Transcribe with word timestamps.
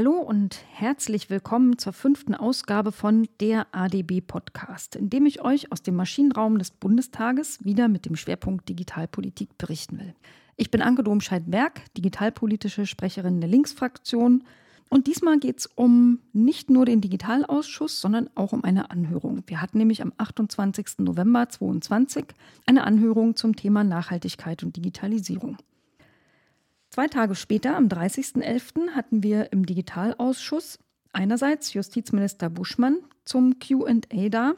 Hallo 0.00 0.16
und 0.16 0.58
herzlich 0.72 1.28
willkommen 1.28 1.76
zur 1.76 1.92
fünften 1.92 2.34
Ausgabe 2.34 2.90
von 2.90 3.28
der 3.38 3.66
ADB 3.72 4.22
Podcast, 4.22 4.96
in 4.96 5.10
dem 5.10 5.26
ich 5.26 5.42
euch 5.42 5.72
aus 5.72 5.82
dem 5.82 5.94
Maschinenraum 5.94 6.58
des 6.58 6.70
Bundestages 6.70 7.62
wieder 7.66 7.86
mit 7.86 8.06
dem 8.06 8.16
Schwerpunkt 8.16 8.66
Digitalpolitik 8.66 9.58
berichten 9.58 9.98
will. 9.98 10.14
Ich 10.56 10.70
bin 10.70 10.80
Anke 10.80 11.04
Domscheit-Berg, 11.04 11.82
digitalpolitische 11.98 12.86
Sprecherin 12.86 13.42
der 13.42 13.50
Linksfraktion. 13.50 14.44
Und 14.88 15.06
diesmal 15.06 15.38
geht 15.38 15.58
es 15.58 15.66
um 15.66 16.20
nicht 16.32 16.70
nur 16.70 16.86
den 16.86 17.02
Digitalausschuss, 17.02 18.00
sondern 18.00 18.30
auch 18.34 18.54
um 18.54 18.64
eine 18.64 18.90
Anhörung. 18.90 19.42
Wir 19.48 19.60
hatten 19.60 19.76
nämlich 19.76 20.00
am 20.00 20.14
28. 20.16 21.00
November 21.00 21.46
2022 21.50 22.24
eine 22.64 22.84
Anhörung 22.84 23.36
zum 23.36 23.54
Thema 23.54 23.84
Nachhaltigkeit 23.84 24.62
und 24.62 24.76
Digitalisierung. 24.76 25.58
Zwei 26.90 27.06
Tage 27.06 27.36
später, 27.36 27.76
am 27.76 27.86
30.11., 27.86 28.90
hatten 28.96 29.22
wir 29.22 29.52
im 29.52 29.64
Digitalausschuss 29.64 30.80
einerseits 31.12 31.72
Justizminister 31.72 32.50
Buschmann 32.50 32.98
zum 33.24 33.60
QA 33.60 34.28
da. 34.28 34.54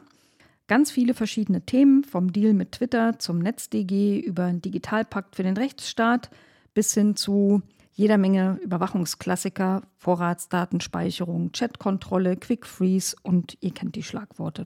Ganz 0.67 0.89
viele 0.89 1.13
verschiedene 1.13 1.61
Themen, 1.61 2.03
vom 2.03 2.33
Deal 2.33 2.53
mit 2.53 2.71
Twitter 2.71 3.19
zum 3.19 3.37
NetzDG 3.37 4.19
über 4.19 4.45
einen 4.45 4.61
Digitalpakt 4.61 5.35
für 5.35 5.43
den 5.43 5.57
Rechtsstaat 5.57 6.31
bis 6.73 6.95
hin 6.95 7.15
zu 7.15 7.61
jeder 7.91 8.17
Menge 8.17 8.59
Überwachungsklassiker, 8.63 9.83
Vorratsdatenspeicherung, 9.99 11.51
Chatkontrolle, 11.51 12.37
Quick 12.37 12.65
Freeze 12.65 13.15
und 13.21 13.57
ihr 13.61 13.71
kennt 13.75 13.95
die 13.95 14.01
Schlagworte. 14.01 14.65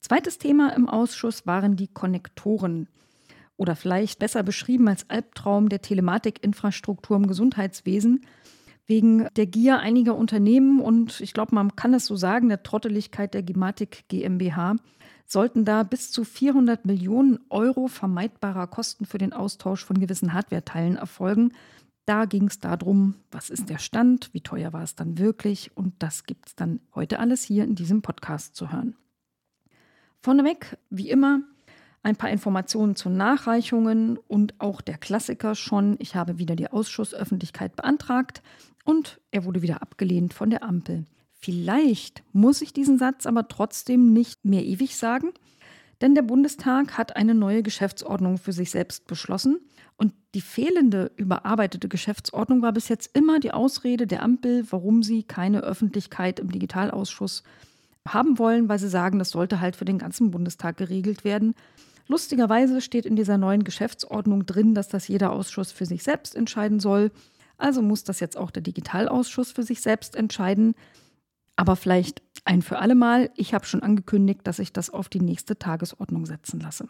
Zweites 0.00 0.38
Thema 0.38 0.74
im 0.74 0.88
Ausschuss 0.88 1.46
waren 1.46 1.76
die 1.76 1.88
Konnektoren 1.88 2.88
oder 3.56 3.76
vielleicht 3.76 4.18
besser 4.18 4.42
beschrieben 4.42 4.88
als 4.88 5.08
Albtraum 5.08 5.68
der 5.68 5.82
Telematikinfrastruktur 5.82 7.16
im 7.16 7.26
Gesundheitswesen. 7.26 8.24
Wegen 8.86 9.26
der 9.34 9.46
Gier 9.46 9.80
einiger 9.80 10.14
Unternehmen 10.14 10.80
und 10.80 11.20
ich 11.20 11.32
glaube, 11.32 11.54
man 11.54 11.74
kann 11.74 11.92
es 11.92 12.06
so 12.06 12.14
sagen, 12.14 12.48
der 12.48 12.62
Trotteligkeit 12.62 13.34
der 13.34 13.42
Gematik 13.42 14.04
GmbH 14.08 14.76
sollten 15.26 15.64
da 15.64 15.82
bis 15.82 16.12
zu 16.12 16.22
400 16.22 16.84
Millionen 16.84 17.40
Euro 17.50 17.88
vermeidbarer 17.88 18.68
Kosten 18.68 19.04
für 19.04 19.18
den 19.18 19.32
Austausch 19.32 19.84
von 19.84 19.98
gewissen 19.98 20.32
Hardware-Teilen 20.32 20.96
erfolgen. 20.96 21.52
Da 22.04 22.26
ging 22.26 22.46
es 22.46 22.60
darum, 22.60 23.16
was 23.32 23.50
ist 23.50 23.68
der 23.68 23.78
Stand, 23.78 24.32
wie 24.32 24.40
teuer 24.40 24.72
war 24.72 24.84
es 24.84 24.94
dann 24.94 25.18
wirklich 25.18 25.76
und 25.76 25.94
das 25.98 26.24
gibt 26.24 26.46
es 26.46 26.54
dann 26.54 26.78
heute 26.94 27.18
alles 27.18 27.42
hier 27.42 27.64
in 27.64 27.74
diesem 27.74 28.02
Podcast 28.02 28.54
zu 28.54 28.70
hören. 28.70 28.94
Vorneweg, 30.20 30.78
wie 30.90 31.10
immer, 31.10 31.40
ein 32.06 32.14
paar 32.14 32.30
Informationen 32.30 32.94
zu 32.94 33.10
Nachreichungen 33.10 34.16
und 34.16 34.54
auch 34.60 34.80
der 34.80 34.96
Klassiker 34.96 35.56
schon. 35.56 35.96
Ich 35.98 36.14
habe 36.14 36.38
wieder 36.38 36.54
die 36.54 36.70
Ausschussöffentlichkeit 36.70 37.74
beantragt 37.74 38.42
und 38.84 39.20
er 39.32 39.44
wurde 39.44 39.60
wieder 39.60 39.82
abgelehnt 39.82 40.32
von 40.32 40.48
der 40.48 40.62
Ampel. 40.62 41.04
Vielleicht 41.34 42.22
muss 42.32 42.62
ich 42.62 42.72
diesen 42.72 42.96
Satz 42.96 43.26
aber 43.26 43.48
trotzdem 43.48 44.12
nicht 44.12 44.44
mehr 44.44 44.64
ewig 44.64 44.96
sagen, 44.96 45.32
denn 46.00 46.14
der 46.14 46.22
Bundestag 46.22 46.96
hat 46.96 47.16
eine 47.16 47.34
neue 47.34 47.64
Geschäftsordnung 47.64 48.38
für 48.38 48.52
sich 48.52 48.70
selbst 48.70 49.08
beschlossen 49.08 49.58
und 49.96 50.12
die 50.32 50.42
fehlende 50.42 51.10
überarbeitete 51.16 51.88
Geschäftsordnung 51.88 52.62
war 52.62 52.72
bis 52.72 52.88
jetzt 52.88 53.16
immer 53.16 53.40
die 53.40 53.50
Ausrede 53.50 54.06
der 54.06 54.22
Ampel, 54.22 54.64
warum 54.70 55.02
sie 55.02 55.24
keine 55.24 55.62
Öffentlichkeit 55.62 56.38
im 56.38 56.52
Digitalausschuss 56.52 57.42
haben 58.06 58.38
wollen, 58.38 58.68
weil 58.68 58.78
sie 58.78 58.88
sagen, 58.88 59.18
das 59.18 59.30
sollte 59.30 59.60
halt 59.60 59.74
für 59.74 59.84
den 59.84 59.98
ganzen 59.98 60.30
Bundestag 60.30 60.76
geregelt 60.76 61.24
werden. 61.24 61.56
Lustigerweise 62.08 62.80
steht 62.80 63.06
in 63.06 63.16
dieser 63.16 63.38
neuen 63.38 63.64
Geschäftsordnung 63.64 64.46
drin, 64.46 64.74
dass 64.74 64.88
das 64.88 65.08
jeder 65.08 65.32
Ausschuss 65.32 65.72
für 65.72 65.86
sich 65.86 66.02
selbst 66.02 66.36
entscheiden 66.36 66.80
soll. 66.80 67.10
Also 67.58 67.82
muss 67.82 68.04
das 68.04 68.20
jetzt 68.20 68.36
auch 68.36 68.50
der 68.50 68.62
Digitalausschuss 68.62 69.52
für 69.52 69.62
sich 69.62 69.80
selbst 69.80 70.14
entscheiden. 70.14 70.74
Aber 71.56 71.74
vielleicht 71.74 72.22
ein 72.44 72.62
für 72.62 72.78
alle 72.78 72.94
Mal. 72.94 73.30
Ich 73.34 73.54
habe 73.54 73.66
schon 73.66 73.82
angekündigt, 73.82 74.40
dass 74.44 74.58
ich 74.58 74.72
das 74.72 74.90
auf 74.90 75.08
die 75.08 75.20
nächste 75.20 75.58
Tagesordnung 75.58 76.26
setzen 76.26 76.60
lasse. 76.60 76.88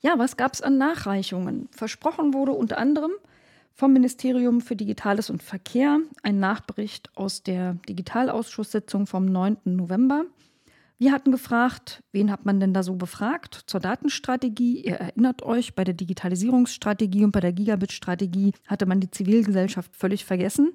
Ja, 0.00 0.16
was 0.16 0.36
gab 0.36 0.54
es 0.54 0.62
an 0.62 0.78
Nachreichungen? 0.78 1.68
Versprochen 1.72 2.32
wurde 2.32 2.52
unter 2.52 2.78
anderem 2.78 3.10
vom 3.74 3.92
Ministerium 3.92 4.60
für 4.60 4.76
Digitales 4.76 5.28
und 5.28 5.42
Verkehr 5.42 5.98
ein 6.22 6.38
Nachbericht 6.38 7.10
aus 7.16 7.42
der 7.42 7.74
Digitalausschusssitzung 7.88 9.06
vom 9.06 9.26
9. 9.26 9.58
November. 9.64 10.24
Wir 11.00 11.12
hatten 11.12 11.30
gefragt, 11.30 12.02
wen 12.10 12.28
hat 12.32 12.44
man 12.44 12.58
denn 12.58 12.74
da 12.74 12.82
so 12.82 12.96
befragt 12.96 13.62
zur 13.66 13.78
Datenstrategie? 13.78 14.80
Ihr 14.80 14.96
erinnert 14.96 15.44
euch, 15.44 15.76
bei 15.76 15.84
der 15.84 15.94
Digitalisierungsstrategie 15.94 17.22
und 17.22 17.30
bei 17.30 17.38
der 17.38 17.52
Gigabit-Strategie 17.52 18.52
hatte 18.66 18.84
man 18.86 18.98
die 18.98 19.10
Zivilgesellschaft 19.10 19.94
völlig 19.94 20.24
vergessen. 20.24 20.72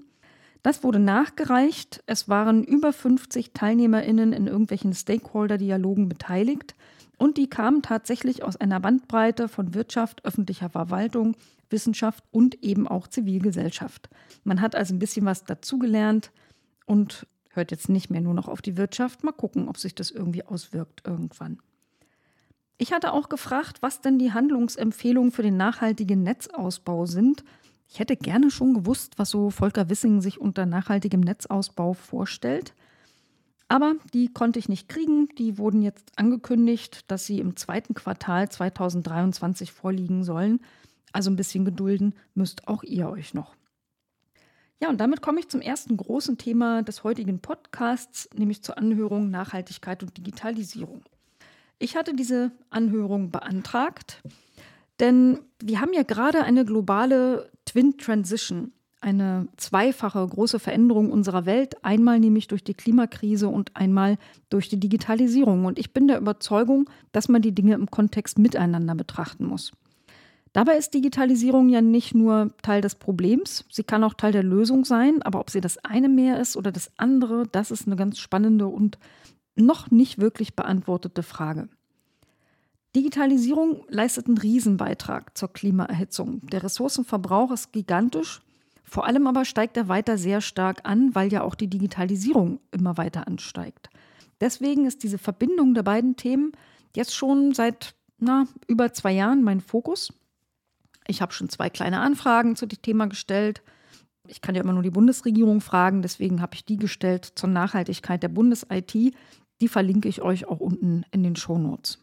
Das 0.61 0.81
wurde 0.81 0.99
nachgereicht. 0.99 2.01
Es 2.05 2.29
waren 2.29 2.63
über 2.63 2.93
50 2.93 3.51
TeilnehmerInnen 3.51 4.31
in 4.31 4.47
irgendwelchen 4.47 4.93
Stakeholder-Dialogen 4.93 6.07
beteiligt. 6.07 6.73
Und 7.17 7.37
die 7.37 7.49
kamen 7.49 7.81
tatsächlich 7.81 8.43
aus 8.43 8.55
einer 8.55 8.79
Bandbreite 8.79 9.49
von 9.49 9.73
Wirtschaft, 9.73 10.23
öffentlicher 10.23 10.69
Verwaltung, 10.69 11.35
Wissenschaft 11.69 12.23
und 12.31 12.63
eben 12.63 12.87
auch 12.87 13.07
Zivilgesellschaft. 13.07 14.09
Man 14.45 14.61
hat 14.61 14.73
also 14.73 14.93
ein 14.93 14.99
bisschen 14.99 15.25
was 15.25 15.43
dazugelernt 15.43 16.31
und 16.85 17.27
hört 17.53 17.71
jetzt 17.71 17.89
nicht 17.89 18.09
mehr 18.09 18.21
nur 18.21 18.33
noch 18.33 18.47
auf 18.47 18.61
die 18.61 18.77
Wirtschaft. 18.77 19.23
Mal 19.23 19.31
gucken, 19.31 19.67
ob 19.67 19.77
sich 19.77 19.95
das 19.95 20.11
irgendwie 20.11 20.43
auswirkt 20.43 21.03
irgendwann. 21.05 21.59
Ich 22.77 22.91
hatte 22.91 23.13
auch 23.13 23.29
gefragt, 23.29 23.77
was 23.81 24.01
denn 24.01 24.19
die 24.19 24.33
Handlungsempfehlungen 24.33 25.31
für 25.31 25.43
den 25.43 25.57
nachhaltigen 25.57 26.23
Netzausbau 26.23 27.05
sind. 27.05 27.43
Ich 27.87 27.99
hätte 27.99 28.17
gerne 28.17 28.49
schon 28.49 28.73
gewusst, 28.73 29.13
was 29.17 29.29
so 29.29 29.51
Volker 29.51 29.89
Wissing 29.89 30.19
sich 30.21 30.41
unter 30.41 30.65
nachhaltigem 30.65 31.21
Netzausbau 31.21 31.93
vorstellt. 31.93 32.73
Aber 33.67 33.95
die 34.13 34.27
konnte 34.33 34.59
ich 34.59 34.69
nicht 34.69 34.89
kriegen. 34.89 35.29
Die 35.37 35.57
wurden 35.57 35.81
jetzt 35.81 36.11
angekündigt, 36.17 37.09
dass 37.09 37.25
sie 37.25 37.39
im 37.39 37.55
zweiten 37.55 37.93
Quartal 37.93 38.49
2023 38.49 39.71
vorliegen 39.71 40.23
sollen. 40.23 40.59
Also 41.11 41.29
ein 41.29 41.35
bisschen 41.35 41.65
gedulden 41.65 42.15
müsst 42.33 42.67
auch 42.67 42.83
ihr 42.83 43.09
euch 43.09 43.33
noch. 43.33 43.55
Ja, 44.83 44.89
und 44.89 44.99
damit 44.99 45.21
komme 45.21 45.39
ich 45.39 45.47
zum 45.47 45.61
ersten 45.61 45.95
großen 45.95 46.37
Thema 46.37 46.83
des 46.83 47.05
heutigen 47.05 47.39
Podcasts, 47.39 48.27
nämlich 48.35 48.63
zur 48.63 48.77
Anhörung 48.77 49.29
Nachhaltigkeit 49.29 50.03
und 50.03 50.17
Digitalisierung. 50.17 51.03
Ich 51.79 51.95
hatte 51.95 52.13
diese 52.13 52.51
Anhörung 52.69 53.31
beantragt, 53.31 54.21
denn 54.99 55.39
wir 55.63 55.79
haben 55.79 55.93
ja 55.93 56.03
gerade 56.03 56.43
eine 56.43 56.65
globale 56.65 57.49
Twin 57.63 57.97
Transition, 57.97 58.73
eine 58.99 59.47
zweifache 59.55 60.27
große 60.27 60.59
Veränderung 60.59 61.13
unserer 61.13 61.45
Welt, 61.45 61.81
einmal 61.85 62.19
nämlich 62.19 62.49
durch 62.49 62.65
die 62.65 62.73
Klimakrise 62.73 63.47
und 63.47 63.73
einmal 63.77 64.17
durch 64.49 64.67
die 64.67 64.81
Digitalisierung. 64.81 65.63
Und 65.63 65.79
ich 65.79 65.93
bin 65.93 66.09
der 66.09 66.17
Überzeugung, 66.17 66.89
dass 67.13 67.29
man 67.29 67.41
die 67.41 67.55
Dinge 67.55 67.75
im 67.75 67.89
Kontext 67.89 68.37
miteinander 68.37 68.95
betrachten 68.95 69.45
muss. 69.45 69.71
Dabei 70.53 70.77
ist 70.77 70.93
Digitalisierung 70.93 71.67
ja 71.69 71.81
nicht 71.81 72.13
nur 72.13 72.51
Teil 72.61 72.81
des 72.81 72.95
Problems, 72.95 73.65
sie 73.71 73.83
kann 73.83 74.03
auch 74.03 74.13
Teil 74.13 74.31
der 74.31 74.43
Lösung 74.43 74.85
sein, 74.85 75.23
aber 75.23 75.39
ob 75.39 75.49
sie 75.49 75.61
das 75.61 75.79
eine 75.79 76.09
mehr 76.09 76.39
ist 76.39 76.55
oder 76.55 76.71
das 76.71 76.91
andere, 76.97 77.47
das 77.51 77.71
ist 77.71 77.87
eine 77.87 77.95
ganz 77.95 78.19
spannende 78.19 78.67
und 78.67 78.99
noch 79.55 79.89
nicht 79.89 80.19
wirklich 80.19 80.55
beantwortete 80.55 81.23
Frage. 81.23 81.69
Digitalisierung 82.95 83.83
leistet 83.89 84.27
einen 84.27 84.37
Riesenbeitrag 84.37 85.35
zur 85.35 85.51
Klimaerhitzung. 85.51 86.41
Der 86.41 86.61
Ressourcenverbrauch 86.61 87.51
ist 87.51 87.73
gigantisch, 87.73 88.41
vor 88.83 89.07
allem 89.07 89.25
aber 89.25 89.45
steigt 89.45 89.75
er 89.77 89.87
weiter 89.87 90.19
sehr 90.19 90.41
stark 90.41 90.81
an, 90.83 91.15
weil 91.15 91.33
ja 91.33 91.41
auch 91.41 91.55
die 91.55 91.69
Digitalisierung 91.69 92.59
immer 92.69 92.97
weiter 92.97 93.27
ansteigt. 93.27 93.89
Deswegen 94.39 94.85
ist 94.85 95.01
diese 95.01 95.17
Verbindung 95.17 95.73
der 95.73 95.81
beiden 95.81 96.15
Themen 96.15 96.51
jetzt 96.95 97.15
schon 97.15 97.55
seit 97.55 97.95
na, 98.19 98.45
über 98.67 98.93
zwei 98.93 99.13
Jahren 99.13 99.41
mein 99.41 99.61
Fokus. 99.61 100.13
Ich 101.07 101.21
habe 101.21 101.33
schon 101.33 101.49
zwei 101.49 101.69
kleine 101.69 101.99
Anfragen 101.99 102.55
zu 102.55 102.65
dem 102.65 102.81
Thema 102.81 103.07
gestellt. 103.07 103.61
Ich 104.27 104.41
kann 104.41 104.55
ja 104.55 104.61
immer 104.61 104.73
nur 104.73 104.83
die 104.83 104.89
Bundesregierung 104.89 105.59
fragen, 105.59 106.01
deswegen 106.01 106.41
habe 106.41 106.55
ich 106.55 106.65
die 106.65 106.77
gestellt 106.77 107.33
zur 107.35 107.49
Nachhaltigkeit 107.49 108.23
der 108.23 108.29
Bundes-IT. 108.29 108.93
Die 109.61 109.67
verlinke 109.67 110.07
ich 110.07 110.21
euch 110.21 110.47
auch 110.47 110.59
unten 110.59 111.05
in 111.11 111.23
den 111.23 111.35
Shownotes. 111.35 111.99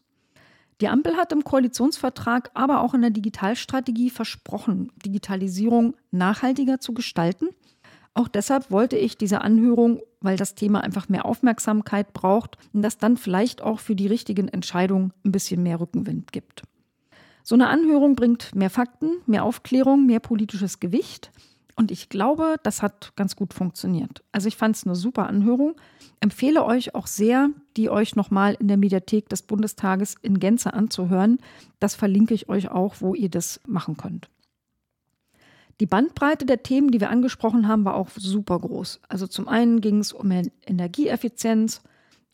Die 0.80 0.88
Ampel 0.88 1.16
hat 1.16 1.32
im 1.32 1.44
Koalitionsvertrag, 1.44 2.50
aber 2.54 2.80
auch 2.80 2.94
in 2.94 3.02
der 3.02 3.10
Digitalstrategie 3.10 4.10
versprochen, 4.10 4.90
Digitalisierung 5.04 5.94
nachhaltiger 6.10 6.80
zu 6.80 6.94
gestalten. 6.94 7.48
Auch 8.14 8.28
deshalb 8.28 8.70
wollte 8.70 8.96
ich 8.96 9.16
diese 9.16 9.42
Anhörung, 9.42 10.00
weil 10.20 10.36
das 10.36 10.54
Thema 10.54 10.80
einfach 10.82 11.08
mehr 11.08 11.26
Aufmerksamkeit 11.26 12.12
braucht 12.12 12.56
und 12.72 12.82
das 12.82 12.98
dann 12.98 13.16
vielleicht 13.16 13.62
auch 13.62 13.78
für 13.78 13.94
die 13.94 14.06
richtigen 14.06 14.48
Entscheidungen 14.48 15.12
ein 15.24 15.32
bisschen 15.32 15.62
mehr 15.62 15.80
Rückenwind 15.80 16.32
gibt. 16.32 16.64
So 17.50 17.56
eine 17.56 17.66
Anhörung 17.66 18.14
bringt 18.14 18.54
mehr 18.54 18.70
Fakten, 18.70 19.10
mehr 19.26 19.42
Aufklärung, 19.42 20.06
mehr 20.06 20.20
politisches 20.20 20.78
Gewicht. 20.78 21.32
Und 21.74 21.90
ich 21.90 22.08
glaube, 22.08 22.54
das 22.62 22.80
hat 22.80 23.10
ganz 23.16 23.34
gut 23.34 23.54
funktioniert. 23.54 24.22
Also 24.30 24.46
ich 24.46 24.56
fand 24.56 24.76
es 24.76 24.86
eine 24.86 24.94
super 24.94 25.26
Anhörung. 25.26 25.74
Empfehle 26.20 26.64
euch 26.64 26.94
auch 26.94 27.08
sehr, 27.08 27.50
die 27.76 27.90
euch 27.90 28.14
nochmal 28.14 28.56
in 28.60 28.68
der 28.68 28.76
Mediathek 28.76 29.28
des 29.28 29.42
Bundestages 29.42 30.14
in 30.22 30.38
Gänze 30.38 30.74
anzuhören. 30.74 31.38
Das 31.80 31.96
verlinke 31.96 32.34
ich 32.34 32.48
euch 32.48 32.70
auch, 32.70 32.94
wo 33.00 33.16
ihr 33.16 33.28
das 33.28 33.60
machen 33.66 33.96
könnt. 33.96 34.30
Die 35.80 35.86
Bandbreite 35.86 36.46
der 36.46 36.62
Themen, 36.62 36.92
die 36.92 37.00
wir 37.00 37.10
angesprochen 37.10 37.66
haben, 37.66 37.84
war 37.84 37.96
auch 37.96 38.10
super 38.14 38.60
groß. 38.60 39.00
Also 39.08 39.26
zum 39.26 39.48
einen 39.48 39.80
ging 39.80 39.98
es 39.98 40.12
um 40.12 40.30
Energieeffizienz 40.30 41.82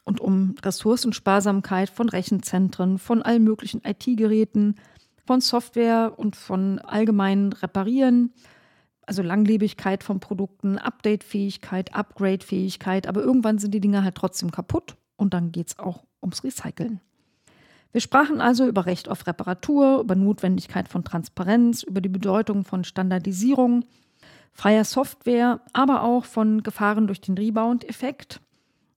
und 0.05 0.21
um 0.21 0.57
Ressourcensparsamkeit 0.63 1.89
von 1.89 2.11
Rechenzentren, 2.11 2.99
von 2.99 3.23
allen 3.23 3.45
möglichen 3.45 3.81
IT-Geräten, 3.83 4.75
von 5.27 5.41
Software 5.41 6.15
und 6.17 6.37
von 6.37 6.79
allgemeinen 6.79 7.53
Reparieren, 7.53 8.33
also 9.03 9.23
Langlebigkeit 9.23 10.03
von 10.03 10.21
Produkten, 10.21 10.79
Update-Fähigkeit, 10.79 11.95
Upgrade-Fähigkeit. 11.95 13.07
Aber 13.07 13.23
irgendwann 13.23 13.59
sind 13.59 13.73
die 13.73 13.81
Dinge 13.81 14.03
halt 14.03 14.15
trotzdem 14.15 14.51
kaputt 14.51 14.97
und 15.17 15.35
dann 15.35 15.53
geht 15.53 15.69
es 15.69 15.79
auch 15.79 16.05
ums 16.23 16.45
Recyceln. 16.45 17.01
Wir 17.93 18.01
sprachen 18.01 18.41
also 18.41 18.67
über 18.67 18.87
Recht 18.87 19.09
auf 19.09 19.27
Reparatur, 19.27 20.01
über 20.01 20.15
Notwendigkeit 20.15 20.89
von 20.89 21.03
Transparenz, 21.03 21.83
über 21.83 22.01
die 22.01 22.09
Bedeutung 22.09 22.65
von 22.65 22.85
Standardisierung, 22.85 23.85
freier 24.53 24.85
Software, 24.85 25.61
aber 25.73 26.03
auch 26.03 26.25
von 26.25 26.63
Gefahren 26.63 27.07
durch 27.07 27.21
den 27.21 27.39
Rebound-Effekt. 27.39 28.41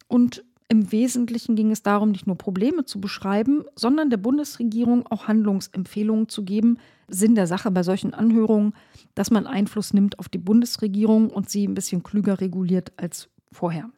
Und 0.07 0.43
im 0.71 0.91
Wesentlichen 0.91 1.55
ging 1.55 1.71
es 1.71 1.81
darum, 1.81 2.11
nicht 2.11 2.27
nur 2.27 2.37
Probleme 2.37 2.85
zu 2.85 3.01
beschreiben, 3.01 3.65
sondern 3.75 4.11
der 4.11 4.17
Bundesregierung 4.17 5.07
auch 5.07 5.27
Handlungsempfehlungen 5.27 6.29
zu 6.29 6.45
geben. 6.45 6.77
Sinn 7.07 7.33
der 7.33 7.47
Sache 7.47 7.71
bei 7.71 7.81
solchen 7.81 8.13
Anhörungen, 8.13 8.73
dass 9.15 9.31
man 9.31 9.47
Einfluss 9.47 9.93
nimmt 9.93 10.19
auf 10.19 10.29
die 10.29 10.37
Bundesregierung 10.37 11.31
und 11.31 11.49
sie 11.49 11.67
ein 11.67 11.73
bisschen 11.73 12.03
klüger 12.03 12.39
reguliert 12.39 12.93
als 12.97 13.29
vorher. 13.51 13.89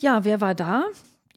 Ja, 0.00 0.24
wer 0.24 0.40
war 0.40 0.54
da? 0.54 0.84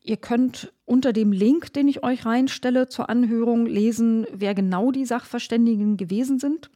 Ihr 0.01 0.17
könnt 0.17 0.71
unter 0.85 1.11
dem 1.11 1.33
Link, 1.33 1.73
den 1.73 1.89
ich 1.89 2.03
euch 2.03 2.25
reinstelle 2.25 2.87
zur 2.87 3.09
Anhörung, 3.09 3.65
lesen, 3.65 4.25
wer 4.31 4.55
genau 4.55 4.91
die 4.91 5.05
Sachverständigen 5.05 5.97
gewesen 5.97 6.39
sind. 6.39 6.71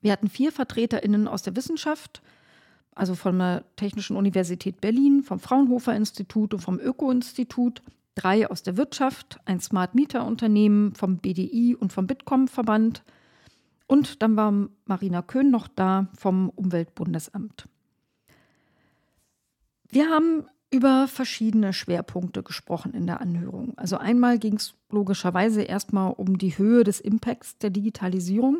Wir 0.00 0.10
hatten 0.10 0.28
vier 0.28 0.50
VertreterInnen 0.50 1.28
aus 1.28 1.42
der 1.42 1.54
Wissenschaft, 1.54 2.20
also 2.98 3.14
von 3.14 3.38
der 3.38 3.64
Technischen 3.76 4.16
Universität 4.16 4.80
Berlin, 4.80 5.22
vom 5.22 5.38
Fraunhofer 5.38 5.94
Institut 5.94 6.52
und 6.54 6.60
vom 6.60 6.78
Öko-Institut, 6.78 7.82
drei 8.14 8.50
aus 8.50 8.62
der 8.62 8.76
Wirtschaft, 8.76 9.38
ein 9.44 9.60
Smart 9.60 9.94
Meter 9.94 10.26
Unternehmen 10.26 10.94
vom 10.94 11.18
BDI 11.18 11.76
und 11.76 11.92
vom 11.92 12.06
Bitkom-Verband 12.06 13.02
und 13.88 14.22
dann 14.22 14.36
war 14.36 14.52
Marina 14.84 15.22
Köhn 15.22 15.50
noch 15.50 15.66
da 15.66 16.08
vom 16.16 16.50
Umweltbundesamt. 16.50 17.68
Wir 19.88 20.10
haben 20.10 20.44
über 20.70 21.08
verschiedene 21.08 21.72
Schwerpunkte 21.72 22.42
gesprochen 22.42 22.92
in 22.92 23.06
der 23.06 23.22
Anhörung. 23.22 23.72
Also 23.76 23.96
einmal 23.96 24.38
ging 24.38 24.56
es 24.56 24.74
logischerweise 24.90 25.62
erstmal 25.62 26.12
um 26.12 26.36
die 26.36 26.58
Höhe 26.58 26.84
des 26.84 27.00
Impacts 27.00 27.56
der 27.56 27.70
Digitalisierung. 27.70 28.58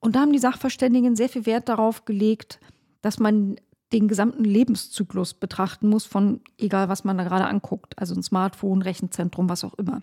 Und 0.00 0.16
da 0.16 0.20
haben 0.20 0.32
die 0.32 0.38
Sachverständigen 0.38 1.14
sehr 1.14 1.28
viel 1.28 1.44
Wert 1.44 1.68
darauf 1.68 2.06
gelegt, 2.06 2.58
dass 3.04 3.18
man 3.18 3.56
den 3.92 4.08
gesamten 4.08 4.44
Lebenszyklus 4.44 5.34
betrachten 5.34 5.88
muss, 5.88 6.06
von 6.06 6.40
egal 6.58 6.88
was 6.88 7.04
man 7.04 7.18
da 7.18 7.24
gerade 7.24 7.46
anguckt, 7.46 7.98
also 7.98 8.14
ein 8.14 8.22
Smartphone, 8.22 8.82
Rechenzentrum, 8.82 9.48
was 9.48 9.62
auch 9.62 9.74
immer. 9.74 10.02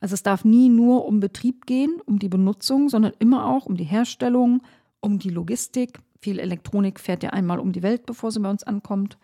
Also 0.00 0.14
es 0.14 0.22
darf 0.22 0.44
nie 0.44 0.68
nur 0.68 1.06
um 1.06 1.20
Betrieb 1.20 1.66
gehen, 1.66 2.00
um 2.04 2.18
die 2.18 2.28
Benutzung, 2.28 2.88
sondern 2.88 3.12
immer 3.18 3.46
auch 3.46 3.66
um 3.66 3.76
die 3.76 3.84
Herstellung, 3.84 4.62
um 5.00 5.18
die 5.18 5.30
Logistik. 5.30 6.00
Viel 6.20 6.38
Elektronik 6.38 7.00
fährt 7.00 7.22
ja 7.22 7.30
einmal 7.30 7.58
um 7.58 7.72
die 7.72 7.82
Welt, 7.82 8.04
bevor 8.04 8.30
sie 8.30 8.40
bei 8.40 8.50
uns 8.50 8.64
ankommt 8.64 9.16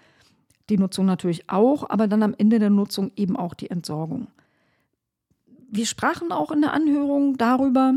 die 0.68 0.78
Nutzung 0.78 1.06
natürlich 1.06 1.48
auch, 1.48 1.88
aber 1.88 2.08
dann 2.08 2.22
am 2.22 2.34
Ende 2.36 2.58
der 2.58 2.70
Nutzung 2.70 3.12
eben 3.16 3.36
auch 3.36 3.54
die 3.54 3.70
Entsorgung. 3.70 4.28
Wir 5.70 5.86
sprachen 5.86 6.32
auch 6.32 6.50
in 6.50 6.60
der 6.60 6.72
Anhörung 6.72 7.36
darüber, 7.36 7.94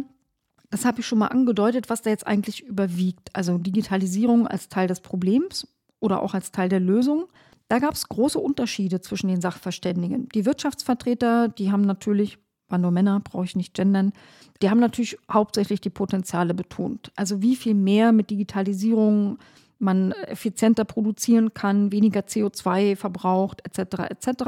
das 0.72 0.86
habe 0.86 1.02
ich 1.02 1.06
schon 1.06 1.20
mal 1.20 1.28
angedeutet, 1.28 1.90
was 1.90 2.02
da 2.02 2.10
jetzt 2.10 2.26
eigentlich 2.26 2.64
überwiegt. 2.64 3.30
Also 3.34 3.58
Digitalisierung 3.58 4.48
als 4.48 4.70
Teil 4.70 4.88
des 4.88 5.02
Problems 5.02 5.68
oder 6.00 6.24
auch 6.24 6.34
als 6.34 6.52
Teil 6.52 6.70
der 6.70 6.80
Lösung. 6.80 7.26
Da 7.68 7.80
gab 7.80 7.94
es 7.94 8.08
große 8.08 8.40
Unterschiede 8.40 9.02
zwischen 9.02 9.28
den 9.28 9.42
Sachverständigen. 9.42 10.30
Die 10.30 10.46
Wirtschaftsvertreter, 10.46 11.50
die 11.50 11.72
haben 11.72 11.82
natürlich, 11.82 12.38
waren 12.70 12.82
nur 12.82 12.92
Männer, 12.92 13.20
brauche 13.20 13.46
ich 13.46 13.56
nicht 13.56 13.74
gendern, 13.74 14.14
die 14.62 14.70
haben 14.70 14.80
natürlich 14.80 15.18
hauptsächlich 15.32 15.82
die 15.82 15.90
Potenziale 15.90 16.54
betont. 16.54 17.12
Also 17.16 17.42
wie 17.42 17.56
viel 17.56 17.74
mehr 17.74 18.12
mit 18.12 18.30
Digitalisierung 18.30 19.40
man 19.80 20.12
effizienter 20.12 20.86
produzieren 20.86 21.54
kann, 21.54 21.92
weniger 21.92 22.22
CO2 22.22 22.96
verbraucht, 22.96 23.62
etc. 23.66 24.04
etc. 24.10 24.44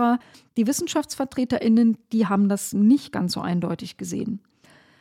Die 0.56 0.68
WissenschaftsvertreterInnen, 0.68 1.98
die 2.12 2.28
haben 2.28 2.48
das 2.48 2.74
nicht 2.74 3.12
ganz 3.12 3.34
so 3.34 3.42
eindeutig 3.42 3.98
gesehen. 3.98 4.42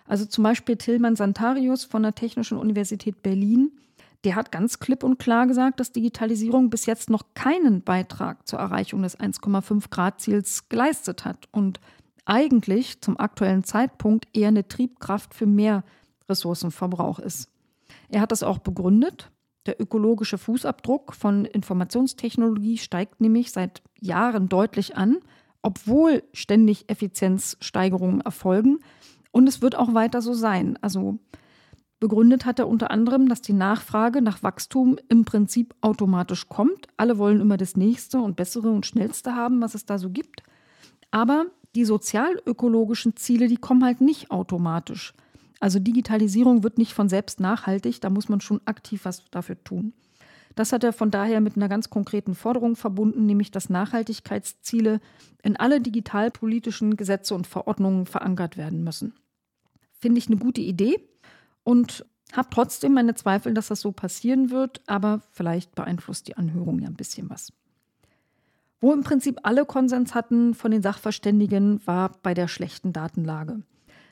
Also 0.06 0.24
zum 0.24 0.44
Beispiel 0.44 0.76
Tillmann 0.76 1.16
Santarius 1.16 1.84
von 1.84 2.02
der 2.02 2.14
Technischen 2.14 2.58
Universität 2.58 3.22
Berlin, 3.22 3.72
der 4.24 4.36
hat 4.36 4.52
ganz 4.52 4.78
klipp 4.78 5.02
und 5.02 5.18
klar 5.18 5.46
gesagt, 5.46 5.80
dass 5.80 5.92
Digitalisierung 5.92 6.70
bis 6.70 6.86
jetzt 6.86 7.10
noch 7.10 7.34
keinen 7.34 7.82
Beitrag 7.82 8.46
zur 8.46 8.60
Erreichung 8.60 9.02
des 9.02 9.18
1,5 9.18 9.90
Grad 9.90 10.20
Ziels 10.20 10.68
geleistet 10.68 11.24
hat 11.24 11.48
und 11.50 11.80
eigentlich 12.24 13.00
zum 13.00 13.18
aktuellen 13.18 13.64
Zeitpunkt 13.64 14.28
eher 14.32 14.48
eine 14.48 14.68
Triebkraft 14.68 15.34
für 15.34 15.46
mehr 15.46 15.82
Ressourcenverbrauch 16.28 17.18
ist. 17.18 17.48
Er 18.08 18.20
hat 18.20 18.30
das 18.30 18.44
auch 18.44 18.58
begründet. 18.58 19.30
Der 19.66 19.80
ökologische 19.80 20.38
Fußabdruck 20.38 21.14
von 21.14 21.44
Informationstechnologie 21.44 22.78
steigt 22.78 23.20
nämlich 23.20 23.50
seit 23.52 23.82
Jahren 24.00 24.48
deutlich 24.48 24.96
an, 24.96 25.18
obwohl 25.62 26.22
ständig 26.32 26.88
Effizienzsteigerungen 26.88 28.20
erfolgen. 28.20 28.78
Und 29.32 29.48
es 29.48 29.60
wird 29.60 29.74
auch 29.74 29.94
weiter 29.94 30.22
so 30.22 30.34
sein. 30.34 30.78
Also 30.82 31.18
begründet 31.98 32.44
hat 32.44 32.58
er 32.58 32.68
unter 32.68 32.90
anderem, 32.90 33.28
dass 33.28 33.42
die 33.42 33.52
Nachfrage 33.52 34.22
nach 34.22 34.42
Wachstum 34.42 34.98
im 35.08 35.24
Prinzip 35.24 35.74
automatisch 35.80 36.48
kommt. 36.48 36.86
Alle 36.96 37.18
wollen 37.18 37.40
immer 37.40 37.56
das 37.56 37.76
Nächste 37.76 38.18
und 38.18 38.36
Bessere 38.36 38.70
und 38.70 38.86
Schnellste 38.86 39.34
haben, 39.34 39.60
was 39.60 39.74
es 39.74 39.86
da 39.86 39.98
so 39.98 40.10
gibt. 40.10 40.42
Aber 41.10 41.46
die 41.74 41.84
sozialökologischen 41.84 43.16
Ziele, 43.16 43.48
die 43.48 43.56
kommen 43.56 43.84
halt 43.84 44.00
nicht 44.00 44.30
automatisch. 44.30 45.14
Also 45.60 45.78
Digitalisierung 45.78 46.62
wird 46.62 46.76
nicht 46.76 46.92
von 46.92 47.08
selbst 47.08 47.40
nachhaltig, 47.40 48.00
da 48.00 48.10
muss 48.10 48.28
man 48.28 48.40
schon 48.40 48.60
aktiv 48.64 49.04
was 49.04 49.24
dafür 49.30 49.62
tun. 49.62 49.92
Das 50.54 50.72
hat 50.72 50.84
er 50.84 50.92
von 50.92 51.10
daher 51.10 51.40
mit 51.40 51.56
einer 51.56 51.68
ganz 51.68 51.88
konkreten 51.88 52.34
Forderung 52.34 52.76
verbunden, 52.76 53.26
nämlich 53.26 53.50
dass 53.50 53.70
Nachhaltigkeitsziele 53.70 55.00
in 55.42 55.56
alle 55.56 55.80
digitalpolitischen 55.80 56.96
Gesetze 56.96 57.34
und 57.34 57.46
Verordnungen 57.46 58.06
verankert 58.06 58.56
werden 58.56 58.84
müssen. 58.84 59.14
Finde 60.02 60.18
ich 60.18 60.26
eine 60.26 60.36
gute 60.36 60.60
Idee 60.60 60.98
und 61.62 62.04
habe 62.32 62.48
trotzdem 62.50 62.92
meine 62.92 63.14
Zweifel, 63.14 63.54
dass 63.54 63.68
das 63.68 63.80
so 63.80 63.92
passieren 63.92 64.50
wird, 64.50 64.80
aber 64.88 65.22
vielleicht 65.30 65.76
beeinflusst 65.76 66.26
die 66.26 66.36
Anhörung 66.36 66.80
ja 66.80 66.88
ein 66.88 66.96
bisschen 66.96 67.30
was. 67.30 67.52
Wo 68.80 68.92
im 68.92 69.04
Prinzip 69.04 69.38
alle 69.44 69.64
Konsens 69.64 70.12
hatten 70.12 70.54
von 70.54 70.72
den 70.72 70.82
Sachverständigen, 70.82 71.80
war 71.86 72.18
bei 72.24 72.34
der 72.34 72.48
schlechten 72.48 72.92
Datenlage. 72.92 73.62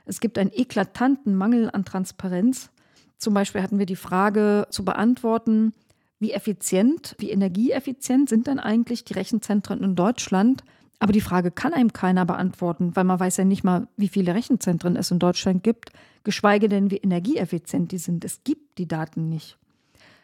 Es 0.04 0.20
gibt 0.20 0.38
einen 0.38 0.52
eklatanten 0.52 1.34
Mangel 1.34 1.68
an 1.72 1.84
Transparenz. 1.84 2.70
Zum 3.18 3.34
Beispiel 3.34 3.60
hatten 3.60 3.80
wir 3.80 3.86
die 3.86 3.96
Frage 3.96 4.68
zu 4.70 4.84
beantworten, 4.84 5.72
wie 6.20 6.30
effizient, 6.30 7.16
wie 7.18 7.30
energieeffizient 7.30 8.28
sind 8.28 8.46
denn 8.46 8.60
eigentlich 8.60 9.02
die 9.04 9.14
Rechenzentren 9.14 9.82
in 9.82 9.96
Deutschland? 9.96 10.62
Aber 11.00 11.12
die 11.12 11.22
Frage 11.22 11.50
kann 11.50 11.72
einem 11.72 11.92
keiner 11.92 12.26
beantworten, 12.26 12.94
weil 12.94 13.04
man 13.04 13.18
weiß 13.18 13.38
ja 13.38 13.44
nicht 13.44 13.64
mal, 13.64 13.88
wie 13.96 14.08
viele 14.08 14.34
Rechenzentren 14.34 14.96
es 14.96 15.10
in 15.10 15.18
Deutschland 15.18 15.62
gibt, 15.62 15.92
geschweige 16.24 16.68
denn, 16.68 16.90
wie 16.90 16.98
energieeffizient 16.98 17.90
die 17.90 17.98
sind. 17.98 18.24
Es 18.24 18.44
gibt 18.44 18.78
die 18.78 18.86
Daten 18.86 19.30
nicht. 19.30 19.56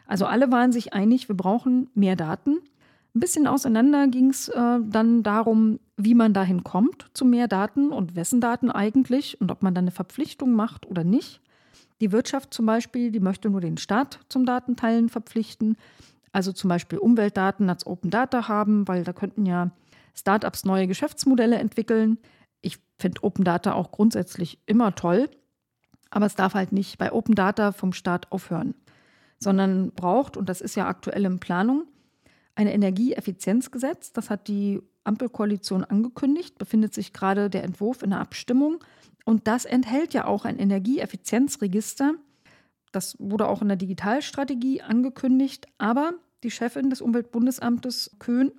Also 0.05 0.27
alle 0.27 0.51
waren 0.51 0.71
sich 0.71 0.93
einig, 0.93 1.27
wir 1.27 1.35
brauchen 1.35 1.89
mehr 1.95 2.15
Daten. 2.15 2.59
Ein 3.15 3.19
bisschen 3.19 3.47
auseinander 3.47 4.07
ging 4.07 4.29
es 4.29 4.49
äh, 4.49 4.79
dann 4.87 5.23
darum, 5.23 5.79
wie 5.97 6.13
man 6.13 6.33
dahin 6.33 6.63
kommt 6.63 7.07
zu 7.13 7.25
mehr 7.25 7.47
Daten 7.47 7.91
und 7.91 8.15
wessen 8.15 8.39
Daten 8.39 8.69
eigentlich 8.69 9.41
und 9.41 9.51
ob 9.51 9.63
man 9.63 9.73
dann 9.73 9.85
eine 9.85 9.91
Verpflichtung 9.91 10.51
macht 10.53 10.85
oder 10.85 11.03
nicht. 11.03 11.41
Die 11.99 12.11
Wirtschaft 12.11 12.53
zum 12.53 12.67
Beispiel, 12.67 13.11
die 13.11 13.19
möchte 13.19 13.49
nur 13.49 13.61
den 13.61 13.77
Staat 13.77 14.19
zum 14.29 14.45
Datenteilen 14.45 15.09
verpflichten. 15.09 15.75
Also 16.31 16.51
zum 16.51 16.67
Beispiel 16.67 16.99
Umweltdaten 16.99 17.67
als 17.67 17.87
Open 17.87 18.11
Data 18.11 18.47
haben, 18.47 18.87
weil 18.87 19.03
da 19.03 19.13
könnten 19.13 19.47
ja 19.47 19.71
Startups 20.17 20.65
neue 20.65 20.87
Geschäftsmodelle 20.87 21.57
entwickeln. 21.57 22.17
Ich 22.61 22.79
finde 22.97 23.23
Open 23.23 23.43
Data 23.43 23.73
auch 23.73 23.91
grundsätzlich 23.91 24.59
immer 24.65 24.95
toll, 24.95 25.29
aber 26.09 26.25
es 26.25 26.35
darf 26.35 26.53
halt 26.53 26.71
nicht 26.71 26.97
bei 26.97 27.11
Open 27.11 27.35
Data 27.35 27.71
vom 27.71 27.93
Staat 27.93 28.31
aufhören, 28.31 28.73
sondern 29.39 29.91
braucht, 29.91 30.37
und 30.37 30.49
das 30.49 30.61
ist 30.61 30.75
ja 30.75 30.87
aktuell 30.87 31.25
in 31.25 31.39
Planung, 31.39 31.85
ein 32.55 32.67
Energieeffizienzgesetz. 32.67 34.11
Das 34.13 34.29
hat 34.29 34.47
die 34.47 34.81
Ampelkoalition 35.03 35.83
angekündigt, 35.83 36.57
befindet 36.57 36.93
sich 36.93 37.13
gerade 37.13 37.49
der 37.49 37.63
Entwurf 37.63 38.01
in 38.01 38.09
der 38.09 38.19
Abstimmung. 38.19 38.83
Und 39.25 39.47
das 39.47 39.65
enthält 39.65 40.13
ja 40.13 40.25
auch 40.25 40.45
ein 40.45 40.57
Energieeffizienzregister. 40.57 42.15
Das 42.91 43.15
wurde 43.19 43.47
auch 43.47 43.61
in 43.61 43.67
der 43.67 43.77
Digitalstrategie 43.77 44.81
angekündigt. 44.81 45.67
Aber 45.77 46.13
die 46.43 46.51
Chefin 46.51 46.89
des 46.89 47.01
Umweltbundesamtes 47.01 48.15
Köhn 48.19 48.51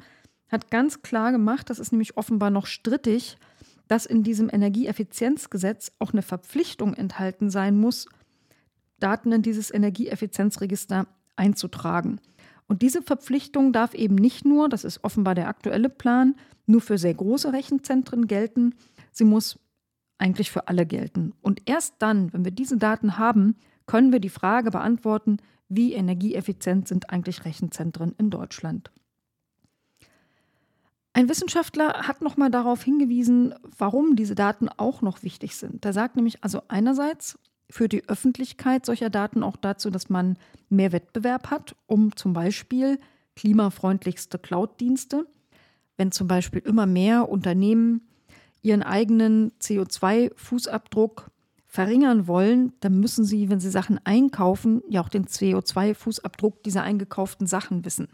hat 0.49 0.71
ganz 0.71 1.03
klar 1.03 1.33
gemacht, 1.33 1.71
das 1.71 1.79
ist 1.79 1.93
nämlich 1.93 2.17
offenbar 2.17 2.51
noch 2.51 2.67
strittig, 2.67 3.37
dass 3.87 4.07
in 4.07 4.23
diesem 4.23 4.51
Energieeffizienzgesetz 4.53 5.93
auch 5.99 6.13
eine 6.13 6.23
Verpflichtung 6.23 6.95
enthalten 6.95 7.51
sein 7.51 7.77
muss, 7.77 8.09
Daten 9.01 9.33
in 9.33 9.43
dieses 9.43 9.73
Energieeffizienzregister 9.73 11.07
einzutragen. 11.37 12.21
Und 12.67 12.83
diese 12.83 13.03
Verpflichtung 13.03 13.73
darf 13.73 13.95
eben 13.95 14.15
nicht 14.15 14.45
nur, 14.45 14.69
das 14.69 14.85
ist 14.85 15.03
offenbar 15.05 15.35
der 15.35 15.49
aktuelle 15.49 15.89
Plan, 15.89 16.35
nur 16.67 16.83
für 16.83 16.99
sehr 16.99 17.15
große 17.15 17.53
Rechenzentren 17.53 18.27
gelten, 18.27 18.75
sie 19.11 19.25
muss 19.25 19.59
eigentlich 20.19 20.51
für 20.51 20.69
alle 20.69 20.85
gelten. 20.85 21.33
Und 21.41 21.63
erst 21.65 21.95
dann, 22.01 22.33
wenn 22.33 22.45
wir 22.45 22.53
diese 22.53 22.77
Daten 22.77 23.17
haben, 23.17 23.57
können 23.87 24.13
wir 24.13 24.21
die 24.21 24.29
Frage 24.29 24.71
beantworten, 24.71 25.39
wie 25.69 25.95
energieeffizient 25.95 26.89
sind 26.89 27.11
eigentlich 27.11 27.45
Rechenzentren 27.45 28.15
in 28.19 28.31
Deutschland. 28.31 28.91
Ein 31.19 31.29
Wissenschaftler 31.29 32.07
hat 32.07 32.23
nochmal 32.23 32.49
darauf 32.49 32.85
hingewiesen, 32.85 33.53
warum 33.77 34.15
diese 34.15 34.37
Daten 34.37 34.69
auch 34.69 35.03
noch 35.03 35.25
wichtig 35.25 35.57
sind. 35.57 35.85
Er 35.85 35.93
sagt 35.93 36.15
nämlich 36.15 36.45
also 36.45 36.63
einerseits, 36.69 37.41
führt 37.69 37.91
die 37.91 38.09
Öffentlichkeit 38.09 38.87
solcher 38.87 39.11
Daten 39.11 39.43
auch 39.43 39.57
dazu, 39.57 39.91
dass 39.91 40.11
man 40.11 40.39
mehr 40.69 40.93
Wettbewerb 40.93 41.51
hat, 41.51 41.75
um 41.89 42.15
zum 42.15 42.35
Beispiel 42.35 43.01
klimafreundlichste 43.35 44.39
Cloud-Dienste. 44.39 45.27
Wenn 45.97 46.13
zum 46.13 46.29
Beispiel 46.29 46.63
immer 46.65 46.87
mehr 46.87 47.29
Unternehmen 47.29 48.07
ihren 48.63 48.85
eigenen 48.85 49.51
CO2-Fußabdruck 49.61 51.31
verringern 51.67 52.29
wollen, 52.29 52.75
dann 52.79 53.01
müssen 53.01 53.25
sie, 53.25 53.51
wenn 53.51 53.59
sie 53.59 53.71
Sachen 53.71 53.99
einkaufen, 54.05 54.85
ja 54.89 55.01
auch 55.01 55.09
den 55.09 55.27
CO2-Fußabdruck 55.27 56.63
dieser 56.63 56.85
eingekauften 56.85 57.49
Sachen 57.49 57.85
wissen. 57.85 58.07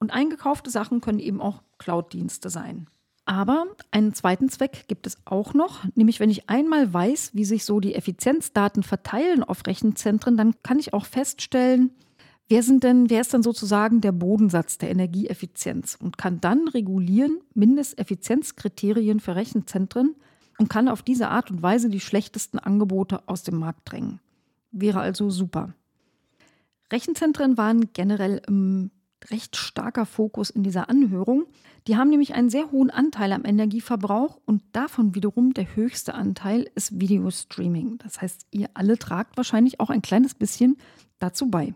Und 0.00 0.10
eingekaufte 0.10 0.70
Sachen 0.70 1.00
können 1.00 1.20
eben 1.20 1.40
auch 1.40 1.62
Cloud-Dienste 1.80 2.48
sein. 2.50 2.86
Aber 3.24 3.66
einen 3.90 4.14
zweiten 4.14 4.48
Zweck 4.48 4.86
gibt 4.88 5.06
es 5.06 5.18
auch 5.24 5.54
noch, 5.54 5.84
nämlich 5.94 6.20
wenn 6.20 6.30
ich 6.30 6.48
einmal 6.48 6.92
weiß, 6.92 7.30
wie 7.34 7.44
sich 7.44 7.64
so 7.64 7.80
die 7.80 7.94
Effizienzdaten 7.94 8.82
verteilen 8.82 9.44
auf 9.44 9.66
Rechenzentren, 9.66 10.36
dann 10.36 10.54
kann 10.62 10.78
ich 10.78 10.94
auch 10.94 11.06
feststellen, 11.06 11.90
wer 12.48 12.62
sind 12.62 12.82
denn, 12.82 13.08
wer 13.08 13.20
ist 13.20 13.32
denn 13.32 13.42
sozusagen 13.42 14.00
der 14.00 14.12
Bodensatz 14.12 14.78
der 14.78 14.90
Energieeffizienz 14.90 15.96
und 16.00 16.18
kann 16.18 16.40
dann 16.40 16.68
regulieren 16.68 17.38
Mindesteffizienzkriterien 17.54 19.20
für 19.20 19.36
Rechenzentren 19.36 20.16
und 20.58 20.68
kann 20.68 20.88
auf 20.88 21.02
diese 21.02 21.28
Art 21.28 21.50
und 21.50 21.62
Weise 21.62 21.88
die 21.88 22.00
schlechtesten 22.00 22.58
Angebote 22.58 23.28
aus 23.28 23.44
dem 23.44 23.58
Markt 23.58 23.92
drängen. 23.92 24.20
Wäre 24.72 25.00
also 25.00 25.30
super. 25.30 25.74
Rechenzentren 26.92 27.56
waren 27.56 27.92
generell 27.92 28.42
im 28.48 28.90
recht 29.30 29.56
starker 29.56 30.06
Fokus 30.06 30.50
in 30.50 30.62
dieser 30.62 30.88
Anhörung. 30.88 31.46
Die 31.86 31.96
haben 31.96 32.10
nämlich 32.10 32.34
einen 32.34 32.50
sehr 32.50 32.70
hohen 32.70 32.90
Anteil 32.90 33.32
am 33.32 33.44
Energieverbrauch 33.44 34.38
und 34.46 34.62
davon 34.72 35.14
wiederum 35.14 35.54
der 35.54 35.76
höchste 35.76 36.14
Anteil 36.14 36.70
ist 36.74 37.00
Videostreaming. 37.00 37.98
Das 37.98 38.20
heißt, 38.20 38.46
ihr 38.50 38.68
alle 38.74 38.98
tragt 38.98 39.36
wahrscheinlich 39.36 39.80
auch 39.80 39.90
ein 39.90 40.02
kleines 40.02 40.34
bisschen 40.34 40.76
dazu 41.18 41.50
bei. 41.50 41.74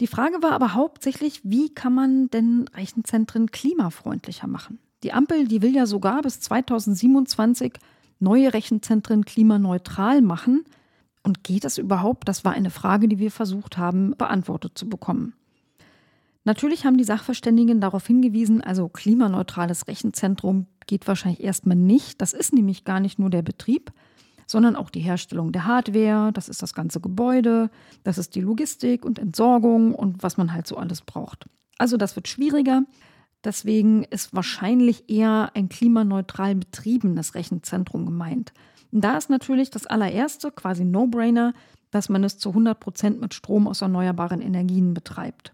Die 0.00 0.06
Frage 0.06 0.42
war 0.42 0.52
aber 0.52 0.74
hauptsächlich, 0.74 1.40
wie 1.42 1.74
kann 1.74 1.92
man 1.92 2.30
denn 2.30 2.68
Rechenzentren 2.74 3.50
klimafreundlicher 3.50 4.46
machen? 4.46 4.78
Die 5.02 5.12
Ampel, 5.12 5.48
die 5.48 5.62
will 5.62 5.74
ja 5.74 5.86
sogar 5.86 6.22
bis 6.22 6.40
2027 6.40 7.74
neue 8.20 8.52
Rechenzentren 8.52 9.24
klimaneutral 9.24 10.22
machen. 10.22 10.64
Und 11.22 11.44
geht 11.44 11.64
das 11.64 11.78
überhaupt? 11.78 12.28
Das 12.28 12.44
war 12.44 12.52
eine 12.52 12.70
Frage, 12.70 13.08
die 13.08 13.18
wir 13.18 13.30
versucht 13.30 13.76
haben 13.76 14.14
beantwortet 14.16 14.78
zu 14.78 14.88
bekommen. 14.88 15.34
Natürlich 16.48 16.86
haben 16.86 16.96
die 16.96 17.04
Sachverständigen 17.04 17.78
darauf 17.78 18.06
hingewiesen, 18.06 18.62
also 18.62 18.88
klimaneutrales 18.88 19.86
Rechenzentrum 19.86 20.64
geht 20.86 21.06
wahrscheinlich 21.06 21.44
erstmal 21.44 21.76
nicht. 21.76 22.22
Das 22.22 22.32
ist 22.32 22.54
nämlich 22.54 22.84
gar 22.84 23.00
nicht 23.00 23.18
nur 23.18 23.28
der 23.28 23.42
Betrieb, 23.42 23.92
sondern 24.46 24.74
auch 24.74 24.88
die 24.88 25.00
Herstellung 25.00 25.52
der 25.52 25.66
Hardware, 25.66 26.32
das 26.32 26.48
ist 26.48 26.62
das 26.62 26.72
ganze 26.72 27.00
Gebäude, 27.00 27.68
das 28.02 28.16
ist 28.16 28.34
die 28.34 28.40
Logistik 28.40 29.04
und 29.04 29.18
Entsorgung 29.18 29.94
und 29.94 30.22
was 30.22 30.38
man 30.38 30.54
halt 30.54 30.66
so 30.66 30.78
alles 30.78 31.02
braucht. 31.02 31.44
Also 31.76 31.98
das 31.98 32.16
wird 32.16 32.28
schwieriger. 32.28 32.84
Deswegen 33.44 34.04
ist 34.04 34.34
wahrscheinlich 34.34 35.10
eher 35.10 35.50
ein 35.52 35.68
klimaneutral 35.68 36.54
betriebenes 36.54 37.34
Rechenzentrum 37.34 38.06
gemeint. 38.06 38.54
Und 38.90 39.04
da 39.04 39.18
ist 39.18 39.28
natürlich 39.28 39.68
das 39.68 39.86
allererste, 39.86 40.50
quasi 40.50 40.86
No-Brainer, 40.86 41.52
dass 41.90 42.08
man 42.08 42.24
es 42.24 42.38
zu 42.38 42.48
100 42.48 42.80
Prozent 42.80 43.20
mit 43.20 43.34
Strom 43.34 43.68
aus 43.68 43.82
erneuerbaren 43.82 44.40
Energien 44.40 44.94
betreibt. 44.94 45.52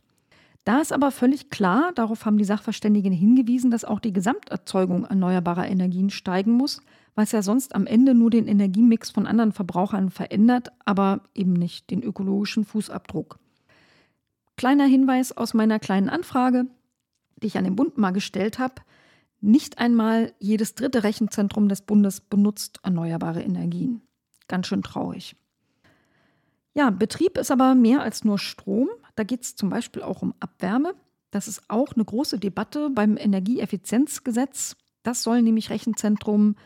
Da 0.65 0.81
ist 0.81 0.93
aber 0.93 1.11
völlig 1.11 1.51
klar, 1.51 1.93
darauf 1.95 2.25
haben 2.25 2.39
die 2.39 2.45
Sachverständigen 2.45 3.13
hingewiesen, 3.13 3.71
dass 3.71 3.85
auch 3.85 4.01
die 4.01 4.15
Gesamterzeugung 4.15 5.05
erneuerbarer 5.05 5.69
Energien 5.69 6.09
steigen 6.09 6.53
muss, 6.53 6.81
was 7.15 7.33
ja 7.33 7.43
sonst 7.43 7.75
am 7.75 7.87
Ende 7.87 8.15
nur 8.15 8.31
den 8.31 8.49
Energiemix 8.49 9.11
von 9.11 9.27
anderen 9.27 9.53
Verbrauchern 9.53 10.11
verändert, 10.11 10.73
aber 10.85 11.21
eben 11.35 11.53
nicht 11.53 11.91
den 11.91 12.03
ökologischen 12.03 12.65
Fußabdruck. 12.65 13.39
Kleiner 14.57 14.87
Hinweis 14.87 15.37
aus 15.37 15.53
meiner 15.53 15.79
kleinen 15.79 16.09
Anfrage, 16.09 16.67
die 17.43 17.49
ich 17.49 17.59
an 17.59 17.65
den 17.65 17.77
Bund 17.77 17.99
mal 17.99 18.13
gestellt 18.13 18.59
habe. 18.59 18.77
Nicht 19.41 19.79
einmal 19.79 20.33
jedes 20.39 20.75
dritte 20.75 21.05
Rechenzentrum 21.05 21.69
des 21.69 21.83
Bundes 21.83 22.21
benutzt 22.21 22.81
erneuerbare 22.83 23.43
Energien. 23.43 24.01
Ganz 24.49 24.69
schön 24.69 24.83
traurig. 24.83 25.37
Ja, 26.73 26.91
Betrieb 26.91 27.37
ist 27.37 27.51
aber 27.51 27.75
mehr 27.75 28.01
als 28.03 28.25
nur 28.25 28.39
Strom. 28.39 28.89
Da 29.15 29.25
geht 29.25 29.43
es 29.43 29.57
zum 29.57 29.71
Beispiel 29.71 30.03
auch 30.03 30.23
um 30.23 30.35
Abwärme. 30.41 30.95
Das 31.31 31.49
ist 31.49 31.63
auch 31.69 31.95
eine 31.95 32.05
große 32.05 32.39
Debatte 32.39 32.91
beim 32.91 33.17
Energieeffizienzgesetz. 33.17 34.77
Das 35.03 35.23
soll 35.23 35.43
nämlich 35.43 35.71
Rechenzentrum 35.71 36.57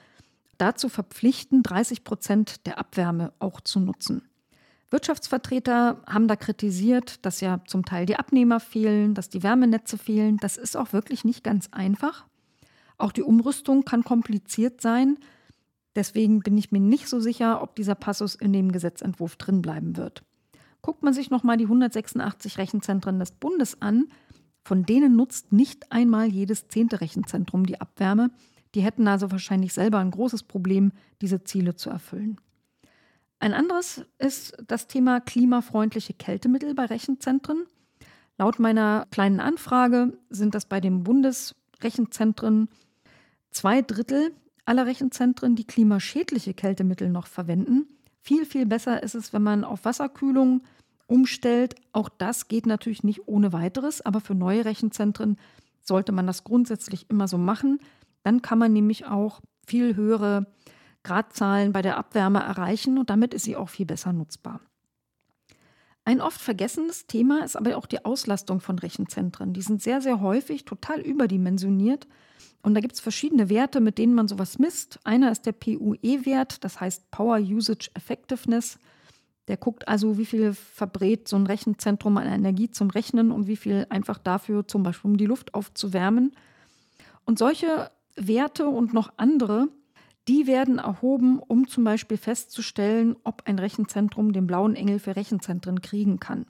dazu 0.59 0.89
verpflichten, 0.89 1.63
30 1.63 2.05
Prozent 2.05 2.67
der 2.67 2.79
Abwärme 2.79 3.33
auch 3.39 3.61
zu 3.61 3.81
nutzen. 3.81 4.23
Wirtschaftsvertreter 4.91 6.03
haben 6.07 6.29
da 6.29 6.37
kritisiert, 6.37 7.25
dass 7.25 7.41
ja 7.41 7.61
zum 7.67 7.85
Teil 7.85 8.07
die 8.07 8.17
Abnehmer 8.17 8.59
fehlen, 8.59 9.15
dass 9.15 9.29
die 9.29 9.43
Wärmenetze 9.43 9.99
fehlen. 9.99 10.39
Das 10.39 10.57
ist 10.57 10.77
auch 10.77 10.93
wirklich 10.93 11.25
nicht 11.25 11.45
ganz 11.45 11.69
einfach. 11.73 12.27
Auch 12.97 13.13
die 13.13 13.23
Umrüstung 13.23 13.85
kann 13.85 14.03
kompliziert 14.03 14.81
sein. 14.81 15.19
Deswegen 15.95 16.41
bin 16.41 16.57
ich 16.57 16.73
mir 16.73 16.81
nicht 16.81 17.09
so 17.09 17.21
sicher, 17.21 17.63
ob 17.63 17.77
dieser 17.77 17.95
Passus 17.95 18.35
in 18.35 18.53
dem 18.53 18.73
Gesetzentwurf 18.73 19.37
drin 19.37 19.63
bleiben 19.63 19.97
wird. 19.97 20.23
Guckt 20.83 21.03
man 21.03 21.13
sich 21.13 21.31
nochmal 21.31 21.57
die 21.57 21.65
186 21.65 22.59
Rechenzentren 22.59 23.19
des 23.19 23.33
Bundes 23.33 23.81
an, 23.83 24.07
von 24.65 24.85
denen 24.85 25.17
nutzt 25.17 25.53
nicht 25.53 25.91
einmal 25.93 26.29
jedes 26.29 26.69
zehnte 26.69 27.01
Rechenzentrum 27.01 27.67
die 27.67 27.81
Abwärme. 27.81 28.31
Die 28.75 28.83
hätten 28.83 29.09
also 29.09 29.31
wahrscheinlich 29.31 29.73
selber 29.73 29.99
ein 29.99 30.11
großes 30.11 30.43
Problem, 30.43 30.93
diese 31.21 31.43
Ziele 31.45 31.75
zu 31.75 31.91
erfüllen. 31.91 32.39
Ein 33.41 33.55
anderes 33.55 34.05
ist 34.19 34.57
das 34.67 34.89
Thema 34.89 35.21
klimafreundliche 35.21 36.13
Kältemittel 36.13 36.75
bei 36.75 36.87
Rechenzentren. 36.87 37.65
Laut 38.37 38.59
meiner 38.59 39.07
kleinen 39.11 39.41
Anfrage 39.41 40.19
sind 40.29 40.55
das 40.55 40.67
bei 40.67 40.81
den 40.81 41.03
Bundesrechenzentren 41.03 42.69
zwei 43.51 43.83
Drittel 43.83 44.33
aller 44.65 44.87
Rechenzentren, 44.87 45.57
die 45.57 45.67
klimaschädliche 45.67 46.53
Kältemittel 46.53 47.09
noch 47.09 47.27
verwenden. 47.27 47.87
Viel, 48.29 48.45
viel 48.45 48.67
besser 48.67 49.03
ist 49.03 49.15
es, 49.15 49.33
wenn 49.33 49.43
man 49.43 49.65
auf 49.65 49.87
Wasserkühlung 49.87 50.61
umstellt. 51.07 51.77
Auch 51.93 52.11
das 52.11 52.47
geht 52.47 52.67
natürlich 52.67 53.03
nicht 53.03 53.27
ohne 53.27 53.55
weiteres, 53.55 54.03
aber 54.05 54.21
für 54.21 54.35
neue 54.35 54.67
Rechenzentren 54.67 55.39
sollte 55.81 56.13
man 56.13 56.27
das 56.27 56.45
grundsätzlich 56.45 57.09
immer 57.09 57.27
so 57.27 57.39
machen. 57.39 57.79
Dann 58.25 58.43
kann 58.43 58.59
man 58.59 58.75
nämlich 58.75 59.07
auch 59.07 59.41
viel 59.67 59.97
höhere 59.97 60.47
Gradzahlen 61.05 61.73
bei 61.73 61.81
der 61.81 61.97
Abwärme 61.97 62.41
erreichen 62.41 62.99
und 62.99 63.09
damit 63.09 63.33
ist 63.33 63.47
sie 63.47 63.57
auch 63.57 63.71
viel 63.71 63.87
besser 63.87 64.13
nutzbar. 64.13 64.61
Ein 66.05 66.21
oft 66.21 66.39
vergessenes 66.39 67.07
Thema 67.07 67.43
ist 67.45 67.57
aber 67.57 67.79
auch 67.79 67.87
die 67.87 68.05
Auslastung 68.05 68.61
von 68.61 68.79
Rechenzentren. 68.79 69.55
Die 69.55 69.63
sind 69.63 69.81
sehr, 69.81 70.03
sehr 70.03 70.21
häufig 70.21 70.67
total 70.67 71.01
überdimensioniert 71.01 72.07
und 72.63 72.75
da 72.75 72.81
gibt 72.81 72.95
es 72.95 73.01
verschiedene 73.01 73.49
Werte, 73.49 73.81
mit 73.81 73.99
denen 73.99 74.15
man 74.15 74.29
sowas 74.29 74.59
misst. 74.59 74.99
Einer 75.05 75.31
ist 75.31 75.47
der 75.47 75.53
PUE-Wert, 75.53 76.65
das 76.65 76.81
heißt 76.81 77.11
Power 77.11 77.39
Usage 77.39 77.91
Effectiveness. 77.95 78.79
Der 79.47 79.57
guckt 79.57 79.89
also, 79.89 80.19
wie 80.19 80.27
viel 80.27 80.53
verbrät 80.53 81.29
so 81.29 81.37
ein 81.37 81.47
Rechenzentrum 81.47 82.17
an 82.19 82.27
Energie 82.27 82.71
zum 82.71 82.91
Rechnen 82.91 83.31
und 83.31 83.47
wie 83.47 83.57
viel 83.57 83.87
einfach 83.89 84.19
dafür, 84.19 84.67
zum 84.67 84.83
Beispiel 84.83 85.11
um 85.11 85.17
die 85.17 85.27
Luft 85.27 85.55
aufzuwärmen. 85.55 86.33
Und 87.25 87.39
solche 87.39 87.91
Werte 88.17 88.69
und 88.69 88.93
noch 88.93 89.13
andere, 89.17 89.69
die 90.27 90.47
werden 90.47 90.79
erhoben, 90.79 91.39
um 91.39 91.69
zum 91.69 91.85
Beispiel 91.85 92.19
festzustellen, 92.19 93.17
ob 93.25 93.43
ein 93.47 93.59
Rechenzentrum 93.59 94.33
den 94.33 94.47
blauen 94.47 94.75
Engel 94.75 94.99
für 94.99 95.17
Rechenzentren 95.17 95.81
kriegen 95.81 96.21
kann. 96.21 96.45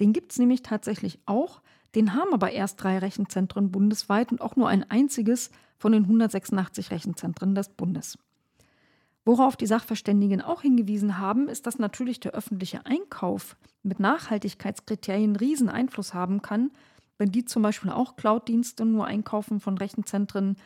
Den 0.00 0.12
gibt 0.12 0.32
es 0.32 0.38
nämlich 0.38 0.62
tatsächlich 0.62 1.20
auch. 1.24 1.62
Den 1.94 2.14
haben 2.14 2.32
aber 2.32 2.50
erst 2.52 2.82
drei 2.82 2.98
Rechenzentren 2.98 3.70
bundesweit 3.70 4.32
und 4.32 4.40
auch 4.40 4.56
nur 4.56 4.68
ein 4.68 4.90
einziges 4.90 5.50
von 5.78 5.92
den 5.92 6.04
186 6.04 6.90
Rechenzentren 6.90 7.54
des 7.54 7.68
Bundes. 7.68 8.18
Worauf 9.24 9.56
die 9.56 9.66
Sachverständigen 9.66 10.40
auch 10.40 10.62
hingewiesen 10.62 11.18
haben, 11.18 11.48
ist, 11.48 11.66
dass 11.66 11.78
natürlich 11.78 12.18
der 12.18 12.32
öffentliche 12.32 12.86
Einkauf 12.86 13.56
mit 13.82 14.00
Nachhaltigkeitskriterien 14.00 15.36
riesen 15.36 15.68
Einfluss 15.68 16.12
haben 16.12 16.42
kann, 16.42 16.70
wenn 17.18 17.30
die 17.30 17.44
zum 17.44 17.62
Beispiel 17.62 17.90
auch 17.90 18.16
Cloud-Dienste 18.16 18.84
nur 18.84 19.06
einkaufen 19.06 19.60
von 19.60 19.78
Rechenzentren, 19.78 20.56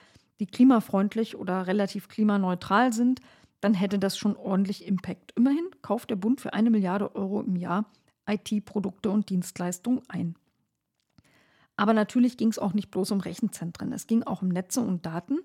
die 0.41 0.47
klimafreundlich 0.47 1.37
oder 1.37 1.67
relativ 1.67 2.09
klimaneutral 2.09 2.93
sind, 2.93 3.21
dann 3.61 3.75
hätte 3.75 3.99
das 3.99 4.17
schon 4.17 4.37
ordentlich 4.37 4.87
Impact. 4.87 5.33
Immerhin 5.37 5.67
kauft 5.83 6.11
der 6.11 6.17
Bund 6.17 6.41
für 6.41 6.55
eine 6.55 6.71
Milliarde 6.71 7.15
Euro 7.15 7.43
im 7.43 7.57
Jahr 7.57 7.85
IT-Produkte 8.27 9.11
und 9.11 9.29
Dienstleistungen 9.29 10.03
ein. 10.09 10.35
Aber 11.77 11.93
natürlich 11.93 12.37
ging 12.37 12.49
es 12.49 12.59
auch 12.59 12.73
nicht 12.73 12.91
bloß 12.91 13.11
um 13.11 13.21
Rechenzentren, 13.21 13.93
es 13.93 14.07
ging 14.07 14.23
auch 14.23 14.43
um 14.43 14.49
Netze 14.49 14.81
und 14.81 15.05
Daten. 15.05 15.39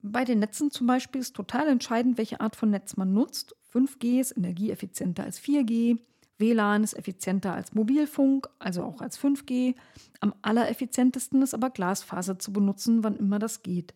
Bei 0.00 0.24
den 0.24 0.38
Netzen 0.38 0.70
zum 0.70 0.86
Beispiel 0.86 1.20
ist 1.20 1.34
total 1.34 1.66
entscheidend, 1.68 2.18
welche 2.18 2.40
Art 2.40 2.54
von 2.54 2.70
Netz 2.70 2.96
man 2.96 3.12
nutzt. 3.12 3.56
5G 3.72 4.20
ist 4.20 4.36
energieeffizienter 4.36 5.24
als 5.24 5.40
4G, 5.40 5.98
WLAN 6.38 6.84
ist 6.84 6.94
effizienter 6.94 7.52
als 7.52 7.74
Mobilfunk, 7.74 8.48
also 8.60 8.84
auch 8.84 9.00
als 9.00 9.18
5G. 9.18 9.74
Am 10.20 10.34
allereffizientesten 10.42 11.42
ist 11.42 11.52
aber 11.52 11.70
Glasfaser 11.70 12.38
zu 12.38 12.52
benutzen, 12.52 13.02
wann 13.02 13.16
immer 13.16 13.40
das 13.40 13.62
geht. 13.62 13.92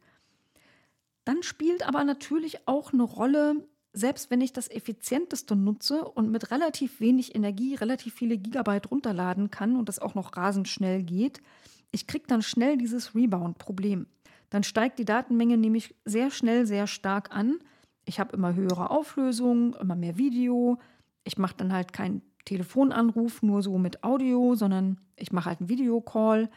Dann 1.24 1.44
spielt 1.44 1.86
aber 1.86 2.02
natürlich 2.02 2.66
auch 2.66 2.92
eine 2.92 3.04
Rolle, 3.04 3.64
selbst 3.92 4.30
wenn 4.30 4.40
ich 4.40 4.52
das 4.52 4.70
effizienteste 4.70 5.54
nutze 5.54 6.04
und 6.04 6.30
mit 6.30 6.50
relativ 6.50 7.00
wenig 7.00 7.34
Energie 7.34 7.74
relativ 7.74 8.14
viele 8.14 8.38
Gigabyte 8.38 8.90
runterladen 8.90 9.50
kann 9.50 9.76
und 9.76 9.88
das 9.88 9.98
auch 9.98 10.14
noch 10.14 10.36
rasend 10.36 10.68
schnell 10.68 11.02
geht, 11.02 11.42
ich 11.90 12.06
kriege 12.06 12.24
dann 12.26 12.42
schnell 12.42 12.78
dieses 12.78 13.14
Rebound-Problem. 13.14 14.06
Dann 14.48 14.64
steigt 14.64 14.98
die 14.98 15.04
Datenmenge 15.04 15.56
nämlich 15.56 15.94
sehr 16.04 16.30
schnell 16.30 16.66
sehr 16.66 16.86
stark 16.86 17.34
an. 17.34 17.58
Ich 18.04 18.18
habe 18.18 18.34
immer 18.34 18.54
höhere 18.54 18.90
Auflösung, 18.90 19.74
immer 19.74 19.94
mehr 19.94 20.16
Video. 20.16 20.78
Ich 21.24 21.38
mache 21.38 21.56
dann 21.56 21.72
halt 21.72 21.92
keinen 21.92 22.22
Telefonanruf 22.44 23.42
nur 23.42 23.62
so 23.62 23.78
mit 23.78 24.02
Audio, 24.02 24.54
sondern 24.54 24.98
ich 25.16 25.32
mache 25.32 25.50
halt 25.50 25.60
einen 25.60 25.68
Videocall. 25.68 26.50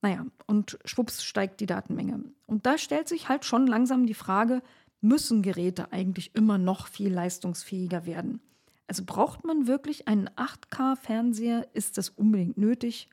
Naja, 0.00 0.26
und 0.46 0.78
schwupps 0.84 1.22
steigt 1.22 1.60
die 1.60 1.66
Datenmenge. 1.66 2.24
Und 2.46 2.66
da 2.66 2.78
stellt 2.78 3.08
sich 3.08 3.28
halt 3.28 3.44
schon 3.44 3.66
langsam 3.66 4.06
die 4.06 4.14
Frage, 4.14 4.62
müssen 5.02 5.42
Geräte 5.42 5.92
eigentlich 5.92 6.34
immer 6.34 6.58
noch 6.58 6.86
viel 6.86 7.12
leistungsfähiger 7.12 8.06
werden? 8.06 8.40
Also 8.86 9.04
braucht 9.04 9.44
man 9.44 9.66
wirklich 9.66 10.08
einen 10.08 10.28
8K-Fernseher? 10.30 11.68
Ist 11.74 11.98
das 11.98 12.08
unbedingt 12.08 12.56
nötig? 12.56 13.08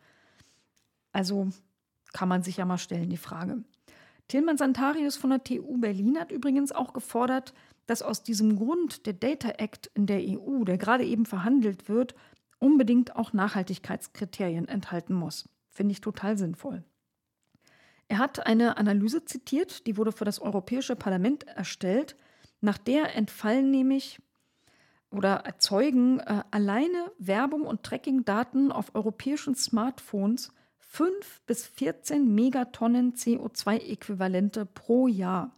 Also 1.12 1.50
kann 2.13 2.29
man 2.29 2.43
sich 2.43 2.58
ja 2.58 2.65
mal 2.65 2.77
stellen, 2.77 3.10
die 3.10 3.17
Frage. 3.17 3.63
Tilman 4.27 4.58
Santarius 4.58 5.17
von 5.17 5.31
der 5.31 5.43
TU 5.43 5.79
Berlin 5.79 6.19
hat 6.19 6.31
übrigens 6.31 6.72
auch 6.72 6.93
gefordert, 6.93 7.53
dass 7.88 8.03
aus 8.03 8.24
diesem 8.24 8.58
Grund 8.58 9.08
der 9.08 9.13
Data 9.13 9.50
Act 9.50 9.89
in 9.96 10.05
der 10.05 10.22
EU, 10.22 10.63
der 10.63 10.77
gerade 10.77 11.03
eben 11.03 11.25
verhandelt 11.25 11.89
wird, 11.89 12.13
unbedingt 12.60 13.15
auch 13.15 13.34
Nachhaltigkeitskriterien 13.34 14.67
enthalten 14.67 15.15
muss. 15.15 15.50
Finde 15.72 15.93
ich 15.93 16.01
total 16.01 16.38
sinnvoll. 16.38 16.84
Er 18.09 18.17
hat 18.17 18.45
eine 18.47 18.77
Analyse 18.77 19.23
zitiert, 19.23 19.85
die 19.85 19.95
wurde 19.95 20.11
für 20.11 20.25
das 20.25 20.39
Europäische 20.39 20.95
Parlament 20.95 21.47
erstellt, 21.47 22.15
nach 22.59 22.79
der 22.79 23.15
entfallen 23.15 23.69
nämlich 23.69 24.19
oder 25.11 25.35
erzeugen 25.45 26.19
äh, 26.19 26.43
alleine 26.51 27.11
Werbung 27.19 27.61
und 27.61 27.83
Tracking-Daten 27.83 28.71
auf 28.71 28.95
europäischen 28.95 29.55
Smartphones 29.55 30.51
5 30.79 31.41
bis 31.45 31.67
14 31.67 32.33
Megatonnen 32.33 33.13
CO2-Äquivalente 33.13 34.65
pro 34.65 35.07
Jahr. 35.07 35.51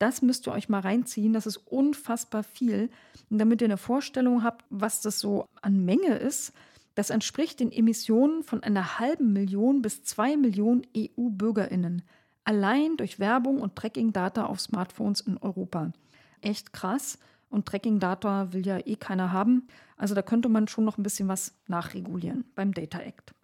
Das 0.00 0.20
müsst 0.20 0.48
ihr 0.48 0.52
euch 0.52 0.68
mal 0.68 0.80
reinziehen. 0.80 1.32
Das 1.32 1.46
ist 1.46 1.58
unfassbar 1.58 2.42
viel. 2.42 2.90
Und 3.30 3.38
damit 3.38 3.62
ihr 3.62 3.66
eine 3.66 3.76
Vorstellung 3.76 4.42
habt, 4.42 4.64
was 4.68 5.00
das 5.00 5.20
so 5.20 5.48
an 5.62 5.84
Menge 5.84 6.16
ist, 6.16 6.52
das 6.94 7.10
entspricht 7.10 7.60
den 7.60 7.72
Emissionen 7.72 8.42
von 8.42 8.62
einer 8.62 8.98
halben 8.98 9.32
Million 9.32 9.82
bis 9.82 10.02
zwei 10.04 10.36
Millionen 10.36 10.86
EU-BürgerInnen. 10.96 12.02
Allein 12.44 12.96
durch 12.96 13.18
Werbung 13.18 13.60
und 13.60 13.76
Tracking-Data 13.76 14.46
auf 14.46 14.60
Smartphones 14.60 15.20
in 15.20 15.38
Europa. 15.38 15.92
Echt 16.40 16.72
krass. 16.72 17.18
Und 17.48 17.66
Tracking-Data 17.66 18.52
will 18.52 18.66
ja 18.66 18.78
eh 18.84 18.96
keiner 18.96 19.32
haben. 19.32 19.66
Also 19.96 20.14
da 20.14 20.22
könnte 20.22 20.48
man 20.48 20.68
schon 20.68 20.84
noch 20.84 20.98
ein 20.98 21.02
bisschen 21.02 21.28
was 21.28 21.54
nachregulieren 21.68 22.44
beim 22.54 22.74
Data 22.74 22.98
Act. 22.98 23.34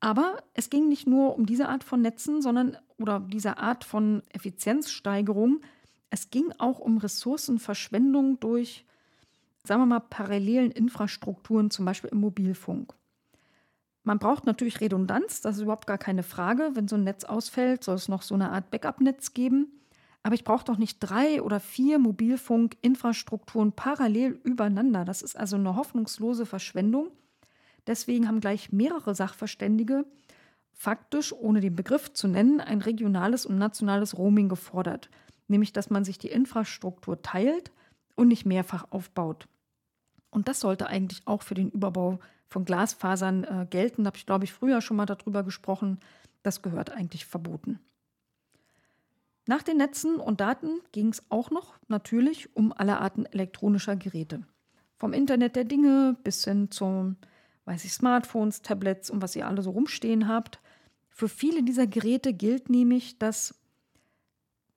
Aber 0.00 0.42
es 0.54 0.70
ging 0.70 0.88
nicht 0.88 1.06
nur 1.06 1.36
um 1.36 1.46
diese 1.46 1.68
Art 1.68 1.84
von 1.84 2.00
Netzen, 2.00 2.42
sondern 2.42 2.76
oder 2.98 3.20
diese 3.20 3.58
Art 3.58 3.84
von 3.84 4.22
Effizienzsteigerung. 4.30 5.60
Es 6.10 6.30
ging 6.30 6.52
auch 6.58 6.78
um 6.78 6.98
Ressourcenverschwendung 6.98 8.40
durch 8.40 8.85
sagen 9.66 9.82
wir 9.82 9.86
mal, 9.86 10.00
parallelen 10.00 10.70
Infrastrukturen, 10.70 11.70
zum 11.70 11.84
Beispiel 11.84 12.10
im 12.10 12.20
Mobilfunk. 12.20 12.94
Man 14.02 14.20
braucht 14.20 14.46
natürlich 14.46 14.80
Redundanz, 14.80 15.40
das 15.40 15.56
ist 15.56 15.62
überhaupt 15.62 15.88
gar 15.88 15.98
keine 15.98 16.22
Frage. 16.22 16.70
Wenn 16.74 16.86
so 16.86 16.94
ein 16.94 17.02
Netz 17.02 17.24
ausfällt, 17.24 17.82
soll 17.82 17.96
es 17.96 18.08
noch 18.08 18.22
so 18.22 18.34
eine 18.34 18.50
Art 18.50 18.70
Backup-Netz 18.70 19.34
geben. 19.34 19.72
Aber 20.22 20.34
ich 20.34 20.44
brauche 20.44 20.64
doch 20.64 20.78
nicht 20.78 20.98
drei 21.00 21.42
oder 21.42 21.60
vier 21.60 21.98
Mobilfunk-Infrastrukturen 21.98 23.72
parallel 23.72 24.40
übereinander. 24.44 25.04
Das 25.04 25.22
ist 25.22 25.36
also 25.36 25.56
eine 25.56 25.76
hoffnungslose 25.76 26.46
Verschwendung. 26.46 27.10
Deswegen 27.86 28.28
haben 28.28 28.40
gleich 28.40 28.72
mehrere 28.72 29.14
Sachverständige 29.14 30.04
faktisch, 30.72 31.32
ohne 31.32 31.60
den 31.60 31.74
Begriff 31.74 32.12
zu 32.12 32.28
nennen, 32.28 32.60
ein 32.60 32.82
regionales 32.82 33.46
und 33.46 33.58
nationales 33.58 34.18
Roaming 34.18 34.48
gefordert. 34.48 35.10
Nämlich, 35.48 35.72
dass 35.72 35.90
man 35.90 36.04
sich 36.04 36.18
die 36.18 36.28
Infrastruktur 36.28 37.22
teilt 37.22 37.72
und 38.14 38.28
nicht 38.28 38.46
mehrfach 38.46 38.86
aufbaut. 38.90 39.48
Und 40.30 40.48
das 40.48 40.60
sollte 40.60 40.86
eigentlich 40.86 41.26
auch 41.26 41.42
für 41.42 41.54
den 41.54 41.70
Überbau 41.70 42.18
von 42.48 42.64
Glasfasern 42.64 43.44
äh, 43.44 43.66
gelten. 43.68 44.04
Da 44.04 44.08
habe 44.08 44.16
ich, 44.16 44.26
glaube 44.26 44.44
ich, 44.44 44.52
früher 44.52 44.80
schon 44.80 44.96
mal 44.96 45.06
darüber 45.06 45.42
gesprochen. 45.42 45.98
Das 46.42 46.62
gehört 46.62 46.90
eigentlich 46.90 47.26
verboten. 47.26 47.80
Nach 49.46 49.62
den 49.62 49.76
Netzen 49.76 50.16
und 50.16 50.40
Daten 50.40 50.80
ging 50.92 51.08
es 51.08 51.22
auch 51.28 51.50
noch 51.50 51.74
natürlich 51.86 52.54
um 52.56 52.72
alle 52.72 53.00
Arten 53.00 53.26
elektronischer 53.26 53.94
Geräte. 53.94 54.42
Vom 54.96 55.12
Internet 55.12 55.54
der 55.54 55.64
Dinge 55.64 56.16
bis 56.24 56.44
hin 56.44 56.70
zum, 56.70 57.16
weiß 57.64 57.84
ich, 57.84 57.92
Smartphones, 57.92 58.62
Tablets 58.62 59.08
und 59.08 59.22
was 59.22 59.36
ihr 59.36 59.46
alle 59.46 59.62
so 59.62 59.70
rumstehen 59.70 60.26
habt. 60.26 60.60
Für 61.10 61.28
viele 61.28 61.62
dieser 61.62 61.86
Geräte 61.86 62.32
gilt 62.32 62.70
nämlich, 62.70 63.18
dass, 63.18 63.54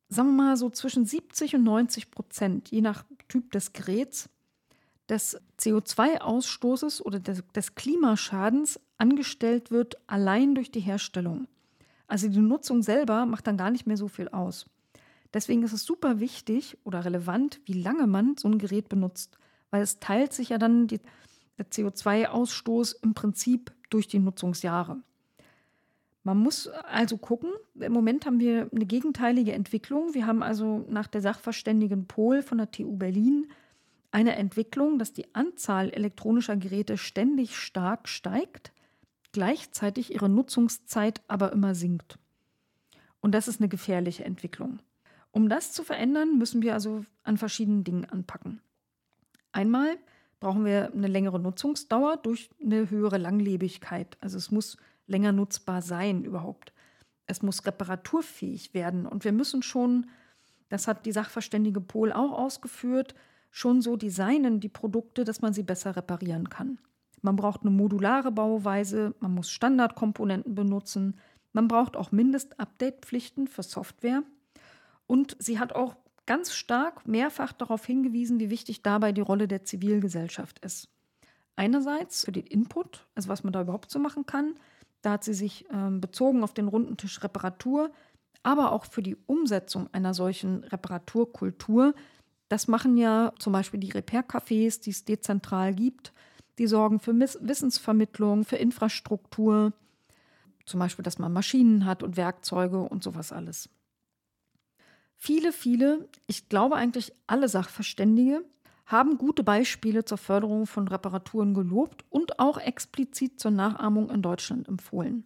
sagen 0.07 0.29
wir 0.29 0.43
mal, 0.43 0.57
so 0.57 0.69
zwischen 0.69 1.05
70 1.05 1.55
und 1.55 1.63
90 1.63 2.11
Prozent, 2.11 2.69
je 2.69 2.81
nach 2.81 3.05
Typ 3.27 3.51
des 3.51 3.73
Geräts, 3.73 4.29
des 5.09 5.39
CO2-Ausstoßes 5.59 7.01
oder 7.01 7.19
des, 7.19 7.43
des 7.55 7.75
Klimaschadens 7.75 8.79
angestellt 8.97 9.71
wird, 9.71 9.97
allein 10.07 10.55
durch 10.55 10.71
die 10.71 10.79
Herstellung. 10.79 11.47
Also 12.07 12.27
die 12.27 12.39
Nutzung 12.39 12.81
selber 12.81 13.25
macht 13.25 13.47
dann 13.47 13.57
gar 13.57 13.71
nicht 13.71 13.87
mehr 13.87 13.97
so 13.97 14.07
viel 14.07 14.29
aus. 14.29 14.65
Deswegen 15.33 15.63
ist 15.63 15.73
es 15.73 15.83
super 15.83 16.19
wichtig 16.19 16.77
oder 16.83 17.05
relevant, 17.05 17.59
wie 17.65 17.81
lange 17.81 18.07
man 18.07 18.35
so 18.37 18.47
ein 18.47 18.57
Gerät 18.57 18.89
benutzt, 18.89 19.37
weil 19.69 19.81
es 19.81 19.99
teilt 19.99 20.33
sich 20.33 20.49
ja 20.49 20.57
dann 20.57 20.87
die, 20.87 20.99
der 21.57 21.67
CO2-Ausstoß 21.67 22.95
im 23.03 23.13
Prinzip 23.13 23.71
durch 23.89 24.07
die 24.07 24.19
Nutzungsjahre. 24.19 24.97
Man 26.23 26.37
muss 26.37 26.67
also 26.67 27.17
gucken, 27.17 27.51
im 27.75 27.93
Moment 27.93 28.25
haben 28.25 28.39
wir 28.39 28.69
eine 28.73 28.85
gegenteilige 28.85 29.53
Entwicklung. 29.53 30.13
Wir 30.13 30.27
haben 30.27 30.43
also 30.43 30.85
nach 30.89 31.07
der 31.07 31.21
Sachverständigen 31.21 32.07
Pol 32.07 32.41
von 32.41 32.57
der 32.57 32.71
TU 32.71 32.97
Berlin 32.97 33.47
eine 34.11 34.35
Entwicklung, 34.35 34.97
dass 34.97 35.13
die 35.13 35.33
Anzahl 35.35 35.89
elektronischer 35.89 36.57
Geräte 36.57 36.97
ständig 36.97 37.57
stark 37.57 38.07
steigt, 38.07 38.71
gleichzeitig 39.31 40.13
ihre 40.13 40.29
Nutzungszeit 40.29 41.21
aber 41.27 41.51
immer 41.51 41.75
sinkt. 41.75 42.17
Und 43.21 43.33
das 43.33 43.47
ist 43.47 43.59
eine 43.59 43.69
gefährliche 43.69 44.25
Entwicklung. 44.25 44.79
Um 45.31 45.49
das 45.49 45.73
zu 45.73 45.83
verändern, 45.83 46.37
müssen 46.37 46.61
wir 46.61 46.73
also 46.73 47.05
an 47.23 47.37
verschiedenen 47.37 47.83
Dingen 47.83 48.05
anpacken. 48.05 48.61
Einmal 49.51 49.97
brauchen 50.39 50.65
wir 50.65 50.91
eine 50.93 51.07
längere 51.07 51.39
Nutzungsdauer 51.39 52.17
durch 52.17 52.49
eine 52.63 52.89
höhere 52.89 53.17
Langlebigkeit. 53.17 54.17
Also 54.21 54.37
es 54.37 54.51
muss 54.51 54.77
länger 55.05 55.31
nutzbar 55.31 55.81
sein 55.81 56.23
überhaupt. 56.23 56.73
Es 57.25 57.41
muss 57.41 57.65
reparaturfähig 57.65 58.73
werden. 58.73 59.05
Und 59.05 59.23
wir 59.23 59.33
müssen 59.33 59.61
schon, 59.61 60.09
das 60.69 60.87
hat 60.87 61.05
die 61.05 61.11
Sachverständige 61.11 61.81
Pol 61.81 62.11
auch 62.11 62.31
ausgeführt, 62.31 63.13
schon 63.51 63.81
so 63.81 63.95
designen, 63.95 64.59
die 64.59 64.69
Produkte, 64.69 65.23
dass 65.23 65.41
man 65.41 65.53
sie 65.53 65.63
besser 65.63 65.95
reparieren 65.95 66.49
kann. 66.49 66.79
Man 67.21 67.35
braucht 67.35 67.61
eine 67.61 67.71
modulare 67.71 68.31
Bauweise, 68.31 69.13
man 69.19 69.33
muss 69.33 69.49
Standardkomponenten 69.49 70.55
benutzen, 70.55 71.17
man 71.51 71.67
braucht 71.67 71.97
auch 71.97 72.11
Mindest-Update-Pflichten 72.11 73.47
für 73.47 73.63
Software. 73.63 74.23
Und 75.07 75.35
sie 75.39 75.59
hat 75.59 75.73
auch 75.73 75.95
ganz 76.25 76.53
stark 76.53 77.07
mehrfach 77.07 77.53
darauf 77.53 77.85
hingewiesen, 77.85 78.39
wie 78.39 78.51
wichtig 78.51 78.83
dabei 78.83 79.11
die 79.11 79.21
Rolle 79.21 79.47
der 79.47 79.63
Zivilgesellschaft 79.63 80.59
ist. 80.59 80.89
Einerseits 81.55 82.23
für 82.23 82.31
den 82.31 82.45
Input, 82.45 83.07
also 83.15 83.29
was 83.29 83.43
man 83.43 83.51
da 83.51 83.61
überhaupt 83.61 83.89
so 83.89 83.99
machen 83.99 84.25
kann. 84.25 84.55
Da 85.01 85.13
hat 85.13 85.23
sie 85.23 85.33
sich 85.33 85.65
äh, 85.71 85.89
bezogen 85.89 86.43
auf 86.43 86.53
den 86.53 86.67
runden 86.67 86.97
Tisch 86.97 87.23
Reparatur, 87.23 87.91
aber 88.43 88.71
auch 88.71 88.85
für 88.85 89.01
die 89.01 89.17
Umsetzung 89.25 89.89
einer 89.91 90.13
solchen 90.13 90.63
Reparaturkultur 90.65 91.95
das 92.49 92.67
machen 92.67 92.97
ja 92.97 93.31
zum 93.39 93.53
Beispiel 93.53 93.79
die 93.79 93.91
Repair-Cafés, 93.91 94.81
die 94.81 94.89
es 94.89 95.05
dezentral 95.05 95.73
gibt. 95.73 96.11
Die 96.57 96.67
sorgen 96.67 96.99
für 96.99 97.17
Wissensvermittlung, 97.17 98.43
für 98.43 98.57
Infrastruktur, 98.57 99.71
zum 100.65 100.79
Beispiel, 100.79 101.03
dass 101.03 101.19
man 101.19 101.31
Maschinen 101.31 101.85
hat 101.85 102.03
und 102.03 102.17
Werkzeuge 102.17 102.79
und 102.79 103.03
sowas 103.03 103.31
alles. 103.31 103.69
Viele, 105.15 105.51
viele, 105.51 106.07
ich 106.27 106.49
glaube 106.49 106.75
eigentlich 106.75 107.13
alle 107.27 107.47
Sachverständige, 107.49 108.43
haben 108.85 109.17
gute 109.17 109.43
Beispiele 109.43 110.03
zur 110.03 110.17
Förderung 110.17 110.65
von 110.65 110.87
Reparaturen 110.87 111.53
gelobt 111.53 112.03
und 112.09 112.39
auch 112.39 112.57
explizit 112.57 113.39
zur 113.39 113.51
Nachahmung 113.51 114.09
in 114.09 114.21
Deutschland 114.21 114.67
empfohlen. 114.67 115.25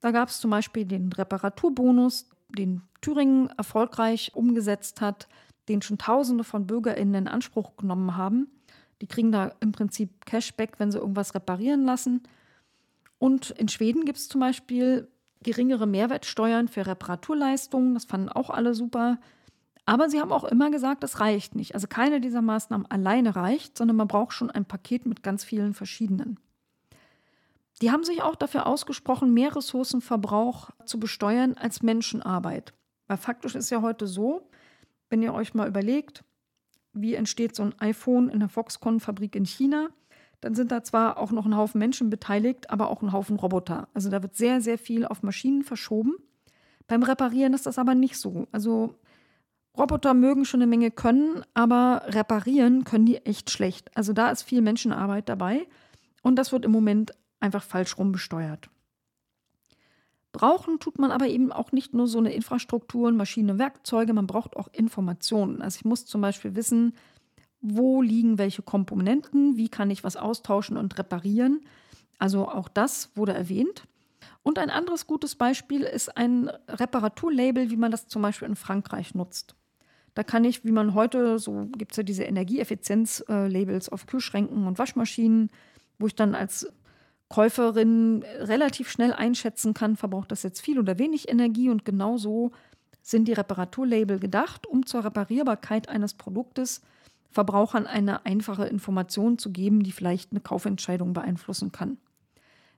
Da 0.00 0.10
gab 0.10 0.28
es 0.28 0.40
zum 0.40 0.50
Beispiel 0.50 0.84
den 0.84 1.12
Reparaturbonus, 1.12 2.28
den 2.48 2.82
Thüringen 3.00 3.48
erfolgreich 3.50 4.32
umgesetzt 4.34 5.00
hat, 5.00 5.28
den 5.68 5.82
schon 5.82 5.98
Tausende 5.98 6.44
von 6.44 6.66
BürgerInnen 6.66 7.14
in 7.14 7.28
Anspruch 7.28 7.76
genommen 7.76 8.16
haben. 8.16 8.48
Die 9.00 9.06
kriegen 9.06 9.32
da 9.32 9.52
im 9.60 9.72
Prinzip 9.72 10.24
Cashback, 10.26 10.78
wenn 10.78 10.90
sie 10.90 10.98
irgendwas 10.98 11.34
reparieren 11.34 11.84
lassen. 11.84 12.22
Und 13.18 13.50
in 13.50 13.68
Schweden 13.68 14.04
gibt 14.04 14.18
es 14.18 14.28
zum 14.28 14.40
Beispiel 14.40 15.08
geringere 15.42 15.86
Mehrwertsteuern 15.86 16.68
für 16.68 16.86
Reparaturleistungen. 16.86 17.94
Das 17.94 18.04
fanden 18.04 18.28
auch 18.28 18.50
alle 18.50 18.74
super. 18.74 19.18
Aber 19.84 20.08
sie 20.08 20.20
haben 20.20 20.32
auch 20.32 20.44
immer 20.44 20.70
gesagt, 20.70 21.02
das 21.02 21.20
reicht 21.20 21.54
nicht. 21.54 21.74
Also 21.74 21.86
keine 21.86 22.20
dieser 22.20 22.42
Maßnahmen 22.42 22.90
alleine 22.90 23.36
reicht, 23.36 23.78
sondern 23.78 23.96
man 23.96 24.08
braucht 24.08 24.32
schon 24.32 24.50
ein 24.50 24.64
Paket 24.64 25.06
mit 25.06 25.22
ganz 25.22 25.44
vielen 25.44 25.74
verschiedenen. 25.74 26.40
Die 27.82 27.90
haben 27.90 28.04
sich 28.04 28.22
auch 28.22 28.34
dafür 28.34 28.66
ausgesprochen, 28.66 29.34
mehr 29.34 29.54
Ressourcenverbrauch 29.54 30.70
zu 30.86 30.98
besteuern 30.98 31.54
als 31.54 31.82
Menschenarbeit. 31.82 32.72
Weil 33.06 33.18
faktisch 33.18 33.54
ist 33.54 33.70
ja 33.70 33.82
heute 33.82 34.06
so, 34.06 34.48
wenn 35.10 35.22
ihr 35.22 35.34
euch 35.34 35.54
mal 35.54 35.68
überlegt, 35.68 36.24
wie 36.92 37.14
entsteht 37.14 37.54
so 37.54 37.62
ein 37.62 37.74
iPhone 37.78 38.28
in 38.28 38.40
der 38.40 38.48
Foxconn-Fabrik 38.48 39.36
in 39.36 39.44
China, 39.44 39.88
dann 40.40 40.54
sind 40.54 40.70
da 40.72 40.82
zwar 40.82 41.18
auch 41.18 41.30
noch 41.30 41.46
ein 41.46 41.56
Haufen 41.56 41.78
Menschen 41.78 42.10
beteiligt, 42.10 42.70
aber 42.70 42.90
auch 42.90 43.02
ein 43.02 43.12
Haufen 43.12 43.36
Roboter. 43.36 43.88
Also 43.94 44.10
da 44.10 44.22
wird 44.22 44.36
sehr, 44.36 44.60
sehr 44.60 44.78
viel 44.78 45.06
auf 45.06 45.22
Maschinen 45.22 45.62
verschoben. 45.62 46.14
Beim 46.86 47.02
Reparieren 47.02 47.54
ist 47.54 47.66
das 47.66 47.78
aber 47.78 47.94
nicht 47.94 48.16
so. 48.16 48.46
Also 48.52 48.94
Roboter 49.76 50.14
mögen 50.14 50.44
schon 50.44 50.62
eine 50.62 50.68
Menge 50.68 50.90
können, 50.90 51.42
aber 51.54 52.02
reparieren 52.06 52.84
können 52.84 53.06
die 53.06 53.18
echt 53.26 53.50
schlecht. 53.50 53.90
Also 53.96 54.12
da 54.12 54.30
ist 54.30 54.42
viel 54.42 54.62
Menschenarbeit 54.62 55.28
dabei 55.28 55.66
und 56.22 56.36
das 56.36 56.52
wird 56.52 56.64
im 56.64 56.72
Moment 56.72 57.12
einfach 57.40 57.62
falsch 57.62 57.98
rum 57.98 58.12
besteuert. 58.12 58.70
Brauchen 60.36 60.80
tut 60.80 60.98
man 60.98 61.12
aber 61.12 61.28
eben 61.28 61.50
auch 61.50 61.72
nicht 61.72 61.94
nur 61.94 62.06
so 62.06 62.18
eine 62.18 62.30
Infrastruktur, 62.30 63.10
Maschinen, 63.10 63.58
Werkzeuge, 63.58 64.12
man 64.12 64.26
braucht 64.26 64.54
auch 64.54 64.68
Informationen. 64.70 65.62
Also 65.62 65.78
ich 65.78 65.86
muss 65.86 66.04
zum 66.04 66.20
Beispiel 66.20 66.54
wissen, 66.54 66.94
wo 67.62 68.02
liegen 68.02 68.36
welche 68.36 68.60
Komponenten, 68.60 69.56
wie 69.56 69.70
kann 69.70 69.90
ich 69.90 70.04
was 70.04 70.16
austauschen 70.16 70.76
und 70.76 70.98
reparieren. 70.98 71.62
Also 72.18 72.48
auch 72.48 72.68
das 72.68 73.16
wurde 73.16 73.32
erwähnt. 73.32 73.84
Und 74.42 74.58
ein 74.58 74.68
anderes 74.68 75.06
gutes 75.06 75.36
Beispiel 75.36 75.80
ist 75.80 76.14
ein 76.18 76.50
Reparaturlabel, 76.68 77.70
wie 77.70 77.78
man 77.78 77.90
das 77.90 78.06
zum 78.06 78.20
Beispiel 78.20 78.48
in 78.48 78.56
Frankreich 78.56 79.14
nutzt. 79.14 79.54
Da 80.12 80.22
kann 80.22 80.44
ich, 80.44 80.66
wie 80.66 80.70
man 80.70 80.92
heute, 80.92 81.38
so 81.38 81.66
gibt 81.72 81.92
es 81.92 81.96
ja 81.96 82.02
diese 82.02 82.24
Energieeffizienz-Labels 82.24 83.88
auf 83.88 84.04
Kühlschränken 84.04 84.66
und 84.66 84.78
Waschmaschinen, 84.78 85.48
wo 85.98 86.06
ich 86.06 86.14
dann 86.14 86.34
als 86.34 86.70
Käuferin 87.28 88.24
relativ 88.40 88.90
schnell 88.90 89.12
einschätzen 89.12 89.74
kann, 89.74 89.96
verbraucht 89.96 90.30
das 90.30 90.42
jetzt 90.42 90.60
viel 90.60 90.78
oder 90.78 90.98
wenig 90.98 91.28
Energie. 91.28 91.70
Und 91.70 91.84
genau 91.84 92.16
so 92.16 92.52
sind 93.02 93.26
die 93.26 93.32
Reparaturlabel 93.32 94.18
gedacht, 94.18 94.66
um 94.66 94.86
zur 94.86 95.04
Reparierbarkeit 95.04 95.88
eines 95.88 96.14
Produktes 96.14 96.82
Verbrauchern 97.30 97.86
eine 97.86 98.24
einfache 98.24 98.64
Information 98.64 99.36
zu 99.36 99.52
geben, 99.52 99.82
die 99.82 99.92
vielleicht 99.92 100.32
eine 100.32 100.40
Kaufentscheidung 100.40 101.12
beeinflussen 101.12 101.70
kann. 101.70 101.98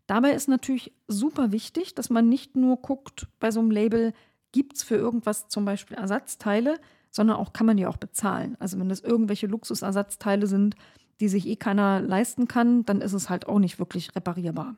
Dabei 0.09 0.33
ist 0.33 0.49
natürlich 0.49 0.93
super 1.07 1.53
wichtig, 1.53 1.95
dass 1.95 2.11
man 2.11 2.29
nicht 2.29 2.57
nur 2.57 2.79
guckt 2.79 3.29
bei 3.39 3.51
so 3.51 3.61
einem 3.61 3.71
Label, 3.71 4.15
gibt 4.51 4.77
es 4.77 4.83
für 4.83 4.97
irgendwas 4.97 5.49
zum 5.49 5.65
Beispiel 5.65 5.97
Ersatzteile, 5.97 6.81
sondern 7.11 7.37
auch 7.37 7.53
kann 7.53 7.67
man 7.67 7.77
die 7.77 7.87
auch 7.87 7.99
bezahlen. 7.99 8.57
Also 8.59 8.79
wenn 8.81 8.89
das 8.89 9.01
irgendwelche 9.01 9.47
Luxusersatzteile 9.47 10.47
sind, 10.47 10.75
die 11.21 11.29
sich 11.29 11.47
eh 11.47 11.57
keiner 11.57 12.01
leisten 12.01 12.49
kann, 12.49 12.85
dann 12.85 13.01
ist 13.01 13.13
es 13.13 13.29
halt 13.29 13.47
auch 13.47 13.59
nicht 13.59 13.79
wirklich 13.79 14.15
reparierbar. 14.15 14.77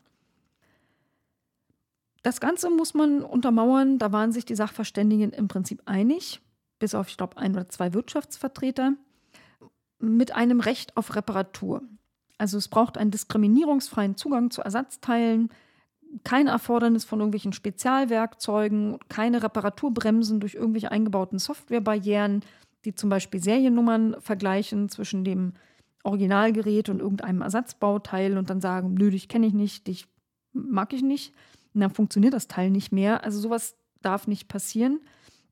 Das 2.22 2.40
Ganze 2.40 2.70
muss 2.70 2.92
man 2.94 3.22
untermauern, 3.22 3.98
da 3.98 4.12
waren 4.12 4.32
sich 4.32 4.44
die 4.44 4.54
Sachverständigen 4.54 5.32
im 5.32 5.48
Prinzip 5.48 5.82
einig, 5.86 6.40
bis 6.78 6.94
auf, 6.94 7.08
ich 7.08 7.16
glaube, 7.16 7.38
ein 7.38 7.52
oder 7.52 7.68
zwei 7.68 7.94
Wirtschaftsvertreter 7.94 8.94
mit 9.98 10.34
einem 10.34 10.60
Recht 10.60 10.96
auf 10.96 11.14
Reparatur. 11.14 11.82
Also 12.38 12.58
es 12.58 12.68
braucht 12.68 12.96
einen 12.98 13.10
diskriminierungsfreien 13.10 14.16
Zugang 14.16 14.50
zu 14.50 14.62
Ersatzteilen, 14.62 15.50
kein 16.24 16.48
Erfordernis 16.48 17.04
von 17.04 17.20
irgendwelchen 17.20 17.52
Spezialwerkzeugen, 17.52 18.98
keine 19.08 19.42
Reparaturbremsen 19.42 20.40
durch 20.40 20.54
irgendwelche 20.54 20.90
eingebauten 20.90 21.38
Softwarebarrieren, 21.38 22.42
die 22.84 22.94
zum 22.94 23.10
Beispiel 23.10 23.42
Seriennummern 23.42 24.16
vergleichen 24.20 24.88
zwischen 24.88 25.24
dem 25.24 25.52
Originalgerät 26.02 26.88
und 26.88 27.00
irgendeinem 27.00 27.42
Ersatzbauteil 27.42 28.38
und 28.38 28.50
dann 28.50 28.60
sagen, 28.60 28.94
nö, 28.94 29.10
dich 29.10 29.28
kenne 29.28 29.46
ich 29.46 29.52
nicht, 29.52 29.86
dich 29.86 30.06
mag 30.52 30.92
ich 30.92 31.02
nicht. 31.02 31.34
Und 31.74 31.80
dann 31.82 31.90
funktioniert 31.90 32.34
das 32.34 32.48
Teil 32.48 32.70
nicht 32.70 32.92
mehr. 32.92 33.24
Also 33.24 33.38
sowas 33.38 33.76
darf 34.02 34.26
nicht 34.26 34.48
passieren. 34.48 35.00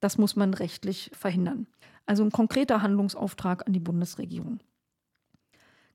Das 0.00 0.18
muss 0.18 0.36
man 0.36 0.54
rechtlich 0.54 1.10
verhindern. 1.12 1.66
Also 2.06 2.24
ein 2.24 2.32
konkreter 2.32 2.82
Handlungsauftrag 2.82 3.66
an 3.66 3.72
die 3.72 3.80
Bundesregierung. 3.80 4.60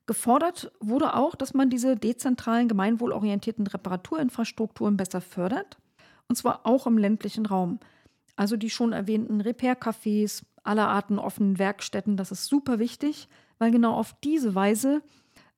Gefordert 0.06 0.70
wurde 0.80 1.14
auch, 1.14 1.34
dass 1.34 1.54
man 1.54 1.70
diese 1.70 1.96
dezentralen, 1.96 2.68
gemeinwohlorientierten 2.68 3.66
Reparaturinfrastrukturen 3.66 4.98
besser 4.98 5.22
fördert, 5.22 5.78
und 6.28 6.36
zwar 6.36 6.66
auch 6.66 6.86
im 6.86 6.98
ländlichen 6.98 7.46
Raum. 7.46 7.80
Also 8.36 8.56
die 8.56 8.68
schon 8.68 8.92
erwähnten 8.92 9.40
Repair-Cafés, 9.40 10.42
aller 10.62 10.88
Arten 10.88 11.18
offenen 11.18 11.58
Werkstätten, 11.58 12.16
das 12.16 12.32
ist 12.32 12.46
super 12.46 12.78
wichtig, 12.78 13.28
weil 13.58 13.70
genau 13.70 13.94
auf 13.94 14.14
diese 14.22 14.54
Weise 14.54 15.02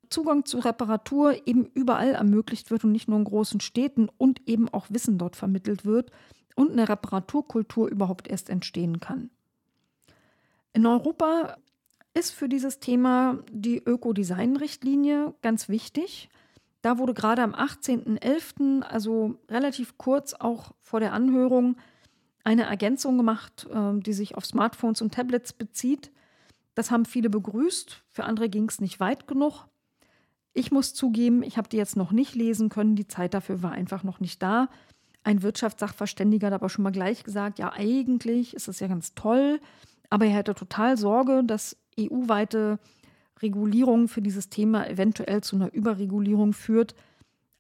Zugang 0.09 0.45
zu 0.45 0.59
Reparatur 0.59 1.47
eben 1.47 1.67
überall 1.75 2.13
ermöglicht 2.13 2.71
wird 2.71 2.85
und 2.85 2.93
nicht 2.93 3.09
nur 3.09 3.19
in 3.19 3.25
großen 3.25 3.61
Städten 3.61 4.09
und 4.19 4.41
eben 4.49 4.69
auch 4.69 4.87
Wissen 4.89 5.19
dort 5.19 5.37
vermittelt 5.37 5.85
wird 5.85 6.11
und 6.55 6.73
eine 6.73 6.89
Reparaturkultur 6.89 7.89
überhaupt 7.89 8.29
erst 8.29 8.51
entstehen 8.51 9.01
kann. 9.01 9.31
In 10.73 10.87
Europa 10.87 11.57
ist 12.15 12.33
für 12.33 12.49
dieses 12.49 12.81
Thema 12.81 13.39
die 13.51 13.79
Ökodesign-Richtlinie 13.79 15.35
ganz 15.43 15.69
wichtig. 15.69 16.31
Da 16.83 16.99
wurde 16.99 17.15
gerade 17.15 17.43
am 17.43 17.55
18.11., 17.55 18.83
also 18.83 19.39
relativ 19.51 19.99
kurz 19.99 20.35
auch 20.35 20.73
vor 20.81 21.01
der 21.01 21.13
Anhörung, 21.13 21.77
eine 22.45 22.63
Ergänzung 22.63 23.17
gemacht, 23.17 23.67
ähm, 23.73 24.03
die 24.03 24.13
sich 24.13 24.37
auf 24.37 24.47
Smartphones 24.47 25.03
und 25.03 25.13
Tablets 25.13 25.53
bezieht. 25.53 26.13
Das 26.77 26.91
haben 26.91 27.07
viele 27.07 27.31
begrüßt, 27.31 28.05
für 28.11 28.25
andere 28.25 28.51
ging 28.51 28.69
es 28.69 28.83
nicht 28.83 29.01
weit 29.01 29.27
genug. 29.27 29.67
Ich 30.53 30.71
muss 30.71 30.93
zugeben, 30.93 31.43
ich 31.43 31.57
habe 31.57 31.71
die 31.71 31.79
jetzt 31.79 31.97
noch 31.97 32.13
nicht 32.13 32.35
lesen 32.35 32.69
können, 32.69 32.97
die 32.97 33.09
Zeit 33.09 33.33
dafür 33.33 33.63
war 33.63 33.73
einfach 33.73 34.05
noch 34.05 34.21
nicht 34.21 34.43
da. 34.43 34.69
Ein 35.25 35.43
Wirtschaftssachverständiger 35.43 36.49
hat 36.49 36.55
aber 36.55 36.69
schon 36.69 36.83
mal 36.83 36.93
gleich 36.93 37.25
gesagt, 37.25 37.59
ja 37.59 37.73
eigentlich 37.73 38.55
ist 38.55 38.69
es 38.69 38.79
ja 38.79 38.89
ganz 38.89 39.15
toll, 39.15 39.59
aber 40.11 40.27
er 40.27 40.37
hätte 40.37 40.55
total 40.55 40.99
Sorge, 40.99 41.43
dass 41.45 41.79
EU-weite 41.99 42.79
Regulierung 43.41 44.07
für 44.09 44.21
dieses 44.21 44.51
Thema 44.51 44.87
eventuell 44.87 45.43
zu 45.43 45.57
einer 45.57 45.73
Überregulierung 45.73 46.53
führt. 46.53 46.95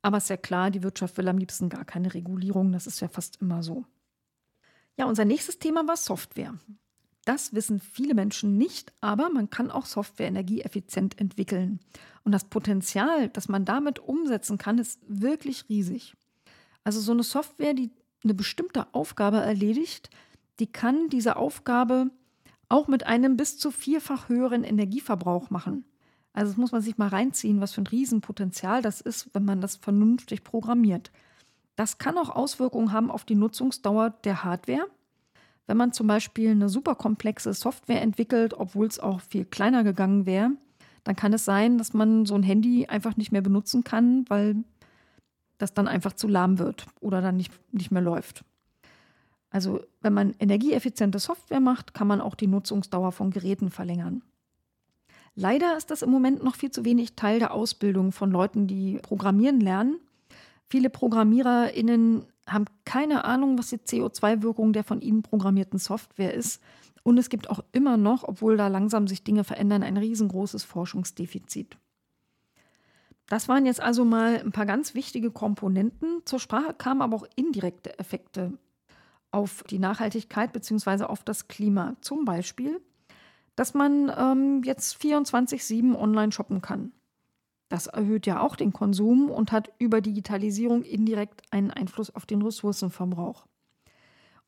Aber 0.02 0.18
es 0.18 0.24
ist 0.24 0.31
ja 0.31 0.37
klar, 0.37 0.70
die 0.70 0.83
Wirtschaft 0.83 1.16
will 1.16 1.29
am 1.29 1.38
liebsten 1.38 1.70
gar 1.70 1.87
keine 1.87 2.12
Regulierung. 2.12 2.70
Das 2.70 2.87
ist 2.87 3.00
ja 3.00 3.09
fast 3.09 3.40
immer 3.40 3.62
so. 3.62 3.85
Ja, 4.98 5.07
unser 5.07 5.24
nächstes 5.24 5.59
Thema 5.59 5.88
war 5.88 5.96
Software. 5.96 6.55
Das 7.27 7.53
wissen 7.53 7.81
viele 7.81 8.15
Menschen 8.15 8.57
nicht, 8.57 8.93
aber 9.01 9.31
man 9.31 9.51
kann 9.51 9.73
auch 9.73 9.85
Software 9.85 10.29
energieeffizient 10.29 11.21
entwickeln. 11.21 11.81
Und 12.23 12.31
das 12.31 12.45
Potenzial, 12.45 13.29
das 13.29 13.49
man 13.49 13.65
damit 13.65 13.99
umsetzen 13.99 14.59
kann, 14.59 14.79
ist 14.79 15.01
wirklich 15.09 15.69
riesig. 15.69 16.15
Also 16.85 17.01
so 17.01 17.11
eine 17.11 17.25
Software, 17.25 17.75
die 17.75 17.91
eine 18.23 18.33
bestimmte 18.33 18.95
Aufgabe 18.95 19.39
erledigt, 19.39 20.09
die 20.61 20.69
kann 20.69 21.09
diese 21.09 21.37
Aufgabe 21.37 22.12
auch 22.69 22.87
mit 22.87 23.07
einem 23.07 23.37
bis 23.37 23.59
zu 23.59 23.73
vierfach 23.73 24.29
höheren 24.29 24.62
Energieverbrauch 24.62 25.51
machen. 25.51 25.85
Also 26.33 26.53
das 26.53 26.59
muss 26.59 26.71
man 26.71 26.83
sich 26.83 26.97
mal 26.97 27.09
reinziehen, 27.09 27.61
was 27.61 27.73
für 27.73 27.83
ein 27.83 27.89
Riesenpotenzial 27.89 28.83
das 28.83 29.01
ist, 29.01 29.31
wenn 29.35 29.45
man 29.45 29.61
das 29.61 29.75
vernünftig 29.75 30.45
programmiert. 30.45 31.11
Das 31.75 31.99
kann 31.99 32.19
auch 32.19 32.31
Auswirkungen 32.31 32.93
haben 32.93 33.11
auf 33.11 33.25
die 33.25 33.35
Nutzungsdauer 33.35 34.11
der 34.11 34.45
Hardware. 34.45 34.87
Wenn 35.66 35.76
man 35.76 35.92
zum 35.92 36.07
Beispiel 36.07 36.50
eine 36.50 36.68
super 36.68 36.94
komplexe 36.94 37.52
Software 37.52 38.02
entwickelt, 38.02 38.55
obwohl 38.55 38.87
es 38.87 39.00
auch 39.00 39.20
viel 39.20 39.44
kleiner 39.44 39.85
gegangen 39.85 40.26
wäre, 40.26 40.50
dann 41.05 41.16
kann 41.16 41.33
es 41.33 41.44
sein, 41.44 41.79
dass 41.79 41.92
man 41.92 42.26
so 42.26 42.35
ein 42.35 42.42
Handy 42.42 42.87
einfach 42.87 43.16
nicht 43.16 43.33
mehr 43.33 43.42
benutzen 43.42 43.85
kann, 43.85 44.24
weil 44.29 44.57
das 45.59 45.74
dann 45.74 45.88
einfach 45.88 46.12
zu 46.12 46.29
lahm 46.29 46.59
wird 46.59 46.87
oder 47.00 47.20
dann 47.20 47.37
nicht, 47.37 47.52
nicht 47.72 47.90
mehr 47.90 48.02
läuft. 48.02 48.44
Also 49.50 49.81
wenn 50.00 50.12
man 50.12 50.35
energieeffiziente 50.38 51.18
Software 51.18 51.61
macht, 51.61 51.94
kann 51.94 52.07
man 52.07 52.20
auch 52.20 52.35
die 52.35 52.46
Nutzungsdauer 52.46 53.12
von 53.12 53.31
Geräten 53.31 53.70
verlängern. 53.70 54.22
Leider 55.35 55.76
ist 55.76 55.90
das 55.90 56.02
im 56.02 56.11
Moment 56.11 56.42
noch 56.42 56.57
viel 56.57 56.70
zu 56.70 56.85
wenig 56.85 57.14
Teil 57.14 57.38
der 57.38 57.52
Ausbildung 57.52 58.11
von 58.12 58.31
Leuten, 58.31 58.66
die 58.66 58.98
programmieren 59.02 59.61
lernen. 59.61 59.98
Viele 60.66 60.90
ProgrammiererInnen 60.90 62.24
haben 62.47 62.67
keine 62.85 63.25
Ahnung, 63.25 63.59
was 63.59 63.71
die 63.71 63.79
CO2-Wirkung 63.79 64.73
der 64.73 64.85
von 64.85 65.01
ihnen 65.01 65.23
programmierten 65.23 65.79
Software 65.79 66.35
ist 66.35 66.63
Und 67.03 67.19
es 67.19 67.29
gibt 67.29 67.51
auch 67.51 67.61
immer 67.73 67.97
noch, 67.97 68.25
obwohl 68.25 68.57
da 68.57 68.69
langsam 68.69 69.07
sich 69.09 69.25
Dinge 69.25 69.45
verändern, 69.45 69.83
ein 69.83 69.97
riesengroßes 69.97 70.65
Forschungsdefizit. 70.65 71.77
Das 73.29 73.49
waren 73.49 73.67
jetzt 73.67 73.81
also 73.81 74.05
mal 74.05 74.41
ein 74.41 74.53
paar 74.53 74.67
ganz 74.67 74.95
wichtige 74.95 75.31
Komponenten. 75.31 76.23
Zur 76.25 76.39
Sprache 76.39 76.75
kamen 76.75 77.03
aber 77.03 77.17
auch 77.17 77.27
indirekte 77.35 77.99
Effekte 77.99 78.53
auf 79.33 79.65
die 79.65 79.79
Nachhaltigkeit 79.79 80.53
bzw. 80.53 81.05
auf 81.05 81.25
das 81.25 81.49
Klima. 81.49 81.97
Zum 82.01 82.25
Beispiel, 82.25 82.81
dass 83.57 83.75
man 83.75 84.13
ähm, 84.17 84.63
jetzt 84.65 85.01
24-7 85.03 85.97
online 85.97 86.31
shoppen 86.31 86.63
kann. 86.63 86.93
Das 87.68 87.87
erhöht 87.88 88.26
ja 88.26 88.40
auch 88.40 88.57
den 88.57 88.72
Konsum 88.72 89.31
und 89.31 89.52
hat 89.52 89.72
über 89.79 90.00
Digitalisierung 90.00 90.83
indirekt 90.83 91.42
einen 91.50 91.70
Einfluss 91.70 92.14
auf 92.14 92.26
den 92.26 92.42
Ressourcenverbrauch. 92.42 93.46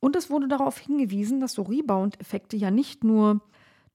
Und 0.00 0.14
es 0.14 0.30
wurde 0.30 0.46
darauf 0.46 0.78
hingewiesen, 0.78 1.40
dass 1.40 1.54
so 1.54 1.62
Rebound-Effekte 1.62 2.56
ja 2.56 2.70
nicht 2.70 3.02
nur 3.02 3.40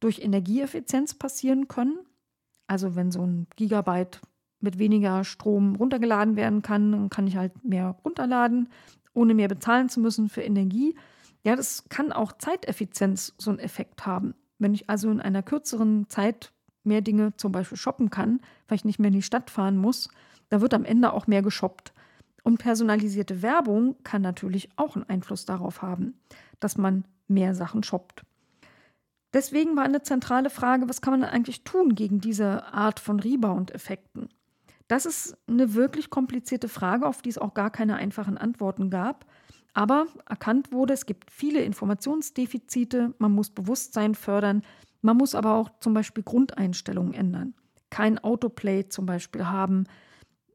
durch 0.01 0.19
Energieeffizienz 0.19 1.13
passieren 1.13 1.69
können, 1.69 1.97
also 2.67 2.95
wenn 2.95 3.11
so 3.11 3.25
ein 3.25 3.47
Gigabyte 3.55 4.21
mit 4.59 4.79
weniger 4.79 5.23
Strom 5.23 5.75
runtergeladen 5.75 6.35
werden 6.35 6.61
kann, 6.61 6.91
dann 6.91 7.09
kann 7.09 7.27
ich 7.27 7.35
halt 7.35 7.63
mehr 7.63 7.97
runterladen, 8.03 8.69
ohne 9.13 9.33
mehr 9.33 9.47
bezahlen 9.47 9.89
zu 9.89 9.99
müssen 9.99 10.29
für 10.29 10.41
Energie. 10.41 10.95
Ja, 11.43 11.55
das 11.55 11.89
kann 11.89 12.11
auch 12.11 12.31
Zeiteffizienz 12.33 13.33
so 13.37 13.51
einen 13.51 13.59
Effekt 13.59 14.05
haben. 14.05 14.33
Wenn 14.59 14.73
ich 14.73 14.89
also 14.89 15.09
in 15.11 15.19
einer 15.19 15.43
kürzeren 15.43 16.09
Zeit 16.09 16.52
mehr 16.83 17.01
Dinge 17.01 17.35
zum 17.37 17.51
Beispiel 17.51 17.77
shoppen 17.77 18.09
kann, 18.09 18.39
weil 18.67 18.75
ich 18.75 18.85
nicht 18.85 18.99
mehr 18.99 19.09
in 19.09 19.15
die 19.15 19.21
Stadt 19.21 19.49
fahren 19.49 19.77
muss, 19.77 20.09
da 20.49 20.61
wird 20.61 20.73
am 20.73 20.85
Ende 20.85 21.13
auch 21.13 21.27
mehr 21.27 21.41
geshoppt. 21.41 21.93
Und 22.43 22.57
personalisierte 22.57 23.41
Werbung 23.41 23.95
kann 24.03 24.21
natürlich 24.21 24.69
auch 24.75 24.95
einen 24.95 25.09
Einfluss 25.09 25.45
darauf 25.45 25.81
haben, 25.81 26.13
dass 26.59 26.77
man 26.77 27.05
mehr 27.27 27.55
Sachen 27.55 27.83
shoppt. 27.83 28.23
Deswegen 29.33 29.75
war 29.75 29.83
eine 29.83 30.03
zentrale 30.03 30.49
Frage, 30.49 30.87
was 30.87 31.01
kann 31.01 31.19
man 31.19 31.27
eigentlich 31.27 31.63
tun 31.63 31.95
gegen 31.95 32.21
diese 32.21 32.65
Art 32.65 32.99
von 32.99 33.19
Rebound-Effekten? 33.19 34.29
Das 34.87 35.05
ist 35.05 35.35
eine 35.47 35.73
wirklich 35.73 36.09
komplizierte 36.09 36.69
Frage, 36.69 37.07
auf 37.07 37.21
die 37.21 37.29
es 37.29 37.39
auch 37.39 37.53
gar 37.53 37.71
keine 37.71 37.95
einfachen 37.95 38.37
Antworten 38.37 38.91
gab. 38.91 39.25
Aber 39.73 40.05
erkannt 40.29 40.71
wurde, 40.71 40.93
es 40.93 41.07
gibt 41.07 41.31
viele 41.31 41.61
Informationsdefizite, 41.61 43.15
man 43.17 43.31
muss 43.31 43.49
Bewusstsein 43.49 44.13
fördern, 44.13 44.61
man 45.03 45.17
muss 45.17 45.35
aber 45.35 45.55
auch 45.55 45.69
zum 45.79 45.93
Beispiel 45.93 46.23
Grundeinstellungen 46.23 47.13
ändern. 47.13 47.53
Kein 47.89 48.17
Autoplay 48.19 48.87
zum 48.87 49.05
Beispiel 49.05 49.45
haben. 49.45 49.83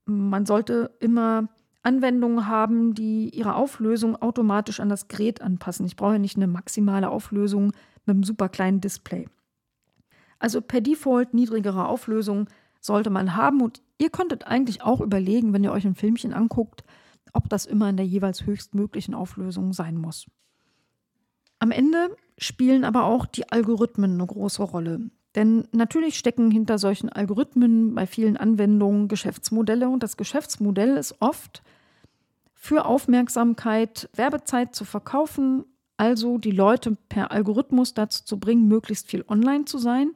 Man 0.07 0.47
sollte 0.47 0.91
immer 1.01 1.49
Anwendungen 1.83 2.49
haben, 2.49 2.95
die 2.95 3.29
ihre 3.29 3.55
Auflösung 3.55 4.17
automatisch 4.17 4.81
an 4.81 4.89
das 4.89 5.07
Gerät 5.07 5.43
anpassen. 5.43 5.85
Ich 5.85 5.97
brauche 5.97 6.15
ja 6.15 6.19
nicht 6.19 6.37
eine 6.37 6.47
maximale 6.47 7.11
Auflösung 7.11 7.73
mit 8.07 8.15
einem 8.15 8.25
super 8.25 8.49
kleinen 8.49 8.81
Display. 8.81 9.29
Also 10.39 10.63
per 10.63 10.81
Default 10.81 11.35
niedrigere 11.35 11.87
Auflösung 11.87 12.49
sollte 12.81 13.11
man 13.11 13.37
haben 13.37 13.61
und 13.61 13.83
ihr 13.99 14.09
könntet 14.09 14.47
eigentlich 14.47 14.83
auch 14.83 15.03
überlegen, 15.03 15.53
wenn 15.53 15.65
ihr 15.65 15.73
euch 15.73 15.87
ein 15.87 15.95
Filmchen 15.95 16.33
anguckt, 16.33 16.85
ob 17.35 17.51
das 17.51 17.67
immer 17.67 17.91
in 17.91 17.99
der 17.99 18.07
jeweils 18.07 18.47
höchstmöglichen 18.47 19.15
Auflösung 19.15 19.75
sein 19.75 19.97
muss. 19.97 20.27
Am 21.59 21.71
Ende 21.71 22.17
spielen 22.39 22.85
aber 22.85 23.05
auch 23.05 23.27
die 23.27 23.51
Algorithmen 23.51 24.15
eine 24.15 24.27
große 24.27 24.63
Rolle. 24.63 25.11
Denn 25.35 25.69
natürlich 25.73 26.19
stecken 26.19 26.51
hinter 26.51 26.79
solchen 26.79 27.09
Algorithmen 27.09 27.95
bei 27.95 28.07
vielen 28.07 28.37
Anwendungen 28.37 29.09
Geschäftsmodelle 29.09 29.89
und 29.89 30.03
das 30.03 30.17
Geschäftsmodell 30.17 30.97
ist 30.97 31.17
oft 31.21 31.63
für 32.55 32.87
Aufmerksamkeit 32.87 34.09
Werbezeit 34.15 34.75
zu 34.75 34.85
verkaufen, 34.85 35.65
also 35.97 36.39
die 36.39 36.51
Leute 36.51 36.97
per 37.09 37.31
Algorithmus 37.31 37.95
dazu 37.95 38.25
zu 38.25 38.41
bringen, 38.41 38.69
möglichst 38.69 39.09
viel 39.09 39.25
online 39.29 39.65
zu 39.65 39.79
sein 39.79 40.13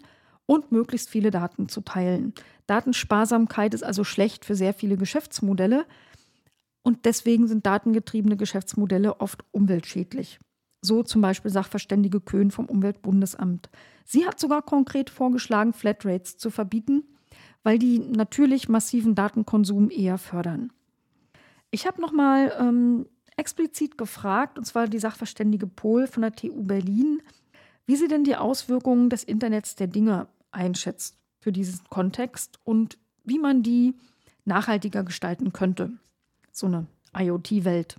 und 0.46 0.72
möglichst 0.72 1.08
viele 1.08 1.30
Daten 1.30 1.68
zu 1.68 1.82
teilen. 1.82 2.32
Datensparsamkeit 2.66 3.74
ist 3.74 3.84
also 3.84 4.04
schlecht 4.04 4.44
für 4.44 4.54
sehr 4.54 4.74
viele 4.74 4.96
Geschäftsmodelle 4.96 5.86
und 6.82 7.04
deswegen 7.04 7.46
sind 7.46 7.66
datengetriebene 7.66 8.36
Geschäftsmodelle 8.36 9.20
oft 9.20 9.44
umweltschädlich. 9.52 10.40
So 10.84 11.02
zum 11.04 11.22
Beispiel 11.22 11.50
Sachverständige 11.50 12.20
Köhn 12.20 12.50
vom 12.50 12.66
Umweltbundesamt. 12.66 13.70
Sie 14.04 14.26
hat 14.26 14.40
sogar 14.40 14.62
konkret 14.62 15.10
vorgeschlagen, 15.10 15.72
Flatrates 15.72 16.36
zu 16.36 16.50
verbieten, 16.50 17.04
weil 17.62 17.78
die 17.78 18.00
natürlich 18.00 18.68
massiven 18.68 19.14
Datenkonsum 19.14 19.90
eher 19.90 20.18
fördern. 20.18 20.72
Ich 21.70 21.86
habe 21.86 22.00
nochmal 22.00 22.52
ähm, 22.58 23.06
explizit 23.36 23.96
gefragt, 23.96 24.58
und 24.58 24.64
zwar 24.64 24.88
die 24.88 24.98
Sachverständige 24.98 25.68
Pohl 25.68 26.06
von 26.08 26.22
der 26.22 26.32
TU 26.32 26.64
Berlin, 26.64 27.22
wie 27.86 27.96
sie 27.96 28.08
denn 28.08 28.24
die 28.24 28.36
Auswirkungen 28.36 29.08
des 29.08 29.24
Internets 29.24 29.76
der 29.76 29.86
Dinge 29.86 30.26
einschätzt 30.50 31.16
für 31.38 31.52
diesen 31.52 31.84
Kontext 31.88 32.58
und 32.64 32.98
wie 33.24 33.38
man 33.38 33.62
die 33.62 33.94
nachhaltiger 34.44 35.04
gestalten 35.04 35.52
könnte. 35.52 35.92
So 36.50 36.66
eine 36.66 36.86
IoT-Welt. 37.16 37.96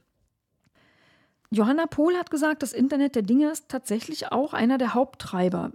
Johanna 1.53 1.85
Pohl 1.85 2.15
hat 2.15 2.31
gesagt, 2.31 2.63
das 2.63 2.73
Internet 2.73 3.13
der 3.13 3.21
Dinge 3.21 3.51
ist 3.51 3.69
tatsächlich 3.69 4.31
auch 4.31 4.55
einer 4.55 4.79
der 4.79 4.95
Haupttreiber. 4.95 5.71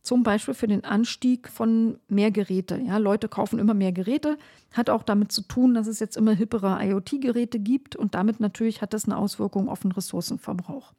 Zum 0.00 0.22
Beispiel 0.22 0.54
für 0.54 0.68
den 0.68 0.84
Anstieg 0.84 1.48
von 1.48 1.98
mehr 2.06 2.30
Geräte. 2.30 2.78
Ja, 2.78 2.98
Leute 2.98 3.28
kaufen 3.28 3.58
immer 3.58 3.74
mehr 3.74 3.90
Geräte. 3.90 4.38
Hat 4.72 4.90
auch 4.90 5.02
damit 5.02 5.32
zu 5.32 5.42
tun, 5.42 5.74
dass 5.74 5.88
es 5.88 5.98
jetzt 5.98 6.16
immer 6.16 6.34
hippere 6.34 6.78
IoT-Geräte 6.80 7.58
gibt 7.58 7.96
und 7.96 8.14
damit 8.14 8.38
natürlich 8.38 8.80
hat 8.80 8.94
das 8.94 9.06
eine 9.06 9.16
Auswirkung 9.16 9.68
auf 9.68 9.80
den 9.80 9.90
Ressourcenverbrauch. 9.90 10.92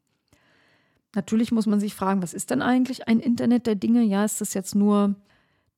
Natürlich 1.16 1.54
muss 1.54 1.66
man 1.66 1.80
sich 1.80 1.96
fragen, 1.96 2.22
was 2.22 2.34
ist 2.34 2.50
denn 2.50 2.62
eigentlich 2.62 3.08
ein 3.08 3.22
Internet 3.22 3.68
der 3.68 3.76
Dinge? 3.76 4.04
Ja, 4.04 4.26
ist 4.26 4.42
das 4.42 4.54
jetzt 4.54 4.76
nur 4.76 5.16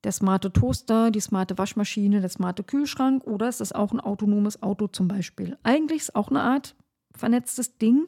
der 0.04 0.12
smarte 0.12 0.51
Toaster, 0.51 1.12
die 1.12 1.21
smarte 1.21 1.60
Waschmaschine, 1.60 2.21
der 2.21 2.30
smarte 2.30 2.63
Kühlschrank 2.63 3.23
oder 3.27 3.47
ist 3.49 3.62
das 3.62 3.71
auch 3.71 3.91
ein 3.91 3.99
autonomes 3.99 4.63
Auto 4.63 4.88
zum 4.88 5.08
Beispiel? 5.08 5.60
Eigentlich 5.62 5.99
ist 5.99 6.10
es 6.10 6.15
auch 6.15 6.30
eine 6.30 6.41
Art 6.41 6.75
vernetztes 7.15 7.77
Ding, 7.77 8.08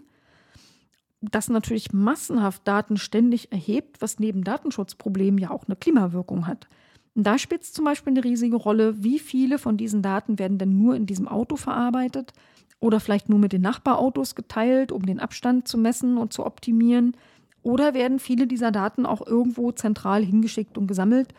das 1.31 1.49
natürlich 1.49 1.93
massenhaft 1.93 2.67
Daten 2.67 2.97
ständig 2.97 3.51
erhebt, 3.51 4.01
was 4.01 4.19
neben 4.19 4.43
Datenschutzproblemen 4.43 5.37
ja 5.37 5.51
auch 5.51 5.65
eine 5.67 5.75
Klimawirkung 5.75 6.47
hat. 6.47 6.67
Da 7.15 7.37
spielt 7.37 7.61
es 7.61 7.73
zum 7.73 7.85
Beispiel 7.85 8.11
eine 8.11 8.23
riesige 8.23 8.55
Rolle, 8.55 9.03
wie 9.03 9.19
viele 9.19 9.59
von 9.59 9.77
diesen 9.77 10.01
Daten 10.01 10.39
werden 10.39 10.57
denn 10.57 10.77
nur 10.77 10.95
in 10.95 11.05
diesem 11.05 11.27
Auto 11.27 11.55
verarbeitet 11.55 12.33
oder 12.79 12.99
vielleicht 12.99 13.29
nur 13.29 13.39
mit 13.39 13.53
den 13.53 13.61
Nachbarautos 13.61 14.35
geteilt, 14.35 14.91
um 14.91 15.05
den 15.05 15.19
Abstand 15.19 15.67
zu 15.67 15.77
messen 15.77 16.17
und 16.17 16.33
zu 16.33 16.45
optimieren. 16.45 17.15
Oder 17.61 17.93
werden 17.93 18.19
viele 18.19 18.47
dieser 18.47 18.71
Daten 18.71 19.05
auch 19.05 19.25
irgendwo 19.25 19.71
zentral 19.71 20.23
hingeschickt 20.25 20.77
und 20.77 20.87
gesammelt 20.87 21.33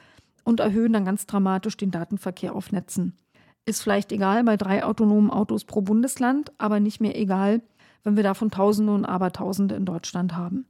und 0.44 0.60
erhöhen 0.60 0.92
dann 0.92 1.04
ganz 1.04 1.26
dramatisch 1.26 1.76
den 1.76 1.90
Datenverkehr 1.90 2.54
auf 2.54 2.72
Netzen. 2.72 3.14
Ist 3.66 3.82
vielleicht 3.82 4.12
egal 4.12 4.44
bei 4.44 4.56
drei 4.56 4.84
autonomen 4.84 5.30
Autos 5.30 5.64
pro 5.64 5.80
Bundesland, 5.80 6.52
aber 6.56 6.80
nicht 6.80 7.00
mehr 7.00 7.18
egal, 7.18 7.62
wenn 8.04 8.16
wir 8.16 8.22
davon 8.22 8.50
Tausende 8.50 8.92
und 8.92 9.04
Abertausende 9.04 9.74
in 9.74 9.84
Deutschland 9.84 10.36
haben. 10.36 10.66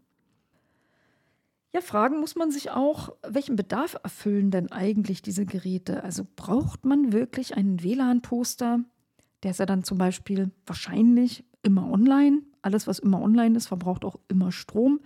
Ja, 1.74 1.80
fragen 1.80 2.20
muss 2.20 2.36
man 2.36 2.52
sich 2.52 2.70
auch, 2.70 3.16
welchen 3.28 3.56
Bedarf 3.56 3.96
erfüllen 4.04 4.52
denn 4.52 4.70
eigentlich 4.70 5.22
diese 5.22 5.44
Geräte? 5.44 6.04
Also 6.04 6.24
braucht 6.36 6.84
man 6.84 7.12
wirklich 7.12 7.56
einen 7.56 7.82
WLAN-Toaster? 7.82 8.78
Der 9.42 9.50
ist 9.50 9.58
ja 9.58 9.66
dann 9.66 9.82
zum 9.82 9.98
Beispiel 9.98 10.52
wahrscheinlich 10.66 11.44
immer 11.62 11.90
online. 11.90 12.42
Alles, 12.62 12.86
was 12.86 13.00
immer 13.00 13.20
online 13.20 13.56
ist, 13.56 13.66
verbraucht 13.66 14.04
auch 14.04 14.20
immer 14.28 14.52
Strom. 14.52 15.00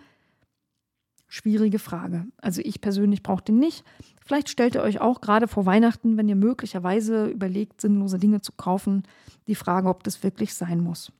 Schwierige 1.26 1.78
Frage. 1.78 2.26
Also 2.36 2.60
ich 2.62 2.82
persönlich 2.82 3.22
brauche 3.22 3.44
den 3.44 3.58
nicht. 3.58 3.82
Vielleicht 4.24 4.50
stellt 4.50 4.74
ihr 4.74 4.82
euch 4.82 5.00
auch 5.00 5.22
gerade 5.22 5.48
vor 5.48 5.64
Weihnachten, 5.64 6.18
wenn 6.18 6.28
ihr 6.28 6.36
möglicherweise 6.36 7.26
überlegt, 7.28 7.80
sinnlose 7.80 8.18
Dinge 8.18 8.42
zu 8.42 8.52
kaufen, 8.52 9.04
die 9.46 9.54
Frage, 9.54 9.88
ob 9.88 10.04
das 10.04 10.22
wirklich 10.22 10.54
sein 10.54 10.80
muss. 10.80 11.12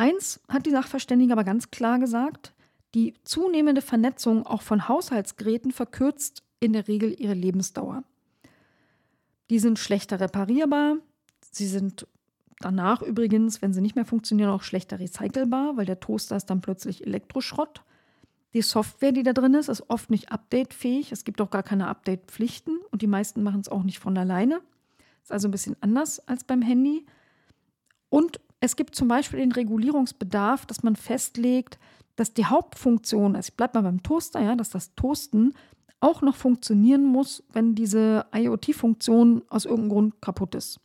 Eins 0.00 0.40
hat 0.48 0.64
die 0.64 0.70
Sachverständige 0.70 1.34
aber 1.34 1.44
ganz 1.44 1.70
klar 1.70 1.98
gesagt, 1.98 2.54
die 2.94 3.12
zunehmende 3.22 3.82
Vernetzung 3.82 4.46
auch 4.46 4.62
von 4.62 4.88
Haushaltsgeräten 4.88 5.72
verkürzt 5.72 6.42
in 6.58 6.72
der 6.72 6.88
Regel 6.88 7.14
ihre 7.20 7.34
Lebensdauer. 7.34 8.02
Die 9.50 9.58
sind 9.58 9.78
schlechter 9.78 10.18
reparierbar, 10.18 10.96
sie 11.50 11.66
sind 11.66 12.06
danach 12.60 13.02
übrigens, 13.02 13.60
wenn 13.60 13.74
sie 13.74 13.82
nicht 13.82 13.94
mehr 13.94 14.06
funktionieren, 14.06 14.48
auch 14.48 14.62
schlechter 14.62 14.98
recycelbar, 14.98 15.76
weil 15.76 15.84
der 15.84 16.00
Toaster 16.00 16.36
ist 16.36 16.46
dann 16.46 16.62
plötzlich 16.62 17.06
Elektroschrott. 17.06 17.82
Die 18.54 18.62
Software, 18.62 19.12
die 19.12 19.22
da 19.22 19.34
drin 19.34 19.52
ist, 19.52 19.68
ist 19.68 19.90
oft 19.90 20.08
nicht 20.08 20.32
updatefähig. 20.32 21.12
Es 21.12 21.24
gibt 21.24 21.42
auch 21.42 21.50
gar 21.50 21.62
keine 21.62 21.88
Update-Pflichten 21.88 22.78
und 22.90 23.02
die 23.02 23.06
meisten 23.06 23.42
machen 23.42 23.60
es 23.60 23.68
auch 23.68 23.82
nicht 23.82 23.98
von 23.98 24.16
alleine. 24.16 24.62
Ist 25.22 25.30
also 25.30 25.46
ein 25.46 25.50
bisschen 25.50 25.76
anders 25.82 26.26
als 26.26 26.44
beim 26.44 26.62
Handy. 26.62 27.04
Und 28.08 28.40
es 28.60 28.76
gibt 28.76 28.94
zum 28.94 29.08
Beispiel 29.08 29.40
den 29.40 29.52
Regulierungsbedarf, 29.52 30.66
dass 30.66 30.82
man 30.82 30.96
festlegt, 30.96 31.78
dass 32.16 32.34
die 32.34 32.44
Hauptfunktion, 32.44 33.34
also 33.34 33.48
ich 33.48 33.56
bleibe 33.56 33.78
mal 33.78 33.90
beim 33.90 34.02
Toaster, 34.02 34.40
ja, 34.40 34.54
dass 34.54 34.68
das 34.68 34.94
Toasten 34.94 35.54
auch 36.00 36.22
noch 36.22 36.36
funktionieren 36.36 37.04
muss, 37.04 37.42
wenn 37.52 37.74
diese 37.74 38.26
IoT-Funktion 38.34 39.42
aus 39.48 39.64
irgendeinem 39.64 39.90
Grund 39.90 40.22
kaputt 40.22 40.54
ist. 40.54 40.80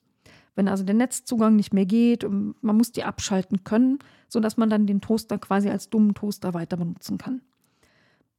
Wenn 0.55 0.69
also 0.69 0.85
der 0.85 0.95
Netzzugang 0.95 1.55
nicht 1.57 1.73
mehr 1.73 1.85
geht, 1.85 2.23
und 2.23 2.55
man 2.61 2.77
muss 2.77 2.93
die 2.93 3.03
abschalten 3.03 3.65
können, 3.65 3.99
sodass 4.29 4.55
man 4.55 4.69
dann 4.69 4.87
den 4.87 5.01
Toaster 5.01 5.37
quasi 5.37 5.69
als 5.69 5.89
dummen 5.89 6.13
Toaster 6.13 6.53
weiter 6.53 6.77
benutzen 6.77 7.17
kann. 7.17 7.41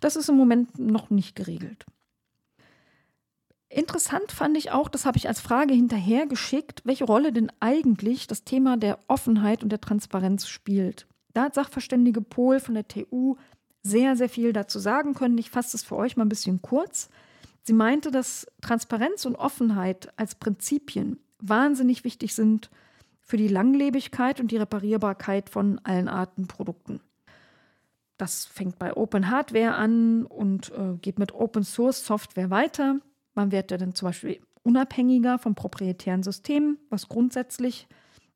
Das 0.01 0.17
ist 0.17 0.29
im 0.29 0.37
Moment 0.37 0.79
noch 0.79 1.11
nicht 1.11 1.37
geregelt. 1.37 1.85
Interessant 3.77 4.33
fand 4.33 4.57
ich 4.57 4.71
auch, 4.71 4.89
das 4.89 5.05
habe 5.05 5.19
ich 5.19 5.29
als 5.29 5.39
Frage 5.39 5.75
hinterher 5.75 6.27
geschickt, 6.27 6.81
welche 6.85 7.05
Rolle 7.05 7.31
denn 7.31 7.53
eigentlich 7.61 8.27
das 8.27 8.43
Thema 8.43 8.79
der 8.79 8.99
Offenheit 9.07 9.63
und 9.63 9.69
der 9.69 9.83
Transparenz 9.83 10.49
spielt. 10.49 11.07
Da 11.35 11.43
hat 11.43 11.55
Sachverständige 11.55 12.23
Pohl 12.23 12.59
von 12.59 12.73
der 12.73 12.89
TU 12.89 13.37
sehr, 13.83 14.17
sehr 14.17 14.31
viel 14.31 14.55
dazu 14.55 14.79
sagen 14.79 15.13
können. 15.13 15.37
Ich 15.37 15.51
fasse 15.51 15.77
es 15.77 15.83
für 15.83 15.95
euch 15.97 16.17
mal 16.17 16.25
ein 16.25 16.31
bisschen 16.31 16.63
kurz. 16.63 17.11
Sie 17.65 17.75
meinte, 17.75 18.11
dass 18.11 18.47
Transparenz 18.63 19.27
und 19.27 19.37
Offenheit 19.37 20.11
als 20.17 20.37
Prinzipien 20.37 21.19
wahnsinnig 21.39 22.03
wichtig 22.03 22.35
sind 22.35 22.71
für 23.21 23.37
die 23.37 23.47
Langlebigkeit 23.47 24.41
und 24.41 24.53
die 24.53 24.57
Reparierbarkeit 24.57 25.51
von 25.51 25.83
allen 25.85 26.09
Arten 26.09 26.47
Produkten. 26.47 27.03
Das 28.17 28.47
fängt 28.47 28.79
bei 28.79 28.97
Open 28.97 29.31
Hardware 29.31 29.75
an 29.75 30.25
und 30.25 30.73
äh, 30.73 30.97
geht 31.03 31.19
mit 31.19 31.35
Open 31.35 31.63
Source 31.63 32.07
Software 32.07 32.49
weiter. 32.49 33.01
Man 33.37 33.53
wird 33.53 33.71
ja 33.71 33.77
dann 33.77 33.95
zum 33.95 34.09
Beispiel 34.09 34.41
unabhängiger 34.65 35.39
vom 35.39 35.55
proprietären 35.55 36.25
System, 36.25 36.79
was 36.91 37.09
grundsätzlich 37.09 37.87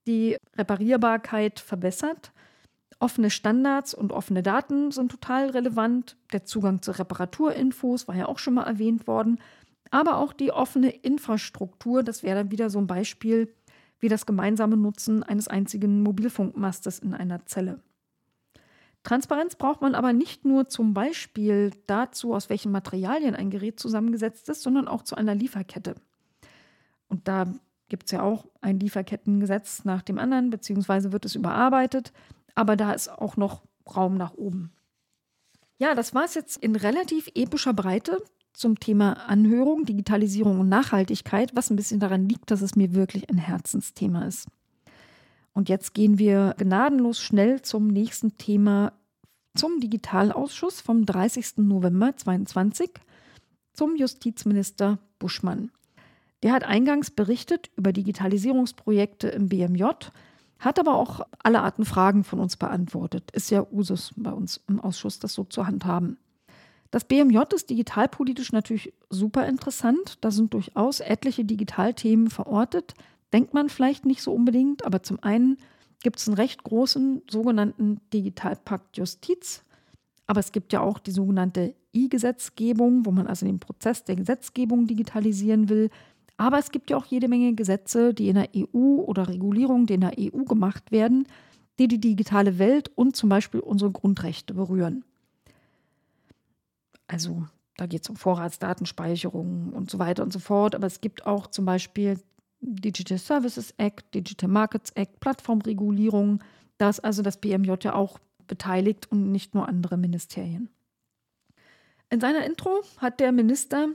die 0.07 0.37
Reparierbarkeit 0.57 1.59
verbessert. 1.59 2.33
Offene 3.01 3.31
Standards 3.31 3.95
und 3.95 4.13
offene 4.13 4.43
Daten 4.43 4.93
sind 4.93 5.11
total 5.11 5.51
relevant. 5.51 6.17
Der 6.33 6.45
Zugang 6.45 6.83
zu 6.83 6.93
Reparaturinfos 6.93 8.07
war 8.07 8.15
ja 8.15 8.27
auch 8.27 8.39
schon 8.39 8.55
mal 8.55 8.67
erwähnt 8.67 9.07
worden. 9.07 9.41
Aber 9.91 10.19
auch 10.19 10.33
die 10.33 10.53
offene 10.53 10.91
Infrastruktur, 10.91 12.03
das 12.03 12.23
wäre 12.23 12.37
dann 12.37 12.51
wieder 12.51 12.71
so 12.71 12.79
ein 12.79 12.87
Beispiel 12.87 13.53
wie 13.99 14.09
das 14.09 14.27
gemeinsame 14.27 14.77
Nutzen 14.77 15.23
eines 15.23 15.49
einzigen 15.49 16.03
Mobilfunkmastes 16.03 17.01
in 17.01 17.15
einer 17.15 17.45
Zelle. 17.47 17.81
Transparenz 19.03 19.57
braucht 19.57 19.81
man 19.81 19.95
aber 19.95 20.13
nicht 20.13 20.45
nur 20.45 20.69
zum 20.69 20.93
Beispiel 20.93 21.71
dazu, 21.87 22.35
aus 22.35 22.51
welchen 22.51 22.71
Materialien 22.73 23.35
ein 23.35 23.51
Gerät 23.51 23.81
zusammengesetzt 23.81 24.49
ist, 24.49 24.63
sondern 24.63 24.89
auch 24.89 25.03
zu 25.03 25.17
einer 25.17 25.35
Lieferkette. 25.35 25.95
Und 27.09 27.27
da 27.27 27.47
gibt 27.89 28.05
es 28.05 28.11
ja 28.13 28.23
auch 28.23 28.47
ein 28.61 28.79
Lieferkettengesetz 28.79 29.85
nach 29.85 30.03
dem 30.03 30.19
anderen, 30.19 30.51
beziehungsweise 30.51 31.13
wird 31.13 31.25
es 31.25 31.35
überarbeitet 31.35 32.13
aber 32.55 32.77
da 32.77 32.93
ist 32.93 33.09
auch 33.09 33.37
noch 33.37 33.63
Raum 33.97 34.17
nach 34.17 34.35
oben. 34.35 34.73
Ja, 35.79 35.95
das 35.95 36.15
war 36.15 36.25
es 36.25 36.35
jetzt 36.35 36.59
in 36.59 36.77
relativ 36.77 37.29
epischer 37.35 37.73
Breite 37.73 38.23
zum 38.53 38.79
Thema 38.79 39.15
Anhörung, 39.29 39.87
Digitalisierung 39.87 40.61
und 40.61 40.69
Nachhaltigkeit, 40.69 41.53
was 41.55 41.71
ein 41.71 41.77
bisschen 41.77 42.01
daran 42.01 42.29
liegt, 42.29 42.51
dass 42.51 42.61
es 42.61 42.77
mir 42.77 42.95
wirklich 42.95 43.31
ein 43.31 43.39
Herzensthema 43.39 44.27
ist. 44.27 44.47
Und 45.53 45.69
jetzt 45.69 45.95
gehen 45.95 46.19
wir 46.19 46.55
gnadenlos 46.59 47.21
schnell 47.21 47.63
zum 47.63 47.89
nächsten 47.89 48.37
Thema, 48.39 48.93
zum 49.55 49.81
Digitalausschuss 49.81 50.81
vom 50.81 51.07
30. 51.07 51.59
November 51.59 52.17
2022, 52.17 52.91
zum 53.73 53.97
Justizminister 53.97 54.99
Buschmann. 55.19 55.71
Der 56.43 56.53
hat 56.53 56.65
eingangs 56.65 57.11
berichtet 57.11 57.71
über 57.77 57.93
Digitalisierungsprojekte 57.93 59.29
im 59.29 59.49
BMJ 59.49 59.85
hat 60.61 60.79
aber 60.79 60.97
auch 60.97 61.23
alle 61.43 61.63
Arten 61.63 61.85
Fragen 61.85 62.23
von 62.23 62.39
uns 62.39 62.57
beantwortet. 62.57 63.31
Ist 63.33 63.51
ja 63.51 63.67
Usus 63.73 64.13
bei 64.17 64.31
uns 64.31 64.61
im 64.69 64.79
Ausschuss, 64.79 65.19
das 65.19 65.33
so 65.33 65.45
zu 65.45 65.67
handhaben. 65.67 66.19
Das 66.91 67.05
BMJ 67.05 67.39
ist 67.55 67.71
digitalpolitisch 67.71 68.53
natürlich 68.53 68.93
super 69.09 69.47
interessant. 69.47 70.19
Da 70.21 70.31
sind 70.31 70.53
durchaus 70.53 71.01
etliche 71.01 71.45
Digitalthemen 71.45 72.29
verortet. 72.29 72.95
Denkt 73.33 73.55
man 73.55 73.69
vielleicht 73.69 74.07
nicht 74.07 74.23
so 74.23 74.33
unbedingt, 74.33 74.85
aber 74.85 75.03
zum 75.03 75.23
einen 75.23 75.57
gibt 76.03 76.19
es 76.19 76.29
einen 76.29 76.37
recht 76.37 76.65
großen 76.65 77.23
sogenannten 77.31 78.01
Digitalpakt 78.13 78.97
Justiz. 78.97 79.63
Aber 80.27 80.41
es 80.41 80.53
gibt 80.53 80.73
ja 80.73 80.81
auch 80.81 80.99
die 80.99 81.11
sogenannte 81.11 81.75
E-Gesetzgebung, 81.93 83.05
wo 83.05 83.11
man 83.11 83.27
also 83.27 83.47
den 83.47 83.61
Prozess 83.61 84.05
der 84.05 84.17
Gesetzgebung 84.17 84.87
digitalisieren 84.87 85.69
will. 85.69 85.91
Aber 86.37 86.59
es 86.59 86.71
gibt 86.71 86.91
ja 86.91 86.97
auch 86.97 87.07
jede 87.07 87.29
Menge 87.29 87.55
Gesetze, 87.55 88.15
die 88.15 88.29
in 88.29 88.37
der 88.37 88.49
EU 88.57 89.03
oder 89.03 89.29
Regulierungen, 89.29 89.87
die 89.87 89.95
in 89.95 90.01
der 90.01 90.15
EU 90.19 90.45
gemacht 90.45 90.91
werden, 90.91 91.27
die 91.79 91.89
die 91.89 92.01
digitale 92.01 92.59
Welt 92.59 92.91
und 92.95 93.17
zum 93.17 93.29
Beispiel 93.29 93.61
unsere 93.61 93.91
Grundrechte 93.91 94.55
berühren. 94.55 95.05
Also 97.07 97.45
da 97.77 97.87
geht 97.87 98.03
es 98.03 98.09
um 98.09 98.17
Vorratsdatenspeicherung 98.17 99.73
und 99.73 99.91
so 99.91 99.99
weiter 99.99 100.23
und 100.23 100.33
so 100.33 100.39
fort. 100.39 100.75
Aber 100.75 100.87
es 100.87 101.01
gibt 101.01 101.27
auch 101.27 101.47
zum 101.47 101.65
Beispiel 101.65 102.19
Digital 102.61 103.19
Services 103.19 103.75
Act, 103.79 104.15
Digital 104.15 104.49
Markets 104.49 104.91
Act, 104.93 105.21
Plattformregulierung. 105.21 106.43
Da 106.79 106.91
ist 106.91 107.01
also 107.01 107.23
das 107.23 107.39
BMJ 107.39 107.73
ja 107.83 107.95
auch 107.95 108.19
beteiligt 108.47 109.11
und 109.11 109.31
nicht 109.33 109.55
nur 109.55 109.69
andere 109.69 109.97
Ministerien. 109.97 110.69
In 112.11 112.21
seiner 112.21 112.45
Intro 112.45 112.83
hat 112.99 113.21
der 113.21 113.33
Minister 113.33 113.89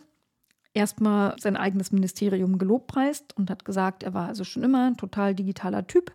erstmal 0.73 1.35
sein 1.39 1.57
eigenes 1.57 1.91
Ministerium 1.91 2.57
gelobpreist 2.57 3.35
und 3.37 3.49
hat 3.49 3.65
gesagt, 3.65 4.03
er 4.03 4.13
war 4.13 4.27
also 4.27 4.43
schon 4.43 4.63
immer 4.63 4.87
ein 4.87 4.97
total 4.97 5.35
digitaler 5.35 5.87
Typ 5.87 6.13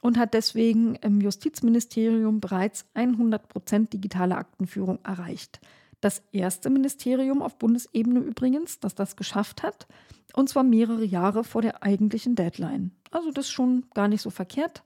und 0.00 0.18
hat 0.18 0.34
deswegen 0.34 0.96
im 0.96 1.20
Justizministerium 1.20 2.40
bereits 2.40 2.86
100% 2.94 3.90
digitale 3.90 4.36
Aktenführung 4.36 4.98
erreicht. 5.04 5.60
Das 6.06 6.22
erste 6.30 6.70
Ministerium 6.70 7.42
auf 7.42 7.58
Bundesebene 7.58 8.20
übrigens, 8.20 8.78
das 8.78 8.94
das 8.94 9.16
geschafft 9.16 9.64
hat, 9.64 9.88
und 10.34 10.48
zwar 10.48 10.62
mehrere 10.62 11.04
Jahre 11.04 11.42
vor 11.42 11.62
der 11.62 11.82
eigentlichen 11.82 12.36
Deadline. 12.36 12.92
Also 13.10 13.32
das 13.32 13.46
ist 13.46 13.50
schon 13.50 13.86
gar 13.92 14.06
nicht 14.06 14.22
so 14.22 14.30
verkehrt. 14.30 14.84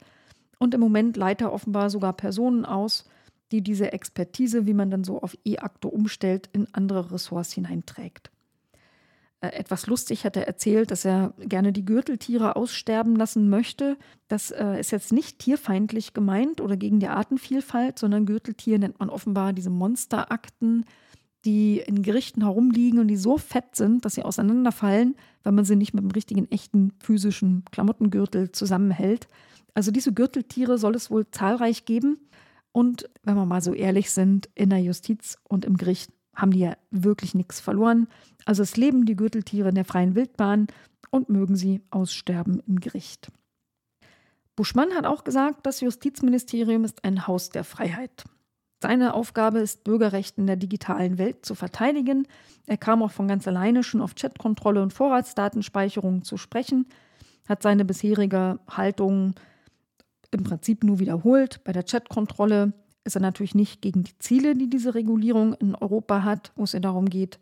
Und 0.58 0.72
im 0.72 0.80
Moment 0.80 1.18
leitet 1.18 1.48
er 1.48 1.52
offenbar 1.52 1.90
sogar 1.90 2.14
Personen 2.14 2.64
aus, 2.64 3.04
die 3.52 3.60
diese 3.60 3.92
Expertise, 3.92 4.64
wie 4.64 4.72
man 4.72 4.90
dann 4.90 5.04
so 5.04 5.20
auf 5.20 5.36
E-Akte 5.44 5.88
umstellt, 5.88 6.48
in 6.54 6.68
andere 6.72 7.12
Ressorts 7.12 7.52
hineinträgt. 7.52 8.30
Äh, 9.42 9.48
etwas 9.48 9.86
lustig 9.88 10.24
hat 10.24 10.38
er 10.38 10.46
erzählt, 10.46 10.90
dass 10.90 11.04
er 11.04 11.34
gerne 11.38 11.74
die 11.74 11.84
Gürteltiere 11.84 12.56
aussterben 12.56 13.14
lassen 13.14 13.50
möchte. 13.50 13.98
Das 14.28 14.52
äh, 14.52 14.80
ist 14.80 14.90
jetzt 14.90 15.12
nicht 15.12 15.38
tierfeindlich 15.38 16.14
gemeint 16.14 16.62
oder 16.62 16.78
gegen 16.78 16.98
die 16.98 17.08
Artenvielfalt, 17.08 17.98
sondern 17.98 18.24
Gürteltier 18.24 18.78
nennt 18.78 19.00
man 19.00 19.10
offenbar 19.10 19.52
diese 19.52 19.68
Monsterakten, 19.68 20.86
die 21.44 21.78
in 21.78 22.02
Gerichten 22.02 22.42
herumliegen 22.42 22.98
und 22.98 23.08
die 23.08 23.16
so 23.16 23.38
fett 23.38 23.74
sind, 23.74 24.04
dass 24.04 24.14
sie 24.14 24.24
auseinanderfallen, 24.24 25.16
wenn 25.42 25.54
man 25.54 25.64
sie 25.64 25.76
nicht 25.76 25.94
mit 25.94 26.02
einem 26.02 26.10
richtigen, 26.10 26.50
echten, 26.50 26.92
physischen 27.00 27.64
Klamottengürtel 27.70 28.52
zusammenhält. 28.52 29.26
Also 29.74 29.90
diese 29.90 30.12
Gürteltiere 30.12 30.78
soll 30.78 30.94
es 30.94 31.10
wohl 31.10 31.30
zahlreich 31.30 31.84
geben. 31.84 32.18
Und 32.72 33.08
wenn 33.22 33.36
wir 33.36 33.46
mal 33.46 33.62
so 33.62 33.72
ehrlich 33.72 34.10
sind, 34.10 34.48
in 34.54 34.70
der 34.70 34.80
Justiz 34.80 35.38
und 35.48 35.64
im 35.64 35.76
Gericht 35.76 36.12
haben 36.34 36.52
die 36.52 36.60
ja 36.60 36.76
wirklich 36.90 37.34
nichts 37.34 37.60
verloren. 37.60 38.06
Also 38.44 38.62
es 38.62 38.76
leben 38.76 39.06
die 39.06 39.16
Gürteltiere 39.16 39.70
in 39.70 39.74
der 39.74 39.84
freien 39.84 40.14
Wildbahn 40.14 40.68
und 41.10 41.28
mögen 41.28 41.56
sie 41.56 41.82
aussterben 41.90 42.62
im 42.66 42.80
Gericht. 42.80 43.30
Buschmann 44.56 44.94
hat 44.94 45.06
auch 45.06 45.24
gesagt, 45.24 45.66
das 45.66 45.80
Justizministerium 45.80 46.84
ist 46.84 47.04
ein 47.04 47.26
Haus 47.26 47.50
der 47.50 47.64
Freiheit. 47.64 48.24
Seine 48.82 49.14
Aufgabe 49.14 49.58
ist, 49.58 49.84
Bürgerrechte 49.84 50.40
in 50.40 50.46
der 50.46 50.56
digitalen 50.56 51.18
Welt 51.18 51.44
zu 51.44 51.54
verteidigen. 51.54 52.26
Er 52.66 52.78
kam 52.78 53.02
auch 53.02 53.10
von 53.10 53.28
ganz 53.28 53.46
alleine 53.46 53.82
schon 53.82 54.00
auf 54.00 54.14
Chatkontrolle 54.14 54.82
und 54.82 54.92
Vorratsdatenspeicherung 54.92 56.24
zu 56.24 56.38
sprechen, 56.38 56.86
hat 57.46 57.62
seine 57.62 57.84
bisherige 57.84 58.58
Haltung 58.68 59.34
im 60.30 60.44
Prinzip 60.44 60.82
nur 60.82 60.98
wiederholt. 60.98 61.62
Bei 61.64 61.72
der 61.72 61.82
Chatkontrolle 61.82 62.72
ist 63.04 63.16
er 63.16 63.22
natürlich 63.22 63.54
nicht 63.54 63.82
gegen 63.82 64.04
die 64.04 64.18
Ziele, 64.18 64.54
die 64.54 64.70
diese 64.70 64.94
Regulierung 64.94 65.54
in 65.54 65.74
Europa 65.74 66.22
hat, 66.22 66.52
wo 66.56 66.64
es 66.64 66.72
ja 66.72 66.80
darum 66.80 67.10
geht, 67.10 67.38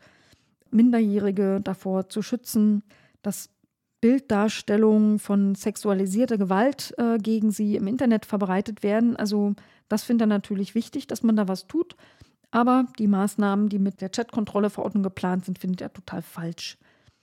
Minderjährige 0.70 1.60
davor 1.62 2.08
zu 2.08 2.20
schützen, 2.22 2.82
dass 3.22 3.50
Bilddarstellungen 4.00 5.18
von 5.18 5.54
sexualisierter 5.54 6.38
Gewalt 6.38 6.94
äh, 6.98 7.18
gegen 7.18 7.50
sie 7.50 7.76
im 7.76 7.86
Internet 7.86 8.26
verbreitet 8.26 8.82
werden. 8.82 9.16
Also 9.16 9.54
das 9.88 10.04
findet 10.04 10.26
er 10.26 10.28
natürlich 10.28 10.74
wichtig, 10.74 11.06
dass 11.06 11.22
man 11.22 11.36
da 11.36 11.48
was 11.48 11.66
tut. 11.66 11.96
Aber 12.50 12.86
die 12.98 13.08
Maßnahmen, 13.08 13.68
die 13.68 13.78
mit 13.78 14.00
der 14.00 14.10
Chatkontrolleverordnung 14.10 15.02
geplant 15.02 15.44
sind, 15.44 15.58
findet 15.58 15.80
er 15.80 15.92
total 15.92 16.22
falsch. 16.22 16.78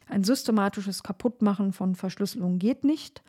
Ein 0.07 0.23
systematisches 0.23 1.01
Kaputtmachen 1.01 1.73
von 1.73 1.95
Verschlüsselung 1.95 2.59
geht 2.59 2.84
nicht. 2.84 3.23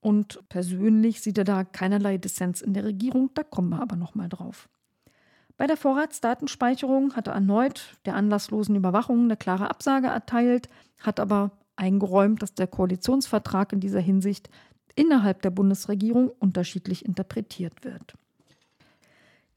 Und 0.00 0.40
persönlich 0.48 1.20
sieht 1.20 1.38
er 1.38 1.44
da 1.44 1.64
keinerlei 1.64 2.18
Dissens 2.18 2.62
in 2.62 2.74
der 2.74 2.84
Regierung, 2.84 3.30
da 3.34 3.42
kommen 3.42 3.70
wir 3.70 3.82
aber 3.82 3.96
nochmal 3.96 4.28
drauf. 4.28 4.68
Bei 5.56 5.66
der 5.66 5.76
Vorratsdatenspeicherung 5.76 7.16
hat 7.16 7.26
er 7.26 7.32
erneut 7.32 7.96
der 8.04 8.14
anlasslosen 8.14 8.76
Überwachung 8.76 9.24
eine 9.24 9.36
klare 9.36 9.70
Absage 9.70 10.06
erteilt, 10.06 10.68
hat 11.00 11.18
aber 11.18 11.50
eingeräumt, 11.76 12.42
dass 12.42 12.54
der 12.54 12.66
Koalitionsvertrag 12.66 13.72
in 13.72 13.80
dieser 13.80 14.00
Hinsicht 14.00 14.48
innerhalb 14.94 15.42
der 15.42 15.50
Bundesregierung 15.50 16.28
unterschiedlich 16.28 17.04
interpretiert 17.04 17.84
wird. 17.84 18.14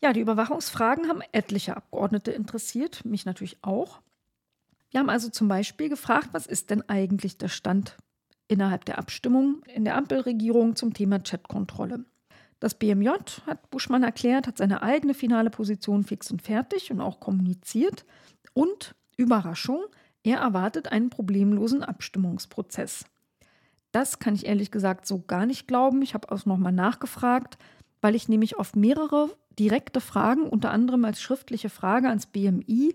Ja, 0.01 0.13
die 0.13 0.21
Überwachungsfragen 0.21 1.07
haben 1.07 1.21
etliche 1.31 1.75
Abgeordnete 1.75 2.31
interessiert, 2.31 3.03
mich 3.03 3.25
natürlich 3.25 3.57
auch. 3.61 4.01
Wir 4.91 5.01
haben 5.01 5.09
also 5.09 5.29
zum 5.29 5.47
Beispiel 5.47 5.89
gefragt, 5.89 6.29
was 6.31 6.47
ist 6.47 6.69
denn 6.69 6.87
eigentlich 6.87 7.37
der 7.37 7.49
Stand 7.49 7.97
innerhalb 8.47 8.85
der 8.85 8.97
Abstimmung 8.97 9.61
in 9.73 9.85
der 9.85 9.95
Ampelregierung 9.95 10.75
zum 10.75 10.93
Thema 10.93 11.19
Chatkontrolle. 11.19 12.05
Das 12.59 12.73
BMJ, 12.73 13.09
hat 13.45 13.69
Buschmann 13.69 14.03
erklärt, 14.03 14.47
hat 14.47 14.57
seine 14.57 14.81
eigene 14.81 15.13
finale 15.13 15.49
Position 15.49 16.03
fix 16.03 16.31
und 16.31 16.41
fertig 16.41 16.91
und 16.91 16.99
auch 16.99 17.19
kommuniziert. 17.19 18.05
Und 18.53 18.95
Überraschung, 19.15 19.83
er 20.23 20.39
erwartet 20.39 20.91
einen 20.91 21.09
problemlosen 21.09 21.83
Abstimmungsprozess. 21.83 23.05
Das 23.91 24.19
kann 24.19 24.35
ich 24.35 24.45
ehrlich 24.45 24.71
gesagt 24.71 25.07
so 25.07 25.21
gar 25.21 25.45
nicht 25.45 25.67
glauben. 25.67 26.01
Ich 26.01 26.13
habe 26.13 26.31
auch 26.31 26.45
nochmal 26.45 26.71
nachgefragt, 26.71 27.57
weil 28.01 28.15
ich 28.15 28.29
nämlich 28.29 28.57
auf 28.57 28.75
mehrere 28.75 29.29
direkte 29.57 30.01
Fragen, 30.01 30.43
unter 30.43 30.71
anderem 30.71 31.05
als 31.05 31.21
schriftliche 31.21 31.69
Frage 31.69 32.09
ans 32.09 32.27
BMI, 32.27 32.93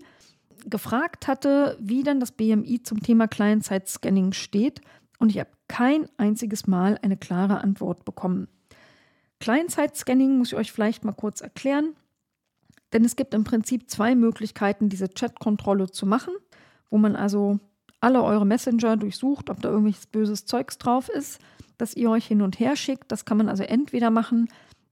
gefragt 0.65 1.27
hatte, 1.27 1.77
wie 1.79 2.03
denn 2.03 2.19
das 2.19 2.31
BMI 2.31 2.81
zum 2.83 3.03
Thema 3.03 3.27
Client-Side-Scanning 3.27 4.33
steht. 4.33 4.81
Und 5.19 5.29
ich 5.29 5.39
habe 5.39 5.49
kein 5.67 6.07
einziges 6.17 6.65
Mal 6.65 6.97
eine 7.01 7.17
klare 7.17 7.61
Antwort 7.61 8.05
bekommen. 8.05 8.47
Client-Side-Scanning 9.39 10.37
muss 10.37 10.49
ich 10.49 10.55
euch 10.55 10.71
vielleicht 10.71 11.03
mal 11.03 11.11
kurz 11.11 11.41
erklären. 11.41 11.95
Denn 12.93 13.03
es 13.03 13.15
gibt 13.15 13.33
im 13.33 13.43
Prinzip 13.43 13.89
zwei 13.89 14.15
Möglichkeiten, 14.15 14.89
diese 14.89 15.09
Chat-Kontrolle 15.09 15.89
zu 15.91 16.05
machen, 16.05 16.33
wo 16.89 16.97
man 16.97 17.15
also 17.15 17.59
alle 17.99 18.23
eure 18.23 18.45
Messenger 18.45 18.97
durchsucht, 18.97 19.49
ob 19.49 19.61
da 19.61 19.69
irgendwelches 19.69 20.07
böses 20.07 20.45
Zeugs 20.45 20.77
drauf 20.77 21.09
ist, 21.09 21.39
das 21.77 21.95
ihr 21.95 22.09
euch 22.09 22.25
hin 22.25 22.41
und 22.41 22.59
her 22.59 22.75
schickt. 22.75 23.11
Das 23.11 23.25
kann 23.25 23.37
man 23.37 23.49
also 23.49 23.63
entweder 23.63 24.09
machen, 24.11 24.49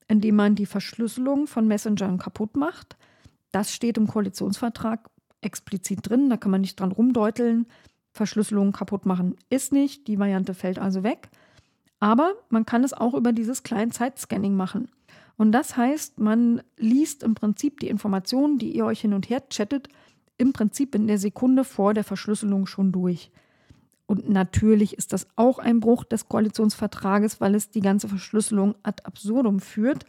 indem 0.08 0.36
man 0.36 0.56
die 0.56 0.66
Verschlüsselung 0.66 1.48
von 1.48 1.68
Messengern 1.68 2.18
kaputt 2.18 2.56
macht. 2.56 2.98
Das 3.52 3.72
steht 3.72 3.98
im 3.98 4.08
Koalitionsvertrag 4.08 5.10
explizit 5.42 6.10
drin, 6.10 6.30
da 6.30 6.38
kann 6.38 6.52
man 6.52 6.62
nicht 6.62 6.80
dran 6.80 6.92
rumdeuteln. 6.92 7.68
Verschlüsselung 8.14 8.72
kaputt 8.72 9.06
machen 9.06 9.36
ist 9.50 9.74
nicht, 9.74 10.08
die 10.08 10.20
Variante 10.20 10.54
fällt 10.54 10.80
also 10.80 11.04
weg. 11.04 11.30
Aber 12.00 12.34
man 12.50 12.66
kann 12.66 12.84
es 12.84 12.94
auch 12.94 13.14
über 13.14 13.32
dieses 13.32 13.64
Client-Side-Scanning 13.64 14.56
machen. 14.56 14.90
Und 15.38 15.52
das 15.52 15.78
heißt, 15.78 16.20
man 16.20 16.62
liest 16.78 17.24
im 17.24 17.34
Prinzip 17.34 17.80
die 17.80 17.88
Informationen, 17.88 18.60
die 18.60 18.76
ihr 18.76 18.86
euch 18.86 19.02
hin 19.02 19.14
und 19.14 19.30
her 19.30 19.42
chattet, 19.50 19.88
im 20.44 20.52
Prinzip 20.52 20.94
in 20.94 21.08
der 21.08 21.18
Sekunde 21.18 21.64
vor 21.64 21.94
der 21.94 22.04
Verschlüsselung 22.04 22.68
schon 22.68 22.92
durch. 22.92 23.32
Und 24.06 24.30
natürlich 24.30 24.98
ist 24.98 25.14
das 25.14 25.26
auch 25.38 25.58
ein 25.58 25.80
Bruch 25.80 26.04
des 26.04 26.28
Koalitionsvertrages, 26.28 27.40
weil 27.40 27.56
es 27.56 27.72
die 27.72 27.80
ganze 27.80 28.10
Verschlüsselung 28.10 28.76
ad 28.84 29.04
absurdum 29.06 29.62
führt. 29.62 30.06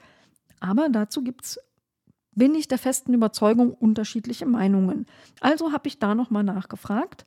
Aber 0.59 0.89
dazu 0.89 1.23
gibt 1.23 1.45
es, 1.45 1.61
bin 2.33 2.57
ich 2.57 2.67
der 2.67 2.79
festen 2.79 3.15
Überzeugung, 3.15 3.73
unterschiedliche 3.73 4.45
Meinungen. 4.45 5.07
Also 5.41 5.73
habe 5.73 5.87
ich 5.87 6.01
da 6.01 6.17
nochmal 6.17 6.43
nachgefragt. 6.43 7.25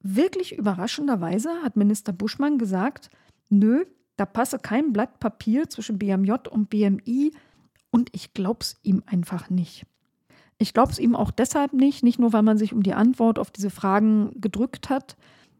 Wirklich 0.00 0.58
überraschenderweise 0.58 1.50
hat 1.62 1.76
Minister 1.76 2.12
Buschmann 2.12 2.58
gesagt, 2.58 3.08
nö, 3.50 3.84
da 4.16 4.26
passe 4.26 4.58
kein 4.58 4.92
Blatt 4.92 5.20
Papier 5.20 5.70
zwischen 5.70 5.96
BMJ 5.96 6.32
und 6.50 6.70
BMI 6.70 7.32
und 7.92 8.10
ich 8.12 8.34
glaube 8.34 8.58
es 8.62 8.76
ihm 8.82 9.04
einfach 9.06 9.48
nicht. 9.48 9.86
Ich 10.58 10.74
glaube 10.74 10.92
es 10.92 10.98
ihm 10.98 11.16
auch 11.16 11.30
deshalb 11.30 11.72
nicht, 11.72 12.02
nicht 12.02 12.18
nur, 12.18 12.32
weil 12.32 12.42
man 12.42 12.58
sich 12.58 12.72
um 12.72 12.82
die 12.82 12.94
Antwort 12.94 13.38
auf 13.38 13.50
diese 13.50 13.70
Fragen 13.70 14.30
gedrückt 14.40 14.90
hat, 14.90 15.16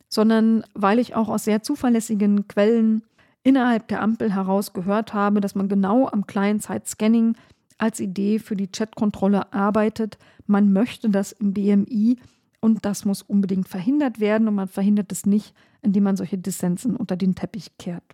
sondern 0.09 0.65
weil 0.75 0.99
ich 0.99 1.15
auch 1.15 1.29
aus 1.29 1.45
sehr 1.45 1.63
zuverlässigen 1.63 2.47
Quellen 2.47 3.03
innerhalb 3.43 3.89
der 3.89 4.03
Ampel 4.03 4.33
heraus 4.33 4.73
gehört 4.73 5.15
habe, 5.15 5.41
dass 5.41 5.55
man 5.55 5.69
genau 5.69 6.07
am 6.09 6.27
Client-Side-Scanning 6.27 7.35
als 7.79 7.99
Idee 7.99 8.39
für 8.39 8.55
die 8.55 8.71
Chat-Kontrolle 8.71 9.53
arbeitet. 9.53 10.19
Man 10.47 10.73
möchte 10.73 11.11
das 11.11 11.33
im 11.33 11.53
BMI 11.53 12.19
und 12.61 12.85
das 12.85 13.05
muss 13.05 13.23
unbedingt 13.23 13.69
verhindert 13.69 14.21
werden 14.21 14.47
und 14.47 14.55
man 14.55 14.69
verhindert 14.69 15.11
es 15.11 15.27
nicht, 15.27 15.55
indem 15.83 16.05
man 16.05 16.17
solche 16.17 16.39
Dissensen 16.39 16.95
unter 16.95 17.17
den 17.17 17.35
Teppich 17.35 17.77
kehrt. 17.79 18.05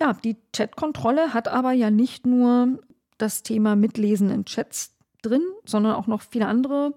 Ja, 0.00 0.12
die 0.12 0.36
Chat-Kontrolle 0.52 1.32
hat 1.32 1.48
aber 1.48 1.72
ja 1.72 1.90
nicht 1.90 2.26
nur 2.26 2.80
das 3.18 3.42
Thema 3.42 3.76
Mitlesen 3.76 4.30
in 4.30 4.44
Chats 4.44 4.96
drin, 5.22 5.42
sondern 5.64 5.94
auch 5.94 6.06
noch 6.06 6.22
viele 6.22 6.46
andere 6.46 6.94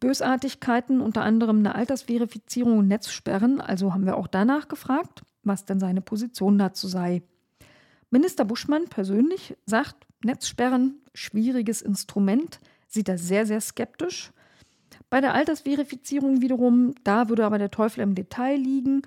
Bösartigkeiten, 0.00 1.00
unter 1.00 1.22
anderem 1.22 1.58
eine 1.58 1.74
Altersverifizierung 1.74 2.78
und 2.78 2.88
Netzsperren. 2.88 3.60
Also 3.60 3.94
haben 3.94 4.06
wir 4.06 4.16
auch 4.16 4.26
danach 4.26 4.68
gefragt, 4.68 5.22
was 5.42 5.64
denn 5.64 5.80
seine 5.80 6.00
Position 6.00 6.58
dazu 6.58 6.88
sei. 6.88 7.22
Minister 8.10 8.44
Buschmann 8.44 8.84
persönlich 8.88 9.56
sagt, 9.66 10.06
Netzsperren, 10.24 11.00
schwieriges 11.14 11.82
Instrument, 11.82 12.60
sieht 12.86 13.08
er 13.08 13.18
sehr, 13.18 13.46
sehr 13.46 13.60
skeptisch. 13.60 14.32
Bei 15.10 15.20
der 15.20 15.34
Altersverifizierung 15.34 16.42
wiederum, 16.42 16.94
da 17.04 17.28
würde 17.28 17.44
aber 17.44 17.58
der 17.58 17.70
Teufel 17.70 18.00
im 18.00 18.14
Detail 18.14 18.56
liegen. 18.56 19.02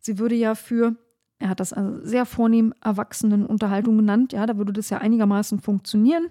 Sie 0.00 0.18
würde 0.18 0.34
ja 0.34 0.54
für 0.54 0.96
er 1.38 1.50
hat 1.50 1.60
das 1.60 1.72
also 1.72 2.04
sehr 2.04 2.24
vornehm 2.24 2.72
Erwachsenenunterhaltung 2.82 3.96
genannt. 3.98 4.32
Ja, 4.32 4.46
da 4.46 4.56
würde 4.56 4.72
das 4.72 4.90
ja 4.90 4.98
einigermaßen 4.98 5.60
funktionieren. 5.60 6.28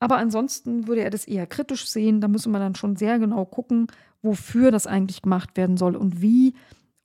Aber 0.00 0.16
ansonsten 0.16 0.86
würde 0.86 1.02
er 1.02 1.10
das 1.10 1.26
eher 1.26 1.46
kritisch 1.46 1.86
sehen. 1.86 2.20
Da 2.20 2.28
müssen 2.28 2.52
wir 2.52 2.58
dann 2.58 2.74
schon 2.74 2.96
sehr 2.96 3.18
genau 3.18 3.44
gucken, 3.44 3.86
wofür 4.22 4.70
das 4.70 4.86
eigentlich 4.86 5.22
gemacht 5.22 5.56
werden 5.56 5.76
soll 5.76 5.96
und 5.96 6.22
wie. 6.22 6.54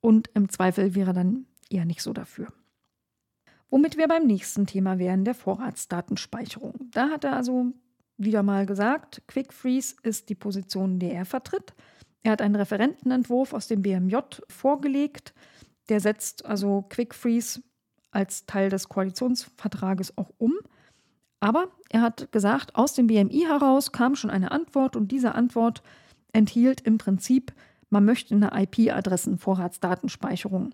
Und 0.02 0.30
im 0.34 0.50
Zweifel 0.50 0.96
wäre 0.96 1.14
dann 1.14 1.46
eher 1.70 1.86
nicht 1.86 2.02
so 2.02 2.14
dafür. 2.14 2.48
Womit 3.70 3.98
wir 3.98 4.08
beim 4.08 4.26
nächsten 4.26 4.66
Thema 4.66 4.98
wären, 4.98 5.26
der 5.26 5.36
Vorratsdatenspeicherung. 5.36 6.74
Da 6.92 7.10
hat 7.10 7.24
er 7.24 7.36
also 7.36 7.74
wieder 8.18 8.44
mal 8.44 8.66
gesagt, 8.66 9.22
Quick 9.28 9.54
Freeze 9.54 9.96
ist 10.04 10.30
die 10.30 10.36
Position, 10.36 11.00
die 11.00 11.12
er 11.12 11.26
vertritt. 11.26 11.74
Er 12.24 12.32
hat 12.34 12.42
einen 12.42 12.56
Referentenentwurf 12.56 13.54
aus 13.54 13.68
dem 13.68 13.82
BMJ 13.82 14.18
vorgelegt. 14.50 15.34
Der 15.90 16.00
setzt 16.00 16.46
also 16.46 16.86
Quick 16.90 17.14
Freeze 17.14 17.62
als 18.12 18.46
Teil 18.46 18.70
des 18.70 18.88
Koalitionsvertrages 18.90 20.18
auch 20.18 20.32
um. 20.38 20.54
Aber 21.40 21.70
er 21.90 22.02
hat 22.02 22.32
gesagt, 22.32 22.76
aus 22.76 22.94
dem 22.94 23.08
BMI 23.08 23.46
heraus 23.48 23.92
kam 23.92 24.16
schon 24.16 24.30
eine 24.30 24.52
Antwort 24.52 24.96
und 24.96 25.12
diese 25.12 25.36
Antwort 25.36 25.84
enthielt 26.32 26.80
im 26.82 26.98
Prinzip, 26.98 27.54
man 27.90 28.06
möchte 28.06 28.34
eine 28.36 28.52
IP-Adressen-Vorratsdatenspeicherung. 28.54 30.72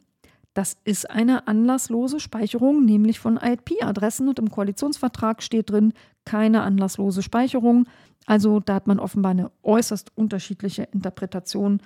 Das 0.54 0.78
ist 0.86 1.10
eine 1.10 1.48
anlasslose 1.48 2.20
Speicherung, 2.20 2.86
nämlich 2.86 3.20
von 3.20 3.38
IP-Adressen 3.38 4.30
und 4.30 4.40
im 4.40 4.50
Koalitionsvertrag 4.50 5.44
steht 5.44 5.70
drin, 5.70 5.94
keine 6.24 6.64
anlasslose 6.64 7.22
Speicherung. 7.22 7.88
Also 8.26 8.60
da 8.60 8.74
hat 8.76 8.88
man 8.88 9.00
offenbar 9.00 9.32
eine 9.32 9.52
äußerst 9.64 10.12
unterschiedliche 10.16 10.84
Interpretation 10.94 11.82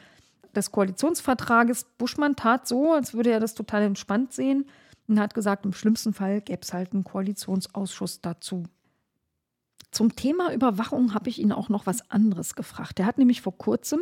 des 0.56 0.72
Koalitionsvertrages. 0.72 1.86
Buschmann 1.97 2.36
tat 2.36 2.68
so, 2.68 2.93
als 2.93 3.14
würde 3.14 3.32
er 3.32 3.39
das 3.39 3.54
total 3.54 3.84
entspannt 3.84 4.34
sehen 4.34 4.66
und 5.08 5.20
hat 5.20 5.34
gesagt, 5.34 5.66
im 5.66 5.74
schlimmsten 5.74 6.14
Fall 6.14 6.41
gäbe 6.41 6.62
es 6.62 6.74
halt 6.74 6.93
einen 6.93 7.04
Koalitionsausschuss 7.04 8.22
dazu. 8.22 8.64
Zum 9.91 10.16
Thema 10.16 10.54
Überwachung 10.54 11.14
habe 11.14 11.30
ich 11.30 11.39
ihn 11.39 11.52
auch 11.52 11.70
noch 11.70 11.86
was 11.86 12.12
anderes 12.12 12.56
gefragt. 12.56 13.00
Er 13.00 13.06
hat 13.06 13.18
nämlich 13.18 13.41
vor 13.41 13.58
kurzem 13.58 14.00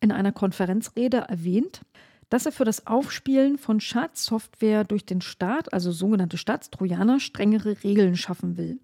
in 0.00 0.12
einer 0.12 0.32
Konferenzrede 0.32 1.18
erwähnt, 1.28 1.82
dass 2.28 2.46
er 2.46 2.52
für 2.52 2.64
das 2.64 2.86
Aufspielen 2.86 3.58
von 3.58 3.80
Schadsoftware 3.80 4.84
durch 4.84 5.06
den 5.06 5.20
Staat, 5.20 5.72
also 5.72 5.92
sogenannte 5.92 6.38
Staatstrojaner, 6.38 7.20
strengere 7.20 7.82
Regeln 7.84 8.16
schaffen 8.16 8.56
will. 8.56 8.80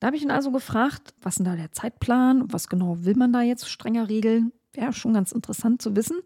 Da 0.00 0.06
habe 0.06 0.16
ich 0.16 0.22
ihn 0.22 0.30
also 0.30 0.50
gefragt, 0.50 1.14
was 1.20 1.34
ist 1.34 1.38
denn 1.38 1.46
da 1.46 1.56
der 1.56 1.72
Zeitplan 1.72 2.52
was 2.52 2.68
genau 2.68 3.04
will 3.04 3.16
man 3.16 3.32
da 3.32 3.42
jetzt 3.42 3.68
strenger 3.68 4.08
regeln? 4.08 4.52
Wäre 4.78 4.92
schon 4.92 5.12
ganz 5.12 5.32
interessant 5.32 5.82
zu 5.82 5.96
wissen. 5.96 6.20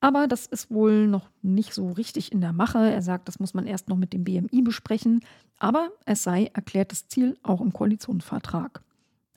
Aber 0.00 0.26
das 0.26 0.46
ist 0.46 0.70
wohl 0.70 1.06
noch 1.06 1.28
nicht 1.42 1.74
so 1.74 1.90
richtig 1.90 2.32
in 2.32 2.40
der 2.40 2.54
Mache. 2.54 2.78
Er 2.78 3.02
sagt, 3.02 3.28
das 3.28 3.38
muss 3.38 3.52
man 3.52 3.66
erst 3.66 3.90
noch 3.90 3.98
mit 3.98 4.14
dem 4.14 4.24
BMI 4.24 4.62
besprechen. 4.62 5.20
Aber 5.58 5.90
es 6.06 6.22
sei 6.22 6.50
erklärtes 6.54 7.08
Ziel 7.08 7.36
auch 7.42 7.60
im 7.60 7.74
Koalitionsvertrag. 7.74 8.80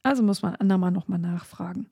Also 0.01 0.24
muss 0.24 0.41
man 0.41 0.55
andermal 0.55 0.91
nochmal 0.91 1.20
nachfragen. 1.20 1.88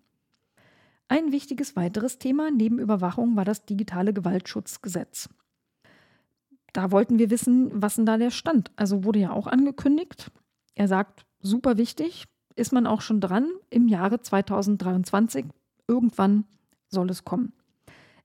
Ein 1.10 1.34
wichtiges 1.34 1.76
weiteres 1.76 2.20
Thema 2.20 2.50
neben 2.52 2.80
Überwachung 2.80 3.36
war 3.36 3.44
das 3.44 3.66
digitale 3.66 4.14
Gewaltschutzgesetz. 4.14 5.28
Da 6.72 6.92
wollten 6.92 7.20
wir 7.20 7.30
wissen, 7.30 7.70
was 7.74 7.98
denn 7.98 8.06
da 8.06 8.18
der 8.18 8.32
Stand? 8.32 8.72
Also 8.78 9.04
wurde 9.04 9.20
ja 9.20 9.34
auch 9.34 9.48
angekündigt. 9.48 10.32
Er 10.76 10.88
sagt, 10.88 11.26
super 11.42 11.78
wichtig, 11.78 12.28
ist 12.56 12.72
man 12.72 12.88
auch 12.88 13.02
schon 13.02 13.20
dran. 13.20 13.50
Im 13.70 13.90
Jahre 13.90 14.22
2023 14.22 15.48
irgendwann 15.92 16.46
soll 16.92 17.10
es 17.10 17.26
kommen. 17.26 17.54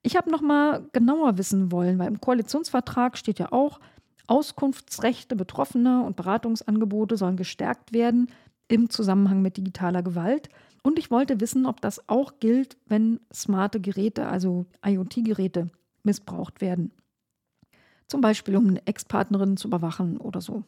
Ich 0.02 0.16
habe 0.16 0.30
noch 0.30 0.42
mal 0.42 0.88
genauer 0.92 1.38
wissen 1.38 1.72
wollen, 1.72 1.98
weil 1.98 2.08
im 2.08 2.20
Koalitionsvertrag 2.20 3.16
steht 3.16 3.38
ja 3.38 3.50
auch, 3.52 3.80
Auskunftsrechte 4.28 5.36
Betroffener 5.36 6.04
und 6.04 6.16
Beratungsangebote 6.16 7.16
sollen 7.16 7.36
gestärkt 7.36 7.92
werden 7.92 8.30
im 8.68 8.90
Zusammenhang 8.90 9.42
mit 9.42 9.56
digitaler 9.56 10.02
Gewalt. 10.02 10.48
Und 10.82 10.98
ich 10.98 11.10
wollte 11.10 11.40
wissen, 11.40 11.66
ob 11.66 11.80
das 11.80 12.08
auch 12.08 12.38
gilt, 12.40 12.76
wenn 12.86 13.20
smarte 13.32 13.80
Geräte, 13.80 14.26
also 14.26 14.66
IoT-Geräte, 14.84 15.70
missbraucht 16.02 16.60
werden. 16.60 16.92
Zum 18.06 18.20
Beispiel, 18.20 18.56
um 18.56 18.68
eine 18.68 18.86
Ex-Partnerin 18.86 19.56
zu 19.56 19.68
überwachen 19.68 20.18
oder 20.18 20.40
so. 20.40 20.64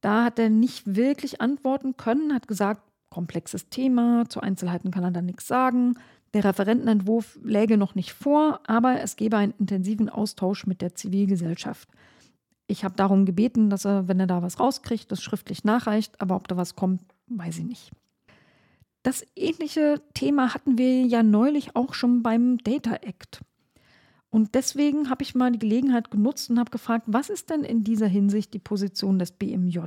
Da 0.00 0.24
hat 0.24 0.38
er 0.38 0.48
nicht 0.48 0.96
wirklich 0.96 1.40
antworten 1.40 1.96
können, 1.96 2.34
hat 2.34 2.48
gesagt, 2.48 2.82
komplexes 3.10 3.68
Thema, 3.68 4.24
zu 4.28 4.40
Einzelheiten 4.40 4.90
kann 4.90 5.04
er 5.04 5.10
dann 5.10 5.26
nichts 5.26 5.46
sagen. 5.46 5.94
Der 6.34 6.44
Referentenentwurf 6.44 7.38
läge 7.42 7.78
noch 7.78 7.94
nicht 7.94 8.12
vor, 8.12 8.60
aber 8.66 9.00
es 9.00 9.16
gebe 9.16 9.36
einen 9.36 9.54
intensiven 9.58 10.08
Austausch 10.08 10.66
mit 10.66 10.82
der 10.82 10.94
Zivilgesellschaft. 10.94 11.88
Ich 12.66 12.84
habe 12.84 12.94
darum 12.96 13.24
gebeten, 13.24 13.70
dass 13.70 13.86
er, 13.86 14.08
wenn 14.08 14.20
er 14.20 14.26
da 14.26 14.42
was 14.42 14.60
rauskriegt, 14.60 15.10
das 15.10 15.22
schriftlich 15.22 15.64
nachreicht, 15.64 16.20
aber 16.20 16.36
ob 16.36 16.48
da 16.48 16.56
was 16.56 16.76
kommt, 16.76 17.00
weiß 17.28 17.58
ich 17.58 17.64
nicht. 17.64 17.90
Das 19.02 19.24
ähnliche 19.36 20.02
Thema 20.12 20.52
hatten 20.52 20.76
wir 20.76 21.06
ja 21.06 21.22
neulich 21.22 21.74
auch 21.76 21.94
schon 21.94 22.22
beim 22.22 22.58
Data 22.58 22.94
Act. 22.94 23.40
Und 24.28 24.54
deswegen 24.54 25.08
habe 25.08 25.22
ich 25.22 25.34
mal 25.34 25.50
die 25.50 25.58
Gelegenheit 25.58 26.10
genutzt 26.10 26.50
und 26.50 26.58
habe 26.58 26.70
gefragt, 26.70 27.04
was 27.06 27.30
ist 27.30 27.48
denn 27.48 27.64
in 27.64 27.84
dieser 27.84 28.06
Hinsicht 28.08 28.52
die 28.52 28.58
Position 28.58 29.18
des 29.18 29.32
BMJ? 29.32 29.78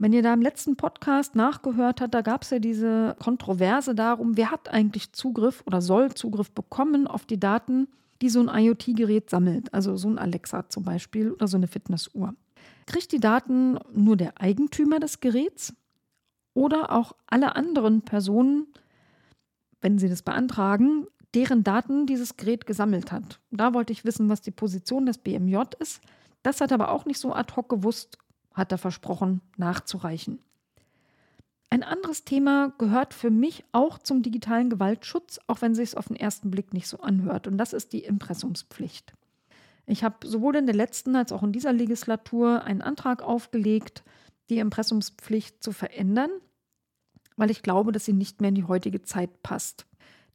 Wenn 0.00 0.12
ihr 0.12 0.22
da 0.22 0.32
im 0.32 0.42
letzten 0.42 0.76
Podcast 0.76 1.34
nachgehört 1.34 2.00
habt, 2.00 2.14
da 2.14 2.20
gab 2.20 2.42
es 2.42 2.50
ja 2.50 2.60
diese 2.60 3.16
Kontroverse 3.18 3.96
darum, 3.96 4.36
wer 4.36 4.52
hat 4.52 4.68
eigentlich 4.68 5.12
Zugriff 5.12 5.64
oder 5.66 5.82
soll 5.82 6.14
Zugriff 6.14 6.52
bekommen 6.52 7.08
auf 7.08 7.26
die 7.26 7.40
Daten, 7.40 7.88
die 8.22 8.28
so 8.28 8.40
ein 8.40 8.48
IoT-Gerät 8.48 9.28
sammelt, 9.28 9.74
also 9.74 9.96
so 9.96 10.08
ein 10.08 10.18
Alexa 10.18 10.68
zum 10.68 10.84
Beispiel 10.84 11.32
oder 11.32 11.48
so 11.48 11.56
eine 11.56 11.66
Fitnessuhr. 11.66 12.34
Kriegt 12.86 13.10
die 13.10 13.18
Daten 13.18 13.78
nur 13.92 14.16
der 14.16 14.40
Eigentümer 14.40 15.00
des 15.00 15.18
Geräts 15.18 15.74
oder 16.54 16.92
auch 16.92 17.14
alle 17.26 17.56
anderen 17.56 18.02
Personen, 18.02 18.68
wenn 19.80 19.98
sie 19.98 20.08
das 20.08 20.22
beantragen, 20.22 21.06
deren 21.34 21.64
Daten 21.64 22.06
dieses 22.06 22.36
Gerät 22.36 22.66
gesammelt 22.66 23.10
hat. 23.10 23.40
Da 23.50 23.74
wollte 23.74 23.92
ich 23.92 24.04
wissen, 24.04 24.28
was 24.28 24.42
die 24.42 24.52
Position 24.52 25.06
des 25.06 25.18
BMJ 25.18 25.58
ist. 25.80 26.00
Das 26.44 26.60
hat 26.60 26.72
aber 26.72 26.92
auch 26.92 27.04
nicht 27.04 27.18
so 27.18 27.32
ad 27.34 27.54
hoc 27.56 27.68
gewusst, 27.68 28.18
hat 28.58 28.72
er 28.72 28.78
versprochen, 28.78 29.40
nachzureichen. 29.56 30.40
Ein 31.70 31.82
anderes 31.82 32.24
Thema 32.24 32.72
gehört 32.78 33.12
für 33.12 33.30
mich 33.30 33.64
auch 33.72 33.98
zum 33.98 34.22
digitalen 34.22 34.70
Gewaltschutz, 34.70 35.38
auch 35.46 35.60
wenn 35.60 35.74
sich 35.74 35.90
es 35.90 35.94
auf 35.94 36.08
den 36.08 36.16
ersten 36.16 36.50
Blick 36.50 36.72
nicht 36.72 36.88
so 36.88 37.00
anhört, 37.00 37.46
und 37.46 37.58
das 37.58 37.72
ist 37.72 37.92
die 37.92 38.04
Impressumspflicht. 38.04 39.12
Ich 39.86 40.04
habe 40.04 40.26
sowohl 40.26 40.56
in 40.56 40.66
der 40.66 40.74
letzten 40.74 41.16
als 41.16 41.32
auch 41.32 41.42
in 41.42 41.52
dieser 41.52 41.72
Legislatur 41.72 42.62
einen 42.64 42.82
Antrag 42.82 43.22
aufgelegt, 43.22 44.02
die 44.50 44.58
Impressumspflicht 44.58 45.62
zu 45.62 45.72
verändern, 45.72 46.30
weil 47.36 47.50
ich 47.50 47.62
glaube, 47.62 47.92
dass 47.92 48.04
sie 48.04 48.12
nicht 48.12 48.40
mehr 48.40 48.48
in 48.48 48.54
die 48.54 48.64
heutige 48.64 49.02
Zeit 49.02 49.42
passt. 49.42 49.86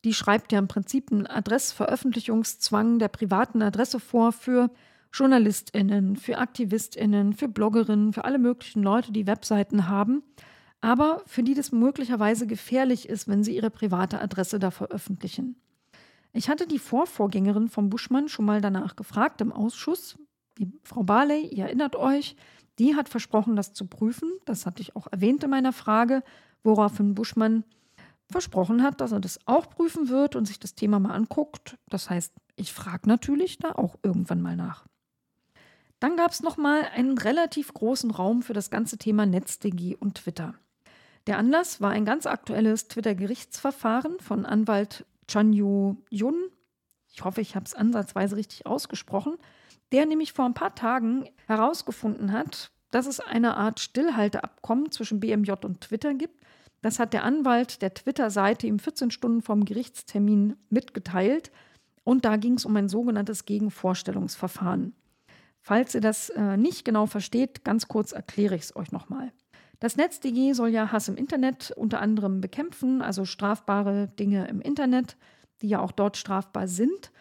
Die 0.05 0.13
schreibt 0.13 0.51
ja 0.51 0.59
im 0.59 0.67
Prinzip 0.67 1.11
einen 1.11 1.27
Adressveröffentlichungszwang 1.27 2.99
der 2.99 3.07
privaten 3.07 3.61
Adresse 3.61 3.99
vor 3.99 4.31
für 4.31 4.69
JournalistInnen, 5.13 6.15
für 6.15 6.37
AktivistInnen, 6.37 7.33
für 7.33 7.47
Bloggerinnen, 7.47 8.13
für 8.13 8.25
alle 8.25 8.39
möglichen 8.39 8.81
Leute, 8.83 9.11
die 9.11 9.27
Webseiten 9.27 9.87
haben, 9.87 10.23
aber 10.81 11.21
für 11.25 11.43
die 11.43 11.53
das 11.53 11.71
möglicherweise 11.71 12.47
gefährlich 12.47 13.07
ist, 13.07 13.27
wenn 13.27 13.43
sie 13.43 13.55
ihre 13.55 13.69
private 13.69 14.19
Adresse 14.19 14.59
da 14.59 14.71
veröffentlichen. 14.71 15.55
Ich 16.33 16.49
hatte 16.49 16.67
die 16.67 16.79
Vorvorgängerin 16.79 17.69
vom 17.69 17.89
Buschmann 17.89 18.27
schon 18.27 18.45
mal 18.45 18.59
danach 18.59 18.95
gefragt 18.95 19.39
im 19.41 19.51
Ausschuss, 19.51 20.17
die 20.57 20.71
Frau 20.83 21.03
Barley, 21.03 21.47
ihr 21.47 21.65
erinnert 21.65 21.95
euch, 21.95 22.35
die 22.79 22.95
hat 22.95 23.09
versprochen, 23.09 23.55
das 23.55 23.73
zu 23.73 23.87
prüfen. 23.87 24.31
Das 24.45 24.65
hatte 24.65 24.81
ich 24.81 24.95
auch 24.95 25.07
erwähnt 25.11 25.43
in 25.43 25.49
meiner 25.49 25.73
Frage, 25.73 26.23
woraufhin 26.63 27.15
Buschmann 27.15 27.63
versprochen 28.31 28.81
hat, 28.83 29.01
dass 29.01 29.11
er 29.11 29.19
das 29.19 29.39
auch 29.45 29.69
prüfen 29.69 30.09
wird 30.09 30.35
und 30.35 30.45
sich 30.45 30.59
das 30.59 30.75
Thema 30.75 30.99
mal 30.99 31.13
anguckt. 31.13 31.77
Das 31.89 32.09
heißt, 32.09 32.33
ich 32.55 32.73
frage 32.73 33.07
natürlich 33.07 33.57
da 33.57 33.73
auch 33.73 33.97
irgendwann 34.01 34.41
mal 34.41 34.55
nach. 34.55 34.85
Dann 36.03 36.17
gab 36.17 36.31
es 36.31 36.43
noch 36.43 36.57
mal 36.57 36.81
einen 36.93 37.17
relativ 37.17 37.73
großen 37.73 38.11
Raum 38.11 38.41
für 38.41 38.51
das 38.51 38.69
ganze 38.69 38.97
Thema 38.97 39.25
NetzDG 39.25 39.95
und 39.95 40.15
Twitter. 40.15 40.53
Der 41.27 41.37
Anlass 41.37 41.79
war 41.79 41.91
ein 41.91 42.03
ganz 42.03 42.25
aktuelles 42.25 42.89
Twitter-Gerichtsverfahren 42.89 44.19
von 44.19 44.45
Anwalt 44.45 45.05
Chanyu 45.29 45.95
Yun. 46.09 46.35
Ich 47.07 47.23
hoffe, 47.23 47.39
ich 47.39 47.55
habe 47.55 47.63
es 47.63 47.73
ansatzweise 47.73 48.35
richtig 48.35 48.65
ausgesprochen. 48.65 49.37
Der 49.93 50.05
nämlich 50.05 50.33
vor 50.33 50.43
ein 50.43 50.53
paar 50.53 50.75
Tagen 50.75 51.29
herausgefunden 51.47 52.33
hat, 52.33 52.71
dass 52.91 53.07
es 53.07 53.21
eine 53.21 53.55
Art 53.55 53.79
Stillhalteabkommen 53.79 54.91
zwischen 54.91 55.21
BMJ 55.21 55.53
und 55.63 55.79
Twitter 55.79 56.13
gibt. 56.15 56.43
Das 56.81 56.99
hat 56.99 57.13
der 57.13 57.23
Anwalt 57.23 57.81
der 57.81 57.93
Twitter-Seite 57.93 58.67
ihm 58.67 58.79
14 58.79 59.09
Stunden 59.09 59.41
vom 59.41 59.63
Gerichtstermin 59.63 60.57
mitgeteilt. 60.69 61.49
Und 62.03 62.25
da 62.25 62.35
ging 62.35 62.55
es 62.55 62.65
um 62.65 62.75
ein 62.75 62.89
sogenanntes 62.89 63.45
Gegenvorstellungsverfahren. 63.45 64.93
Falls 65.65 65.95
ihr 65.95 66.01
das 66.01 66.29
äh, 66.29 66.57
nicht 66.57 66.83
genau 66.83 67.05
versteht, 67.05 67.63
ganz 67.63 67.87
kurz 67.87 68.11
erkläre 68.11 68.53
ich 68.55 68.63
es 68.63 68.75
euch 68.75 68.91
nochmal. 68.91 69.31
Das 69.79 69.95
NetzDG 69.95 70.51
soll 70.51 70.69
ja 70.69 70.91
Hass 70.91 71.07
im 71.07 71.15
Internet 71.15 71.71
unter 71.71 72.01
anderem 72.01 72.41
bekämpfen, 72.41 73.01
also 73.01 73.23
strafbare 73.23 74.09
Dinge 74.19 74.47
im 74.49 74.59
Internet, 74.59 75.15
die 75.61 75.69
ja 75.69 75.79
auch 75.79 75.93
dort 75.93 76.17
strafbar 76.17 76.67
sind. 76.67 77.11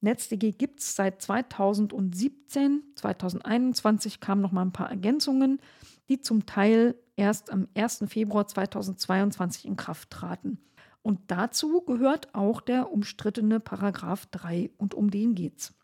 NetzDG 0.00 0.50
gibt 0.50 0.80
es 0.80 0.96
seit 0.96 1.22
2017. 1.22 2.82
2021 2.96 4.18
kamen 4.18 4.42
noch 4.42 4.52
mal 4.52 4.62
ein 4.62 4.72
paar 4.72 4.90
Ergänzungen, 4.90 5.60
die 6.08 6.20
zum 6.20 6.46
Teil 6.46 6.96
erst 7.14 7.52
am 7.52 7.68
1. 7.76 8.04
Februar 8.08 8.48
2022 8.48 9.66
in 9.66 9.76
Kraft 9.76 10.10
traten. 10.10 10.58
Und 11.02 11.20
dazu 11.28 11.82
gehört 11.82 12.34
auch 12.34 12.60
der 12.60 12.90
umstrittene 12.90 13.60
Paragraph 13.60 14.26
3 14.26 14.70
und 14.78 14.94
um 14.94 15.12
den 15.12 15.36
geht's. 15.36 15.74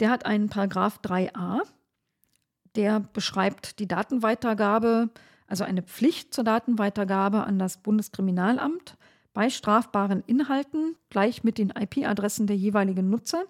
Der 0.00 0.10
hat 0.10 0.26
einen 0.26 0.48
Paragraph 0.48 1.00
3a, 1.02 1.60
der 2.74 3.00
beschreibt 3.00 3.78
die 3.78 3.88
Datenweitergabe, 3.88 5.10
also 5.46 5.64
eine 5.64 5.82
Pflicht 5.82 6.34
zur 6.34 6.44
Datenweitergabe 6.44 7.44
an 7.44 7.58
das 7.58 7.78
Bundeskriminalamt 7.78 8.96
bei 9.32 9.50
strafbaren 9.50 10.22
Inhalten 10.26 10.96
gleich 11.10 11.44
mit 11.44 11.58
den 11.58 11.70
IP-Adressen 11.70 12.46
der 12.46 12.56
jeweiligen 12.56 13.10
Nutzer. 13.10 13.44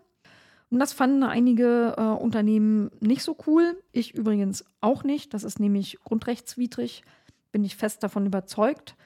Und 0.71 0.81
das 0.81 0.93
fanden 0.93 1.23
einige 1.23 1.95
äh, 1.97 2.03
Unternehmen 2.03 2.91
nicht 3.01 3.23
so 3.23 3.37
cool. 3.47 3.81
Ich 3.93 4.15
übrigens 4.15 4.65
auch 4.81 5.05
nicht. 5.05 5.33
Das 5.33 5.45
ist 5.45 5.61
nämlich 5.61 5.99
grundrechtswidrig, 6.03 7.05
bin 7.53 7.65
ich 7.65 7.77
fest 7.77 8.03
davon 8.03 8.27
überzeugt. 8.27 8.97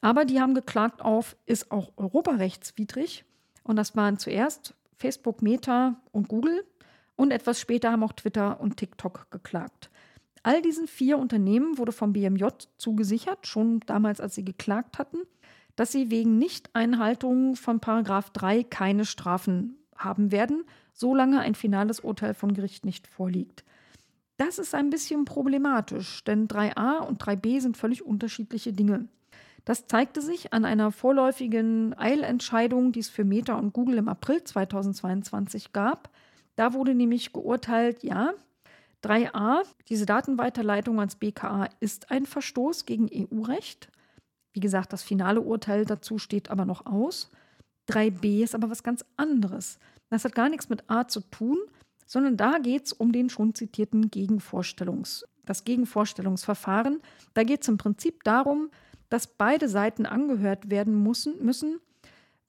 Aber 0.00 0.24
die 0.24 0.40
haben 0.40 0.54
geklagt 0.54 1.02
auf, 1.02 1.36
ist 1.44 1.72
auch 1.72 1.92
europarechtswidrig. 1.96 3.24
Und 3.64 3.76
das 3.76 3.96
waren 3.96 4.18
zuerst 4.18 4.74
Facebook, 4.96 5.42
Meta 5.42 6.00
und 6.12 6.28
Google. 6.28 6.64
Und 7.18 7.32
etwas 7.32 7.58
später 7.58 7.90
haben 7.90 8.04
auch 8.04 8.12
Twitter 8.12 8.60
und 8.60 8.76
TikTok 8.76 9.28
geklagt. 9.32 9.90
All 10.44 10.62
diesen 10.62 10.86
vier 10.86 11.18
Unternehmen 11.18 11.76
wurde 11.76 11.90
vom 11.90 12.12
BMJ 12.12 12.44
zugesichert, 12.76 13.48
schon 13.48 13.80
damals, 13.86 14.20
als 14.20 14.36
sie 14.36 14.44
geklagt 14.44 14.98
hatten, 14.98 15.18
dass 15.74 15.90
sie 15.90 16.12
wegen 16.12 16.38
Nichteinhaltung 16.38 17.56
von 17.56 17.80
Paragraph 17.80 18.30
3 18.30 18.62
keine 18.62 19.04
Strafen 19.04 19.78
haben 19.96 20.30
werden, 20.30 20.62
solange 20.92 21.40
ein 21.40 21.56
finales 21.56 21.98
Urteil 21.98 22.34
vom 22.34 22.54
Gericht 22.54 22.84
nicht 22.84 23.08
vorliegt. 23.08 23.64
Das 24.36 24.60
ist 24.60 24.72
ein 24.72 24.88
bisschen 24.88 25.24
problematisch, 25.24 26.22
denn 26.22 26.46
3a 26.46 27.00
und 27.00 27.20
3b 27.20 27.60
sind 27.60 27.76
völlig 27.76 28.06
unterschiedliche 28.06 28.72
Dinge. 28.72 29.08
Das 29.64 29.88
zeigte 29.88 30.22
sich 30.22 30.52
an 30.52 30.64
einer 30.64 30.92
vorläufigen 30.92 31.98
Eilentscheidung, 31.98 32.92
die 32.92 33.00
es 33.00 33.08
für 33.08 33.24
Meta 33.24 33.56
und 33.56 33.72
Google 33.72 33.98
im 33.98 34.08
April 34.08 34.44
2022 34.44 35.72
gab. 35.72 36.10
Da 36.58 36.72
wurde 36.72 36.92
nämlich 36.92 37.32
geurteilt, 37.32 38.02
ja, 38.02 38.34
3a, 39.04 39.62
diese 39.88 40.06
Datenweiterleitung 40.06 40.98
ans 40.98 41.14
BKA 41.14 41.68
ist 41.78 42.10
ein 42.10 42.26
Verstoß 42.26 42.84
gegen 42.84 43.08
EU-Recht. 43.14 43.92
Wie 44.52 44.58
gesagt, 44.58 44.92
das 44.92 45.04
finale 45.04 45.40
Urteil 45.40 45.84
dazu 45.84 46.18
steht 46.18 46.50
aber 46.50 46.64
noch 46.64 46.84
aus. 46.84 47.30
3b 47.88 48.42
ist 48.42 48.56
aber 48.56 48.70
was 48.70 48.82
ganz 48.82 49.04
anderes. 49.16 49.78
Das 50.10 50.24
hat 50.24 50.34
gar 50.34 50.48
nichts 50.48 50.68
mit 50.68 50.90
A 50.90 51.06
zu 51.06 51.20
tun, 51.20 51.58
sondern 52.06 52.36
da 52.36 52.58
geht 52.58 52.86
es 52.86 52.92
um 52.92 53.12
den 53.12 53.30
schon 53.30 53.54
zitierten 53.54 54.10
Gegenvorstellungs, 54.10 55.26
das 55.44 55.62
Gegenvorstellungsverfahren. 55.62 57.00
Da 57.34 57.44
geht 57.44 57.62
es 57.62 57.68
im 57.68 57.78
Prinzip 57.78 58.24
darum, 58.24 58.72
dass 59.10 59.28
beide 59.28 59.68
Seiten 59.68 60.06
angehört 60.06 60.72
werden 60.72 61.04
müssen, 61.04 61.40
müssen, 61.40 61.78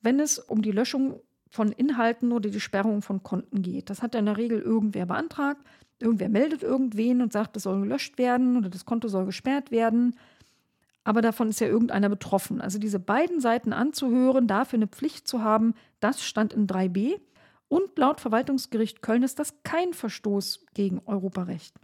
wenn 0.01 0.19
es 0.19 0.39
um 0.39 0.63
die 0.63 0.71
Löschung 0.71 1.21
von 1.49 1.71
Inhalten 1.71 2.31
oder 2.31 2.49
die 2.49 2.59
Sperrung 2.59 3.01
von 3.01 3.23
Konten 3.23 3.61
geht. 3.61 3.89
Das 3.89 4.01
hat 4.01 4.15
in 4.15 4.25
der 4.25 4.37
Regel 4.37 4.59
irgendwer 4.59 5.05
beantragt. 5.05 5.61
Irgendwer 5.99 6.29
meldet 6.29 6.63
irgendwen 6.63 7.21
und 7.21 7.33
sagt, 7.33 7.55
das 7.55 7.63
soll 7.63 7.81
gelöscht 7.81 8.17
werden 8.17 8.57
oder 8.57 8.69
das 8.69 8.85
Konto 8.85 9.07
soll 9.07 9.25
gesperrt 9.25 9.71
werden. 9.71 10.15
Aber 11.03 11.21
davon 11.21 11.49
ist 11.49 11.59
ja 11.59 11.67
irgendeiner 11.67 12.09
betroffen. 12.09 12.61
Also 12.61 12.77
diese 12.77 12.99
beiden 12.99 13.41
Seiten 13.41 13.73
anzuhören, 13.73 14.47
dafür 14.47 14.77
eine 14.77 14.87
Pflicht 14.87 15.27
zu 15.27 15.41
haben, 15.41 15.73
das 15.99 16.23
stand 16.23 16.53
in 16.53 16.67
3b. 16.67 17.19
Und 17.67 17.97
laut 17.97 18.19
Verwaltungsgericht 18.21 19.01
Köln 19.01 19.23
ist 19.23 19.39
das 19.39 19.55
kein 19.63 19.93
Verstoß 19.93 20.65
gegen 20.73 21.01
Europarecht. 21.05 21.75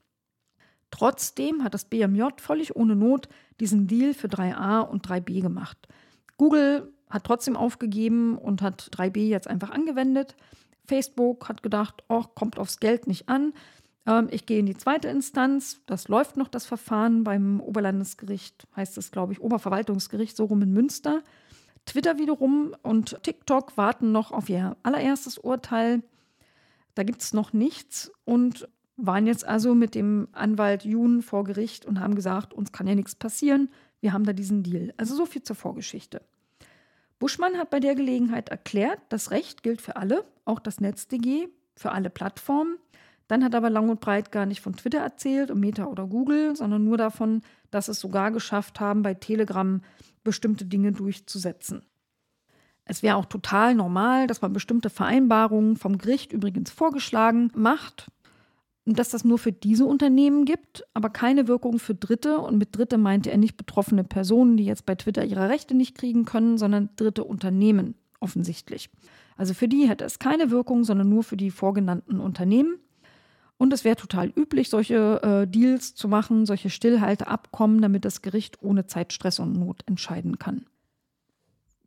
Trotzdem 0.92 1.64
hat 1.64 1.74
das 1.74 1.86
BMJ 1.86 2.24
völlig 2.38 2.76
ohne 2.76 2.96
Not 2.96 3.28
diesen 3.60 3.88
Deal 3.88 4.14
für 4.14 4.28
3a 4.28 4.82
und 4.82 5.08
3b 5.08 5.42
gemacht. 5.42 5.78
Google 6.38 6.94
hat 7.16 7.24
trotzdem 7.24 7.56
aufgegeben 7.56 8.38
und 8.38 8.62
hat 8.62 8.90
3b 8.94 9.18
jetzt 9.28 9.48
einfach 9.48 9.72
angewendet. 9.72 10.36
Facebook 10.86 11.48
hat 11.50 11.64
gedacht, 11.64 12.04
oh, 12.10 12.24
kommt 12.36 12.60
aufs 12.60 12.80
Geld 12.80 13.08
nicht 13.08 13.30
an. 13.30 13.54
Ähm, 14.06 14.28
ich 14.30 14.46
gehe 14.46 14.60
in 14.60 14.66
die 14.66 14.76
zweite 14.76 15.08
Instanz. 15.08 15.80
Das 15.86 16.10
läuft 16.10 16.36
noch, 16.36 16.50
das 16.50 16.66
Verfahren 16.66 17.24
beim 17.24 17.62
Oberlandesgericht, 17.62 18.68
heißt 18.76 18.98
es, 18.98 19.12
glaube 19.12 19.32
ich, 19.32 19.42
Oberverwaltungsgericht, 19.42 20.36
so 20.36 20.46
rum 20.46 20.62
in 20.62 20.74
Münster. 20.74 21.24
Twitter 21.86 22.20
wiederum 22.20 22.76
und 22.84 23.24
TikTok 23.24 23.78
warten 23.78 24.12
noch 24.12 24.32
auf 24.32 24.50
ihr 24.50 24.76
allererstes 24.84 25.38
Urteil. 25.38 26.04
Da 26.96 27.04
gibt 27.04 27.22
es 27.22 27.34
noch 27.34 27.54
nichts. 27.54 28.12
Und 28.26 28.68
waren 28.98 29.28
jetzt 29.28 29.46
also 29.46 29.74
mit 29.74 29.96
dem 29.96 30.28
Anwalt 30.32 30.84
Jun 30.84 31.22
vor 31.22 31.44
Gericht 31.44 31.86
und 31.86 32.00
haben 32.00 32.16
gesagt, 32.16 32.54
uns 32.54 32.72
kann 32.72 32.88
ja 32.88 32.96
nichts 32.96 33.16
passieren, 33.16 33.70
wir 34.00 34.14
haben 34.14 34.24
da 34.24 34.34
diesen 34.34 34.64
Deal. 34.64 34.94
Also 34.98 35.16
so 35.16 35.26
viel 35.26 35.44
zur 35.44 35.56
Vorgeschichte. 35.56 36.22
Buschmann 37.20 37.58
hat 37.58 37.70
bei 37.70 37.80
der 37.80 37.96
Gelegenheit 37.96 38.50
erklärt, 38.50 39.00
das 39.10 39.32
Recht 39.32 39.64
gilt 39.64 39.82
für 39.82 39.96
alle, 39.96 40.26
auch 40.44 40.60
das 40.60 40.82
NetzDG, 40.82 41.48
für 41.76 41.92
alle 41.92 42.10
Plattformen. 42.10 42.78
Dann 43.28 43.44
hat 43.44 43.54
er 43.54 43.58
aber 43.58 43.70
lang 43.70 43.90
und 43.90 44.02
breit 44.02 44.32
gar 44.32 44.46
nicht 44.46 44.62
von 44.62 44.76
Twitter 44.76 45.00
erzählt 45.00 45.50
und 45.50 45.60
Meta 45.60 45.86
oder 45.86 46.06
Google, 46.06 46.56
sondern 46.56 46.84
nur 46.84 46.98
davon, 46.98 47.42
dass 47.72 47.88
es 47.88 48.00
sogar 48.00 48.32
geschafft 48.32 48.80
haben, 48.80 49.02
bei 49.02 49.14
Telegram 49.14 49.82
bestimmte 50.24 50.66
Dinge 50.66 50.92
durchzusetzen. 50.92 51.86
Es 52.84 53.02
wäre 53.02 53.16
auch 53.16 53.26
total 53.26 53.74
normal, 53.74 54.28
dass 54.28 54.42
man 54.42 54.54
bestimmte 54.54 54.92
Vereinbarungen 54.92 55.76
vom 55.76 55.98
Gericht 55.98 56.34
übrigens 56.34 56.70
vorgeschlagen 56.70 57.52
macht, 57.56 58.12
dass 58.86 59.10
das 59.10 59.26
nur 59.26 59.40
für 59.40 59.52
diese 59.52 59.86
Unternehmen 59.86 60.46
gibt, 60.46 60.84
aber 60.94 61.10
keine 61.10 61.48
Wirkung 61.48 61.80
für 61.80 61.96
Dritte. 61.96 62.40
Und 62.40 62.58
mit 62.58 62.78
Dritte 62.78 62.98
meinte 62.98 63.32
er 63.32 63.38
nicht 63.38 63.58
betroffene 63.58 64.04
Personen, 64.04 64.58
die 64.58 64.66
jetzt 64.66 64.86
bei 64.86 64.96
Twitter 64.96 65.26
ihre 65.26 65.50
Rechte 65.50 65.74
nicht 65.76 65.98
kriegen 65.98 66.26
können, 66.26 66.58
sondern 66.58 66.90
dritte 66.96 67.24
Unternehmen 67.24 67.96
offensichtlich. 68.20 68.90
Also 69.38 69.54
für 69.54 69.68
die 69.68 69.90
hätte 69.90 70.06
es 70.06 70.20
keine 70.20 70.52
Wirkung, 70.52 70.84
sondern 70.84 71.10
nur 71.10 71.24
für 71.24 71.38
die 71.38 71.52
vorgenannten 71.52 72.20
Unternehmen. 72.20 72.78
Und 73.58 73.74
es 73.74 73.84
wäre 73.84 73.96
total 73.96 74.32
üblich, 74.36 74.70
solche 74.70 75.22
äh, 75.24 75.48
Deals 75.48 75.96
zu 75.96 76.08
machen, 76.08 76.46
solche 76.46 76.70
Stillhalteabkommen, 76.70 77.82
damit 77.82 78.06
das 78.06 78.22
Gericht 78.22 78.62
ohne 78.62 78.86
Zeitstress 78.86 79.40
und 79.40 79.54
Not 79.54 79.82
entscheiden 79.88 80.38
kann 80.38 80.66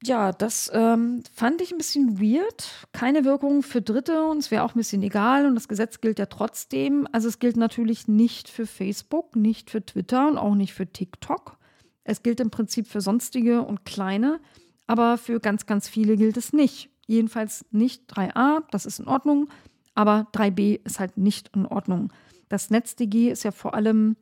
ja, 0.03 0.33
das 0.33 0.71
ähm, 0.73 1.23
fand 1.35 1.61
ich 1.61 1.73
ein 1.73 1.79
bisschen 1.79 2.21
weird. 2.21 2.87
Keine 2.93 3.25
Wirkung 3.25 3.63
für 3.63 3.83
Dritte 3.83 4.25
und 4.25 4.39
es 4.39 4.51
wäre 4.51 4.63
auch 4.63 4.75
ein 4.75 4.79
bisschen 4.79 5.03
egal 5.03 5.47
und 5.47 5.55
das 5.55 5.69
Gesetz 5.69 6.01
gilt 6.01 6.19
ja 6.19 6.27
trotzdem. 6.27 7.09
Also 7.13 7.29
es 7.29 7.39
gilt 7.39 7.57
natürlich 7.57 8.07
nicht 8.07 8.49
für 8.49 8.67
Facebook, 8.67 9.35
nicht 9.35 9.71
für 9.71 9.85
Twitter 9.85 10.29
und 10.29 10.39
auch 10.39 10.55
nicht 10.55 10.73
für 10.73 10.87
TikTok. 10.87 11.59
Es 12.05 12.23
gilt 12.23 12.41
im 12.41 12.51
Prinzip 12.51 12.87
für 12.87 13.01
sonstige 13.01 13.63
und 13.63 13.85
kleine, 13.85 14.41
aber 14.87 15.19
für 15.19 15.41
ganz, 15.41 15.67
ganz 15.67 15.89
viele 15.89 16.17
gilt 16.17 16.37
es 16.37 16.53
nicht. 16.53 16.91
Jedenfalls 17.07 17.67
nicht 17.71 18.11
3a, 18.13 18.63
das 18.71 18.87
ist 18.87 19.01
in 19.01 19.09
Ordnung, 19.09 19.49
aber 19.95 20.29
3b 20.33 20.81
ist 20.85 21.01
halt 21.01 21.19
nicht 21.19 21.51
in 21.55 21.67
Ordnung. 21.67 22.13
Das 22.49 22.71
NetzDG 22.71 23.31
ist 23.31 23.43
ja 23.43 23.51
vor 23.51 23.75
allem 23.75 24.17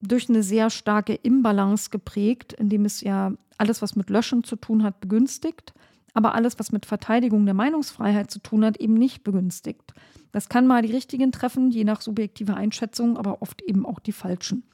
durch 0.00 0.28
eine 0.28 0.42
sehr 0.42 0.70
starke 0.70 1.14
Imbalance 1.14 1.90
geprägt, 1.90 2.52
indem 2.52 2.84
es 2.84 3.00
ja 3.00 3.32
alles, 3.58 3.82
was 3.82 3.96
mit 3.96 4.10
Löschen 4.10 4.44
zu 4.44 4.56
tun 4.56 4.82
hat, 4.82 5.00
begünstigt, 5.00 5.72
aber 6.14 6.34
alles, 6.34 6.58
was 6.58 6.72
mit 6.72 6.86
Verteidigung 6.86 7.44
der 7.44 7.54
Meinungsfreiheit 7.54 8.30
zu 8.30 8.38
tun 8.38 8.64
hat, 8.64 8.78
eben 8.78 8.94
nicht 8.94 9.24
begünstigt. 9.24 9.94
Das 10.32 10.48
kann 10.48 10.66
mal 10.66 10.82
die 10.82 10.92
richtigen 10.92 11.32
treffen, 11.32 11.70
je 11.70 11.84
nach 11.84 12.00
subjektiver 12.00 12.56
Einschätzung, 12.56 13.16
aber 13.16 13.42
oft 13.42 13.62
eben 13.62 13.86
auch 13.86 14.00
die 14.00 14.12
falschen. 14.12 14.64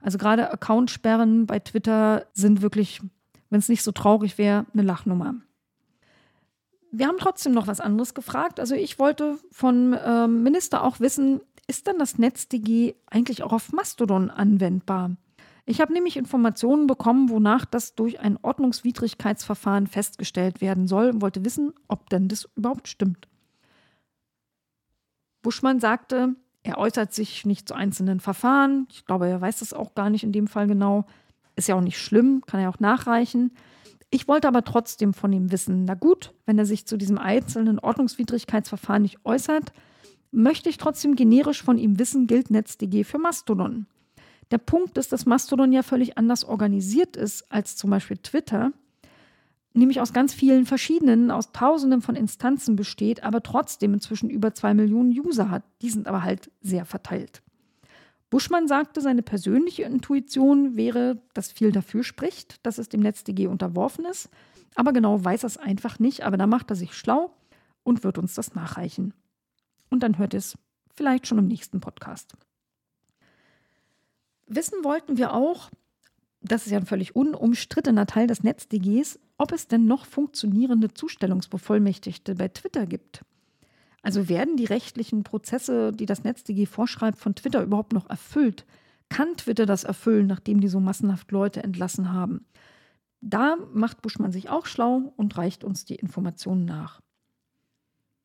Also 0.00 0.18
gerade 0.18 0.52
Accountsperren 0.52 1.46
bei 1.46 1.60
Twitter 1.60 2.26
sind 2.32 2.62
wirklich, 2.62 3.00
wenn 3.50 3.60
es 3.60 3.68
nicht 3.68 3.82
so 3.82 3.92
traurig 3.92 4.36
wäre, 4.36 4.66
eine 4.72 4.82
Lachnummer. 4.82 5.34
Wir 6.90 7.06
haben 7.06 7.18
trotzdem 7.18 7.52
noch 7.52 7.68
was 7.68 7.80
anderes 7.80 8.14
gefragt. 8.14 8.60
Also 8.60 8.74
ich 8.74 8.98
wollte 8.98 9.38
von 9.50 9.96
ähm, 10.04 10.42
Minister 10.42 10.84
auch 10.84 11.00
wissen, 11.00 11.40
ist 11.66 11.86
dann 11.86 11.98
das 11.98 12.18
NetzDG 12.18 12.94
eigentlich 13.06 13.42
auch 13.42 13.52
auf 13.52 13.72
Mastodon 13.72 14.30
anwendbar? 14.30 15.16
Ich 15.64 15.80
habe 15.80 15.92
nämlich 15.92 16.16
Informationen 16.16 16.86
bekommen, 16.86 17.30
wonach 17.30 17.64
das 17.64 17.94
durch 17.94 18.18
ein 18.18 18.36
Ordnungswidrigkeitsverfahren 18.42 19.86
festgestellt 19.86 20.60
werden 20.60 20.88
soll 20.88 21.10
und 21.10 21.22
wollte 21.22 21.44
wissen, 21.44 21.72
ob 21.86 22.10
denn 22.10 22.28
das 22.28 22.48
überhaupt 22.56 22.88
stimmt. 22.88 23.28
Buschmann 25.42 25.78
sagte, 25.78 26.34
er 26.64 26.78
äußert 26.78 27.12
sich 27.12 27.44
nicht 27.44 27.68
zu 27.68 27.74
einzelnen 27.74 28.20
Verfahren. 28.20 28.86
Ich 28.90 29.04
glaube, 29.04 29.28
er 29.28 29.40
weiß 29.40 29.60
das 29.60 29.72
auch 29.72 29.94
gar 29.94 30.10
nicht 30.10 30.24
in 30.24 30.32
dem 30.32 30.46
Fall 30.46 30.66
genau. 30.66 31.06
Ist 31.54 31.68
ja 31.68 31.74
auch 31.74 31.80
nicht 31.80 31.98
schlimm, 31.98 32.42
kann 32.46 32.60
er 32.60 32.70
auch 32.70 32.80
nachreichen. 32.80 33.52
Ich 34.10 34.28
wollte 34.28 34.48
aber 34.48 34.64
trotzdem 34.64 35.14
von 35.14 35.32
ihm 35.32 35.50
wissen, 35.52 35.84
na 35.84 35.94
gut, 35.94 36.34
wenn 36.44 36.58
er 36.58 36.66
sich 36.66 36.86
zu 36.86 36.96
diesem 36.96 37.18
einzelnen 37.18 37.78
Ordnungswidrigkeitsverfahren 37.78 39.02
nicht 39.02 39.24
äußert, 39.24 39.72
möchte 40.32 40.68
ich 40.68 40.78
trotzdem 40.78 41.14
generisch 41.14 41.62
von 41.62 41.78
ihm 41.78 41.98
wissen, 41.98 42.26
gilt 42.26 42.50
NetzDG 42.50 43.04
für 43.04 43.18
Mastodon. 43.18 43.86
Der 44.50 44.58
Punkt 44.58 44.98
ist, 44.98 45.12
dass 45.12 45.26
Mastodon 45.26 45.72
ja 45.72 45.82
völlig 45.82 46.18
anders 46.18 46.44
organisiert 46.44 47.16
ist 47.16 47.50
als 47.52 47.76
zum 47.76 47.90
Beispiel 47.90 48.16
Twitter, 48.16 48.72
nämlich 49.74 50.00
aus 50.00 50.12
ganz 50.12 50.34
vielen 50.34 50.66
verschiedenen, 50.66 51.30
aus 51.30 51.52
Tausenden 51.52 52.02
von 52.02 52.16
Instanzen 52.16 52.76
besteht, 52.76 53.22
aber 53.22 53.42
trotzdem 53.42 53.94
inzwischen 53.94 54.28
über 54.28 54.54
zwei 54.54 54.74
Millionen 54.74 55.10
User 55.10 55.50
hat. 55.50 55.62
Die 55.80 55.90
sind 55.90 56.06
aber 56.06 56.22
halt 56.22 56.50
sehr 56.60 56.84
verteilt. 56.84 57.42
Buschmann 58.28 58.66
sagte, 58.66 59.02
seine 59.02 59.22
persönliche 59.22 59.82
Intuition 59.82 60.76
wäre, 60.76 61.20
dass 61.34 61.52
viel 61.52 61.70
dafür 61.70 62.02
spricht, 62.02 62.64
dass 62.66 62.78
es 62.78 62.88
dem 62.88 63.00
NetzDG 63.00 63.46
unterworfen 63.46 64.06
ist, 64.06 64.30
aber 64.74 64.92
genau 64.92 65.22
weiß 65.22 65.44
er 65.44 65.48
es 65.48 65.58
einfach 65.58 65.98
nicht, 65.98 66.22
aber 66.24 66.38
da 66.38 66.46
macht 66.46 66.70
er 66.70 66.76
sich 66.76 66.94
schlau 66.94 67.34
und 67.84 68.04
wird 68.04 68.16
uns 68.16 68.34
das 68.34 68.54
nachreichen. 68.54 69.12
Und 69.92 70.02
dann 70.02 70.16
hört 70.16 70.32
es 70.32 70.56
vielleicht 70.94 71.26
schon 71.26 71.36
im 71.36 71.48
nächsten 71.48 71.80
Podcast. 71.80 72.32
Wissen 74.46 74.82
wollten 74.82 75.18
wir 75.18 75.34
auch, 75.34 75.70
das 76.40 76.64
ist 76.64 76.72
ja 76.72 76.78
ein 76.78 76.86
völlig 76.86 77.14
unumstrittener 77.14 78.06
Teil 78.06 78.26
des 78.26 78.42
NetzDGs, 78.42 79.20
ob 79.36 79.52
es 79.52 79.68
denn 79.68 79.84
noch 79.84 80.06
funktionierende 80.06 80.94
Zustellungsbevollmächtigte 80.94 82.36
bei 82.36 82.48
Twitter 82.48 82.86
gibt. 82.86 83.22
Also 84.00 84.30
werden 84.30 84.56
die 84.56 84.64
rechtlichen 84.64 85.24
Prozesse, 85.24 85.92
die 85.92 86.06
das 86.06 86.24
NetzDG 86.24 86.64
vorschreibt, 86.64 87.18
von 87.18 87.34
Twitter 87.34 87.62
überhaupt 87.62 87.92
noch 87.92 88.08
erfüllt? 88.08 88.64
Kann 89.10 89.36
Twitter 89.36 89.66
das 89.66 89.84
erfüllen, 89.84 90.26
nachdem 90.26 90.62
die 90.62 90.68
so 90.68 90.80
massenhaft 90.80 91.30
Leute 91.32 91.62
entlassen 91.62 92.14
haben? 92.14 92.46
Da 93.20 93.56
macht 93.74 94.00
Buschmann 94.00 94.32
sich 94.32 94.48
auch 94.48 94.64
schlau 94.64 95.12
und 95.16 95.36
reicht 95.36 95.64
uns 95.64 95.84
die 95.84 95.96
Informationen 95.96 96.64
nach. 96.64 97.02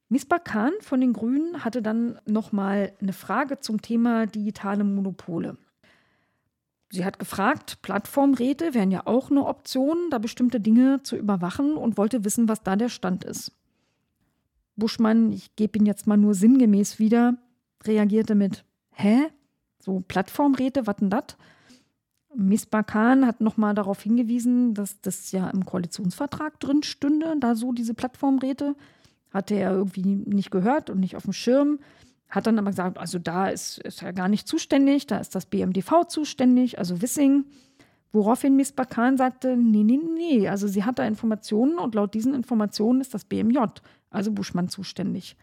Misbah 0.10 0.40
Khan 0.40 0.72
von 0.80 1.02
den 1.02 1.14
Grünen 1.14 1.66
hatte 1.66 1.82
dann 1.82 2.20
nochmal 2.26 2.94
eine 3.02 3.14
Frage 3.14 3.60
zum 3.60 3.82
Thema 3.82 4.26
digitale 4.26 4.84
Monopole. 4.84 5.58
Sie 6.90 7.04
hat 7.04 7.20
gefragt, 7.20 7.82
Plattformräte 7.82 8.74
wären 8.74 8.92
ja 8.92 9.06
auch 9.06 9.30
eine 9.30 9.46
Option, 9.46 10.10
da 10.10 10.20
bestimmte 10.20 10.62
Dinge 10.62 11.04
zu 11.04 11.18
überwachen 11.18 11.76
und 11.76 11.98
wollte 11.98 12.24
wissen, 12.24 12.48
was 12.48 12.64
da 12.64 12.78
der 12.78 12.88
Stand 12.88 13.26
ist. 13.26 13.52
Buschmann, 14.78 15.34
ich 15.34 15.56
gebe 15.58 15.78
ihn 15.78 15.86
jetzt 15.86 16.08
mal 16.08 16.16
nur 16.16 16.34
sinngemäß 16.34 17.00
wieder, 17.00 17.36
reagierte 17.84 18.36
mit 18.36 18.64
Hä? 18.92 19.28
So 19.80 20.02
Plattformräte, 20.08 20.88
was 20.88 20.98
denn 20.98 21.10
das? 21.10 21.38
Misbah 22.34 22.84
Khan 22.84 23.26
hat 23.26 23.42
nochmal 23.42 23.74
darauf 23.74 24.02
hingewiesen, 24.02 24.74
dass 24.74 25.02
das 25.02 25.32
ja 25.32 25.50
im 25.50 25.66
Koalitionsvertrag 25.66 26.60
drin 26.60 26.84
stünde, 26.84 27.36
da 27.40 27.56
so 27.56 27.72
diese 27.72 27.94
Plattformräte. 27.94 28.76
Hatte 29.32 29.56
er 29.56 29.72
irgendwie 29.72 30.04
nicht 30.04 30.52
gehört 30.52 30.90
und 30.90 31.00
nicht 31.00 31.16
auf 31.16 31.24
dem 31.24 31.34
Schirm. 31.34 31.80
Hat 32.30 32.48
dann 32.48 32.60
aber 32.60 32.72
gesagt, 32.72 32.98
also 32.98 33.20
da 33.20 33.48
ist, 33.48 33.80
ist 33.80 34.02
er 34.02 34.14
gar 34.14 34.28
nicht 34.28 34.48
zuständig, 34.48 35.08
da 35.08 35.18
ist 35.18 35.36
das 35.36 35.46
BMDV 35.46 36.06
zuständig, 36.08 36.78
also 36.78 37.02
Wissing. 37.02 37.46
Woraufhin 38.12 38.56
Miss 38.56 38.72
Bakan 38.72 39.18
sagte, 39.18 39.56
nee, 39.56 39.84
nee, 39.84 40.00
nee, 40.16 40.48
also 40.48 40.68
sie 40.68 40.84
hat 40.84 41.00
da 41.00 41.06
Informationen 41.06 41.78
und 41.78 41.96
laut 41.96 42.14
diesen 42.14 42.34
Informationen 42.34 43.02
ist 43.02 43.14
das 43.14 43.26
BMJ, 43.26 43.60
also 44.10 44.32
Buschmann, 44.32 44.70
zuständig. 44.70 45.38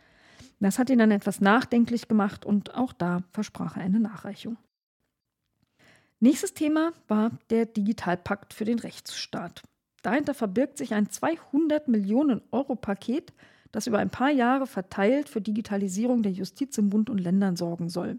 Das 0.61 0.79
hat 0.79 0.89
ihn 0.89 0.99
dann 0.99 1.11
etwas 1.11 1.41
nachdenklich 1.41 2.09
gemacht 2.09 2.47
und 2.47 2.75
auch 2.75 2.93
da 2.93 3.23
versprach 3.33 3.77
er 3.77 3.83
eine 3.83 4.01
Nachreichung. 4.01 4.57
Nächstes 6.21 6.55
Thema 6.55 6.93
war 7.07 7.33
der 7.51 7.67
Digitalpakt 7.67 8.55
für 8.55 8.65
den 8.65 8.79
Rechtsstaat. 8.79 9.63
Dahinter 10.03 10.33
verbirgt 10.33 10.79
sich 10.79 10.95
ein 10.95 11.11
200 11.11 11.89
Millionen 11.89 12.41
Euro 12.51 12.77
Paket, 12.77 13.33
das 13.75 13.89
über 13.89 13.99
ein 13.99 14.11
paar 14.11 14.31
Jahre 14.31 14.67
verteilt 14.67 15.29
für 15.29 15.41
Digitalisierung 15.41 16.23
der 16.23 16.33
Justiz 16.33 16.79
in 16.79 16.91
Bund 16.91 17.11
und 17.11 17.19
Ländern 17.19 17.57
sorgen 17.57 17.89
soll. 17.89 18.19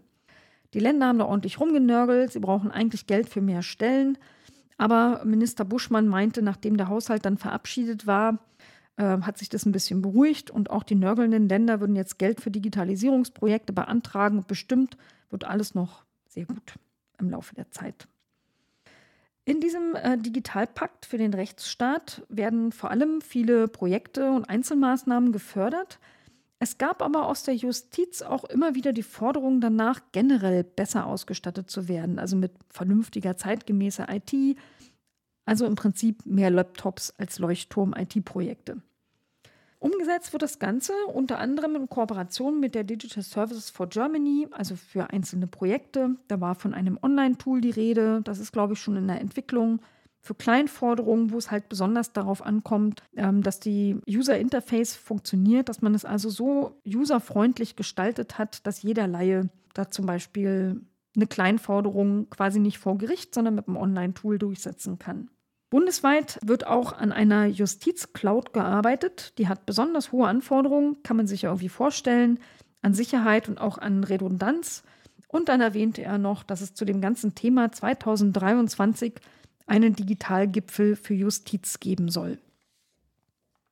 Die 0.74 0.80
Länder 0.80 1.06
haben 1.06 1.18
da 1.18 1.24
ordentlich 1.24 1.58
rumgenörgelt, 1.58 2.32
sie 2.32 2.40
brauchen 2.40 2.70
eigentlich 2.70 3.06
Geld 3.06 3.30
für 3.30 3.40
mehr 3.40 3.62
Stellen. 3.62 4.18
Aber 4.76 5.24
Minister 5.24 5.64
Buschmann 5.64 6.08
meinte, 6.08 6.42
nachdem 6.42 6.76
der 6.76 6.88
Haushalt 6.88 7.24
dann 7.24 7.38
verabschiedet 7.38 8.06
war, 8.06 8.38
äh, 8.96 9.18
hat 9.22 9.38
sich 9.38 9.48
das 9.48 9.64
ein 9.64 9.72
bisschen 9.72 10.02
beruhigt 10.02 10.50
und 10.50 10.68
auch 10.68 10.82
die 10.82 10.94
nörgelnden 10.94 11.48
Länder 11.48 11.80
würden 11.80 11.96
jetzt 11.96 12.18
Geld 12.18 12.42
für 12.42 12.50
Digitalisierungsprojekte 12.50 13.72
beantragen 13.72 14.36
und 14.38 14.48
bestimmt 14.48 14.98
wird 15.30 15.44
alles 15.44 15.74
noch 15.74 16.04
sehr 16.28 16.44
gut 16.44 16.74
im 17.18 17.30
Laufe 17.30 17.54
der 17.54 17.70
Zeit. 17.70 18.06
In 19.48 19.60
diesem 19.60 19.94
äh, 19.94 20.18
Digitalpakt 20.18 21.06
für 21.06 21.18
den 21.18 21.32
Rechtsstaat 21.32 22.26
werden 22.28 22.72
vor 22.72 22.90
allem 22.90 23.20
viele 23.20 23.68
Projekte 23.68 24.32
und 24.32 24.44
Einzelmaßnahmen 24.44 25.30
gefördert. 25.30 26.00
Es 26.58 26.78
gab 26.78 27.00
aber 27.00 27.28
aus 27.28 27.44
der 27.44 27.54
Justiz 27.54 28.22
auch 28.22 28.42
immer 28.44 28.74
wieder 28.74 28.92
die 28.92 29.04
Forderung 29.04 29.60
danach, 29.60 30.00
generell 30.10 30.64
besser 30.64 31.06
ausgestattet 31.06 31.70
zu 31.70 31.86
werden, 31.86 32.18
also 32.18 32.34
mit 32.34 32.50
vernünftiger, 32.70 33.36
zeitgemäßer 33.36 34.08
IT, 34.10 34.58
also 35.44 35.64
im 35.64 35.76
Prinzip 35.76 36.26
mehr 36.26 36.50
Laptops 36.50 37.14
als 37.16 37.38
Leuchtturm-IT-Projekte. 37.38 38.82
Umgesetzt 39.78 40.32
wird 40.32 40.42
das 40.42 40.58
Ganze 40.58 40.92
unter 41.12 41.38
anderem 41.38 41.76
in 41.76 41.88
Kooperation 41.88 42.60
mit 42.60 42.74
der 42.74 42.84
Digital 42.84 43.22
Services 43.22 43.70
for 43.70 43.88
Germany, 43.88 44.48
also 44.50 44.74
für 44.74 45.10
einzelne 45.10 45.46
Projekte. 45.46 46.16
Da 46.28 46.40
war 46.40 46.54
von 46.54 46.72
einem 46.72 46.98
Online-Tool 47.02 47.60
die 47.60 47.70
Rede. 47.70 48.22
Das 48.24 48.38
ist, 48.38 48.52
glaube 48.52 48.72
ich, 48.72 48.78
schon 48.78 48.96
in 48.96 49.06
der 49.06 49.20
Entwicklung. 49.20 49.80
Für 50.18 50.34
Kleinforderungen, 50.34 51.30
wo 51.30 51.38
es 51.38 51.50
halt 51.50 51.68
besonders 51.68 52.12
darauf 52.12 52.44
ankommt, 52.44 53.02
ähm, 53.16 53.42
dass 53.42 53.60
die 53.60 53.96
User 54.08 54.38
Interface 54.38 54.96
funktioniert, 54.96 55.68
dass 55.68 55.82
man 55.82 55.94
es 55.94 56.04
also 56.04 56.30
so 56.30 56.80
userfreundlich 56.86 57.76
gestaltet 57.76 58.38
hat, 58.38 58.66
dass 58.66 58.82
jeder 58.82 59.06
Laie 59.06 59.50
da 59.74 59.90
zum 59.90 60.06
Beispiel 60.06 60.80
eine 61.14 61.26
Kleinforderung 61.26 62.28
quasi 62.30 62.60
nicht 62.60 62.78
vor 62.78 62.98
Gericht, 62.98 63.34
sondern 63.34 63.54
mit 63.54 63.68
einem 63.68 63.76
Online-Tool 63.76 64.38
durchsetzen 64.38 64.98
kann. 64.98 65.30
Bundesweit 65.68 66.38
wird 66.42 66.66
auch 66.66 66.92
an 66.92 67.12
einer 67.12 67.46
Justiz-Cloud 67.46 68.52
gearbeitet. 68.52 69.36
Die 69.38 69.48
hat 69.48 69.66
besonders 69.66 70.12
hohe 70.12 70.28
Anforderungen, 70.28 71.02
kann 71.02 71.16
man 71.16 71.26
sich 71.26 71.42
ja 71.42 71.50
irgendwie 71.50 71.68
vorstellen, 71.68 72.38
an 72.82 72.94
Sicherheit 72.94 73.48
und 73.48 73.60
auch 73.60 73.78
an 73.78 74.04
Redundanz. 74.04 74.84
Und 75.28 75.48
dann 75.48 75.60
erwähnte 75.60 76.02
er 76.02 76.18
noch, 76.18 76.44
dass 76.44 76.60
es 76.60 76.74
zu 76.74 76.84
dem 76.84 77.00
ganzen 77.00 77.34
Thema 77.34 77.72
2023 77.72 79.14
einen 79.66 79.96
Digitalgipfel 79.96 80.94
für 80.94 81.14
Justiz 81.14 81.80
geben 81.80 82.08
soll. 82.08 82.38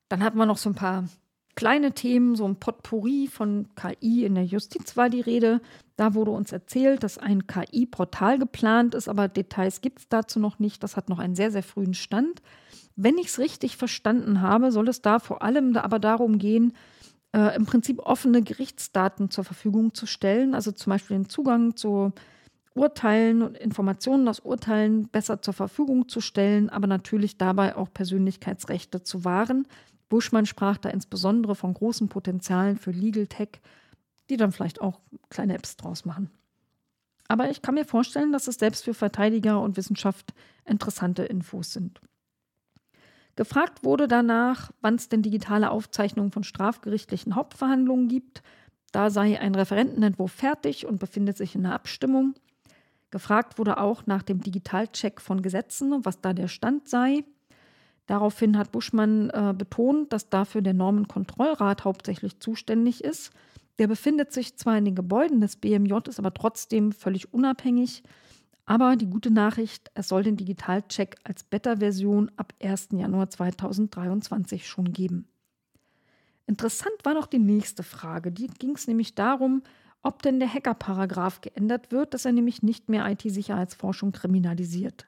Dann 0.08 0.24
hatten 0.24 0.38
wir 0.38 0.46
noch 0.46 0.58
so 0.58 0.70
ein 0.70 0.74
paar 0.74 1.08
kleine 1.54 1.92
Themen, 1.92 2.36
so 2.36 2.44
ein 2.46 2.56
Potpourri 2.56 3.28
von 3.28 3.68
KI 3.76 4.24
in 4.24 4.34
der 4.34 4.44
Justiz 4.44 4.96
war 4.96 5.08
die 5.08 5.20
Rede. 5.20 5.60
Da 5.96 6.14
wurde 6.14 6.32
uns 6.32 6.52
erzählt, 6.52 7.02
dass 7.02 7.18
ein 7.18 7.46
KI-Portal 7.46 8.38
geplant 8.38 8.94
ist, 8.94 9.08
aber 9.08 9.28
Details 9.28 9.80
gibt 9.80 10.00
es 10.00 10.08
dazu 10.08 10.40
noch 10.40 10.58
nicht. 10.58 10.82
Das 10.82 10.96
hat 10.96 11.08
noch 11.08 11.18
einen 11.18 11.36
sehr, 11.36 11.50
sehr 11.50 11.62
frühen 11.62 11.94
Stand. 11.94 12.42
Wenn 12.96 13.18
ich 13.18 13.28
es 13.28 13.38
richtig 13.38 13.76
verstanden 13.76 14.40
habe, 14.40 14.72
soll 14.72 14.88
es 14.88 15.02
da 15.02 15.18
vor 15.18 15.42
allem 15.42 15.76
aber 15.76 15.98
darum 15.98 16.38
gehen, 16.38 16.72
äh, 17.34 17.54
im 17.56 17.66
Prinzip 17.66 18.00
offene 18.00 18.42
Gerichtsdaten 18.42 19.30
zur 19.30 19.44
Verfügung 19.44 19.94
zu 19.94 20.06
stellen, 20.06 20.54
also 20.54 20.72
zum 20.72 20.90
Beispiel 20.90 21.16
den 21.16 21.28
Zugang 21.28 21.76
zu 21.76 22.12
Urteilen 22.74 23.42
und 23.42 23.56
Informationen 23.56 24.26
aus 24.26 24.40
Urteilen 24.40 25.08
besser 25.08 25.40
zur 25.40 25.54
Verfügung 25.54 26.08
zu 26.08 26.20
stellen, 26.20 26.70
aber 26.70 26.88
natürlich 26.88 27.38
dabei 27.38 27.76
auch 27.76 27.92
Persönlichkeitsrechte 27.92 29.02
zu 29.02 29.24
wahren. 29.24 29.66
Buschmann 30.14 30.46
sprach 30.46 30.78
da 30.78 30.90
insbesondere 30.90 31.56
von 31.56 31.74
großen 31.74 32.08
Potenzialen 32.08 32.76
für 32.76 32.92
Legal 32.92 33.26
Tech, 33.26 33.60
die 34.30 34.36
dann 34.36 34.52
vielleicht 34.52 34.80
auch 34.80 35.00
kleine 35.28 35.54
Apps 35.54 35.76
draus 35.76 36.04
machen. 36.04 36.30
Aber 37.26 37.50
ich 37.50 37.62
kann 37.62 37.74
mir 37.74 37.84
vorstellen, 37.84 38.30
dass 38.30 38.46
es 38.46 38.54
selbst 38.54 38.84
für 38.84 38.94
Verteidiger 38.94 39.60
und 39.60 39.76
Wissenschaft 39.76 40.32
interessante 40.66 41.24
Infos 41.24 41.72
sind. 41.72 42.00
Gefragt 43.34 43.82
wurde 43.82 44.06
danach, 44.06 44.70
wann 44.82 44.94
es 44.94 45.08
denn 45.08 45.22
digitale 45.22 45.72
Aufzeichnungen 45.72 46.30
von 46.30 46.44
strafgerichtlichen 46.44 47.34
Hauptverhandlungen 47.34 48.06
gibt. 48.06 48.44
Da 48.92 49.10
sei 49.10 49.40
ein 49.40 49.56
Referentenentwurf 49.56 50.30
fertig 50.30 50.86
und 50.86 51.00
befindet 51.00 51.36
sich 51.36 51.56
in 51.56 51.64
der 51.64 51.72
Abstimmung. 51.72 52.34
Gefragt 53.10 53.58
wurde 53.58 53.78
auch 53.78 54.06
nach 54.06 54.22
dem 54.22 54.40
Digitalcheck 54.40 55.20
von 55.20 55.42
Gesetzen 55.42 55.92
und 55.92 56.04
was 56.04 56.20
da 56.20 56.32
der 56.32 56.46
Stand 56.46 56.88
sei. 56.88 57.24
Daraufhin 58.06 58.58
hat 58.58 58.72
Buschmann 58.72 59.30
äh, 59.30 59.54
betont, 59.56 60.12
dass 60.12 60.28
dafür 60.28 60.60
der 60.60 60.74
Normenkontrollrat 60.74 61.84
hauptsächlich 61.84 62.38
zuständig 62.40 63.02
ist. 63.02 63.32
Der 63.78 63.88
befindet 63.88 64.32
sich 64.32 64.56
zwar 64.56 64.76
in 64.76 64.84
den 64.84 64.94
Gebäuden 64.94 65.40
des 65.40 65.56
BMJ, 65.56 65.94
ist 66.08 66.18
aber 66.18 66.34
trotzdem 66.34 66.92
völlig 66.92 67.32
unabhängig. 67.32 68.02
Aber 68.66 68.96
die 68.96 69.06
gute 69.06 69.30
Nachricht, 69.30 69.90
es 69.94 70.08
soll 70.08 70.22
den 70.22 70.36
Digitalcheck 70.36 71.16
als 71.24 71.44
Beta-Version 71.44 72.30
ab 72.36 72.54
1. 72.62 72.88
Januar 72.92 73.28
2023 73.28 74.66
schon 74.66 74.92
geben. 74.92 75.28
Interessant 76.46 76.94
war 77.04 77.14
noch 77.14 77.26
die 77.26 77.38
nächste 77.38 77.82
Frage. 77.82 78.30
Die 78.30 78.46
ging 78.46 78.74
es 78.74 78.86
nämlich 78.86 79.14
darum, 79.14 79.62
ob 80.02 80.22
denn 80.22 80.38
der 80.38 80.52
Hacker-Paragraph 80.52 81.40
geändert 81.40 81.90
wird, 81.90 82.12
dass 82.14 82.26
er 82.26 82.32
nämlich 82.32 82.62
nicht 82.62 82.88
mehr 82.88 83.06
IT-Sicherheitsforschung 83.10 84.12
kriminalisiert. 84.12 85.06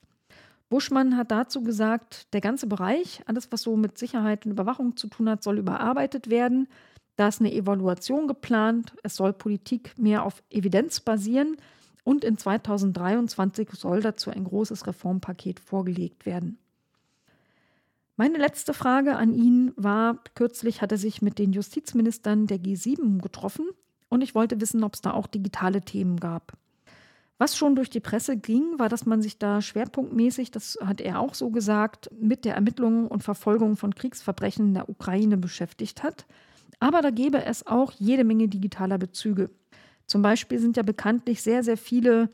Buschmann 0.69 1.17
hat 1.17 1.31
dazu 1.31 1.63
gesagt, 1.63 2.33
der 2.33 2.41
ganze 2.41 2.67
Bereich, 2.67 3.23
alles 3.27 3.53
was 3.53 3.63
so 3.63 3.77
mit 3.77 3.99
Sicherheit 3.99 4.45
und 4.45 4.53
Überwachung 4.53 4.97
zu 4.97 5.07
tun 5.07 5.29
hat, 5.29 5.43
soll 5.43 5.59
überarbeitet 5.59 6.29
werden. 6.29 6.69
Da 7.17 7.29
ist 7.29 7.41
eine 7.41 7.53
Evaluation 7.53 8.27
geplant. 8.27 8.95
Es 9.03 9.17
soll 9.17 9.33
Politik 9.33 9.97
mehr 9.97 10.25
auf 10.25 10.43
Evidenz 10.51 11.01
basieren. 11.01 11.57
Und 12.05 12.25
in 12.25 12.37
2023 12.37 13.71
soll 13.73 14.01
dazu 14.01 14.31
ein 14.31 14.45
großes 14.45 14.87
Reformpaket 14.87 15.61
vorgelegt 15.61 16.27
werden. 16.27 16.59
Meine 18.17 18.39
letzte 18.39 18.73
Frage 18.75 19.17
an 19.17 19.35
ihn 19.35 19.73
war, 19.77 20.19
kürzlich 20.35 20.81
hat 20.81 20.91
er 20.91 20.99
sich 20.99 21.21
mit 21.21 21.39
den 21.39 21.53
Justizministern 21.53 22.47
der 22.47 22.59
G7 22.59 23.21
getroffen 23.21 23.67
und 24.09 24.23
ich 24.23 24.35
wollte 24.35 24.61
wissen, 24.61 24.85
ob 24.85 24.95
es 24.95 25.03
da 25.03 25.13
auch 25.13 25.27
digitale 25.27 25.83
Themen 25.83 26.19
gab. 26.19 26.57
Was 27.39 27.57
schon 27.57 27.77
durch 27.77 27.91
die 27.91 28.01
Presse 28.01 28.37
ging, 28.39 28.79
war, 28.79 28.89
dass 28.89 29.05
man 29.05 29.21
sich 29.21 29.39
da 29.39 29.61
schwerpunktmäßig, 29.61 30.51
das 30.51 30.79
hat 30.83 31.03
er 31.03 31.21
auch 31.21 31.35
so 31.35 31.51
gesagt, 31.51 32.11
mit 32.19 32.47
der 32.47 32.55
Ermittlung 32.55 33.09
und 33.09 33.23
Verfolgung 33.23 33.77
von 33.77 33.95
Kriegsverbrechen 33.95 34.69
in 34.69 34.75
der 34.75 34.89
Ukraine 34.89 35.37
beschäftigt 35.37 36.03
hat. 36.03 36.25
Aber 36.81 37.03
da 37.03 37.11
gäbe 37.11 37.45
es 37.45 37.67
auch 37.67 37.93
jede 37.93 38.25
Menge 38.25 38.49
digitaler 38.49 38.97
Bezüge. 38.97 39.51
Zum 40.07 40.23
Beispiel 40.23 40.59
sind 40.59 40.77
ja 40.77 40.83
bekanntlich 40.83 41.43
sehr, 41.43 41.63
sehr 41.63 41.77
viele 41.77 42.31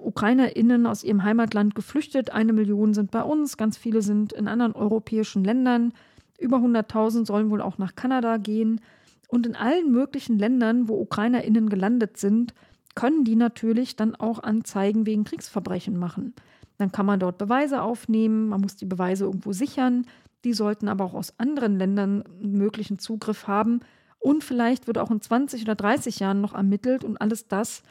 UkrainerInnen 0.00 0.86
aus 0.86 1.04
ihrem 1.04 1.22
Heimatland 1.22 1.74
geflüchtet. 1.74 2.30
Eine 2.30 2.52
Million 2.52 2.94
sind 2.94 3.10
bei 3.10 3.22
uns, 3.22 3.56
ganz 3.56 3.76
viele 3.76 4.02
sind 4.02 4.32
in 4.32 4.48
anderen 4.48 4.72
europäischen 4.72 5.44
Ländern. 5.44 5.92
Über 6.38 6.56
100.000 6.56 7.26
sollen 7.26 7.50
wohl 7.50 7.60
auch 7.60 7.78
nach 7.78 7.94
Kanada 7.94 8.38
gehen. 8.38 8.80
Und 9.28 9.46
in 9.46 9.54
allen 9.54 9.92
möglichen 9.92 10.38
Ländern, 10.38 10.88
wo 10.88 11.00
UkrainerInnen 11.00 11.68
gelandet 11.68 12.16
sind, 12.16 12.54
können 12.94 13.24
die 13.24 13.36
natürlich 13.36 13.96
dann 13.96 14.14
auch 14.14 14.38
Anzeigen 14.42 15.06
wegen 15.06 15.24
Kriegsverbrechen 15.24 15.98
machen. 15.98 16.34
Dann 16.78 16.92
kann 16.92 17.06
man 17.06 17.20
dort 17.20 17.38
Beweise 17.38 17.82
aufnehmen, 17.82 18.48
man 18.48 18.60
muss 18.60 18.76
die 18.76 18.86
Beweise 18.86 19.24
irgendwo 19.24 19.52
sichern. 19.52 20.06
Die 20.44 20.52
sollten 20.52 20.88
aber 20.88 21.04
auch 21.04 21.14
aus 21.14 21.38
anderen 21.38 21.78
Ländern 21.78 22.24
möglichen 22.40 22.98
Zugriff 22.98 23.46
haben. 23.46 23.80
Und 24.18 24.44
vielleicht 24.44 24.86
wird 24.86 24.98
auch 24.98 25.10
in 25.10 25.20
20 25.20 25.62
oder 25.62 25.74
30 25.74 26.18
Jahren 26.18 26.40
noch 26.40 26.54
ermittelt. 26.54 27.04
Und 27.04 27.20
alles 27.20 27.46
das 27.46 27.82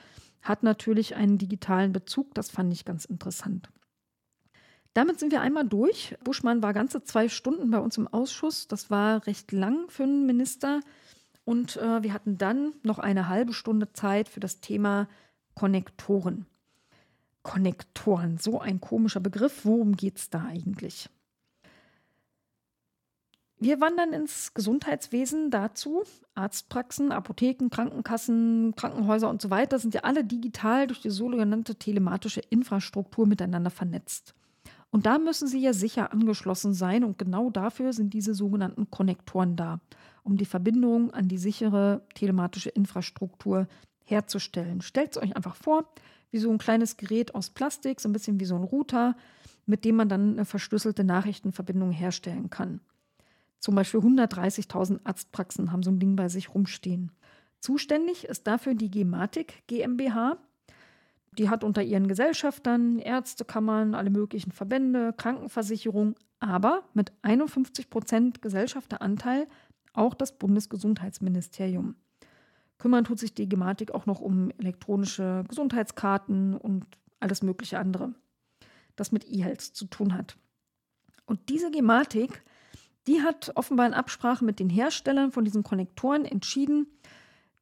hat 0.42 0.64
natürlich 0.64 1.16
einen 1.16 1.38
digitalen 1.38 1.94
Bezug. 1.94 2.34
Das 2.34 2.50
fand 2.50 2.74
ich 2.74 2.86
ganz 2.86 3.06
interessant. 3.06 3.70
Damit 4.94 5.20
sind 5.20 5.32
wir 5.32 5.42
einmal 5.42 5.66
durch. 5.66 6.16
Buschmann 6.24 6.62
war 6.62 6.74
ganze 6.74 7.04
zwei 7.04 7.30
Stunden 7.30 7.72
bei 7.72 7.80
uns 7.80 7.98
im 7.98 8.08
Ausschuss. 8.08 8.68
Das 8.68 8.90
war 8.90 9.26
recht 9.26 9.52
lang 9.52 9.90
für 9.90 10.04
einen 10.04 10.26
Minister. 10.26 10.82
Und 11.44 11.78
äh, 11.78 12.04
wir 12.04 12.14
hatten 12.14 12.38
dann 12.38 12.74
noch 12.84 13.00
eine 13.00 13.28
halbe 13.28 13.54
Stunde 13.54 13.92
Zeit 13.94 14.30
für 14.30 14.40
das 14.40 14.62
Thema 14.62 15.08
Konnektoren. 15.56 16.46
Konnektoren, 17.44 18.38
so 18.38 18.60
ein 18.60 18.80
komischer 18.80 19.20
Begriff. 19.20 19.66
Worum 19.66 19.96
geht 19.96 20.18
es 20.18 20.30
da 20.30 20.46
eigentlich? 20.46 21.10
Wir 23.58 23.80
wandern 23.80 24.12
ins 24.12 24.56
Gesundheitswesen 24.56 25.52
dazu. 25.52 26.04
Arztpraxen, 26.34 27.12
Apotheken, 27.12 27.70
Krankenkassen, 27.70 28.74
Krankenhäuser 28.76 29.30
und 29.30 29.40
so 29.40 29.52
weiter 29.52 29.78
sind 29.78 29.94
ja 29.94 30.02
alle 30.02 30.24
digital 30.24 30.88
durch 30.88 31.02
die 31.02 31.12
sogenannte 31.12 31.76
telematische 31.76 32.42
Infrastruktur 32.50 33.28
miteinander 33.28 33.70
vernetzt. 33.70 34.34
Und 34.90 35.06
da 35.06 35.20
müssen 35.20 35.48
sie 35.48 35.62
ja 35.62 35.74
sicher 35.74 36.12
angeschlossen 36.12 36.74
sein 36.74 37.04
und 37.04 37.20
genau 37.20 37.52
dafür 37.52 37.94
sind 37.94 38.14
diese 38.14 38.34
sogenannten 38.34 38.90
Konnektoren 38.90 39.56
da 39.56 39.80
um 40.24 40.38
die 40.38 40.46
Verbindung 40.46 41.12
an 41.12 41.28
die 41.28 41.38
sichere 41.38 42.02
telematische 42.14 42.70
Infrastruktur 42.70 43.68
herzustellen. 44.04 44.82
Stellt 44.82 45.12
es 45.12 45.22
euch 45.22 45.36
einfach 45.36 45.56
vor, 45.56 45.86
wie 46.32 46.40
so 46.40 46.50
ein 46.52 46.58
kleines 46.58 46.98
Gerät 46.98 47.36
aus 47.36 47.50
Plastik, 47.50 48.00
so 48.00 48.10
ein 48.10 48.14
bisschen 48.14 48.40
wie 48.40 48.46
so 48.46 48.56
ein 48.56 48.64
Router, 48.64 49.16
mit 49.66 49.86
dem 49.86 49.96
man 49.96 50.10
dann 50.10 50.34
eine 50.34 50.46
verschlüsselte 50.46 51.04
Nachrichtenverbindung 51.04 51.92
herstellen 51.92 52.50
kann. 52.50 52.82
Zum 53.60 53.76
Beispiel 53.76 54.00
130.000 54.00 55.02
Arztpraxen 55.04 55.72
haben 55.72 55.84
so 55.84 55.92
ein 55.92 56.00
Ding 56.00 56.16
bei 56.16 56.30
sich 56.30 56.54
rumstehen. 56.54 57.12
Zuständig 57.60 58.26
ist 58.26 58.48
dafür 58.48 58.74
die 58.74 58.90
Gematik 58.90 59.64
GmbH. 59.68 60.38
Die 61.38 61.48
hat 61.50 61.64
unter 61.64 61.84
ihren 61.84 62.08
Gesellschaftern 62.08 62.98
Ärztekammern, 62.98 63.94
alle 63.94 64.10
möglichen 64.10 64.52
Verbände, 64.52 65.14
Krankenversicherung, 65.16 66.16
aber 66.40 66.84
mit 66.94 67.12
51 67.22 67.90
Prozent 67.90 68.42
Gesellschafteranteil 68.42 69.48
auch 69.94 70.14
das 70.14 70.38
Bundesgesundheitsministerium. 70.38 71.96
Kümmern 72.78 73.04
tut 73.04 73.20
sich 73.20 73.34
die 73.34 73.48
Gematik 73.48 73.92
auch 73.92 74.06
noch 74.06 74.20
um 74.20 74.52
elektronische 74.58 75.44
Gesundheitskarten 75.48 76.56
und 76.56 76.86
alles 77.20 77.44
mögliche 77.44 77.78
andere, 77.78 78.14
das 78.96 79.12
mit 79.12 79.28
E-Health 79.30 79.62
zu 79.62 79.86
tun 79.86 80.18
hat. 80.18 80.38
Und 81.26 81.50
diese 81.50 81.70
Gematik, 81.70 82.44
die 83.08 83.22
hat 83.22 83.52
offenbar 83.56 83.86
in 83.86 83.94
Absprache 83.94 84.44
mit 84.44 84.60
den 84.60 84.70
Herstellern 84.70 85.32
von 85.32 85.46
diesen 85.46 85.64
Konnektoren 85.64 86.26
entschieden, 86.26 86.88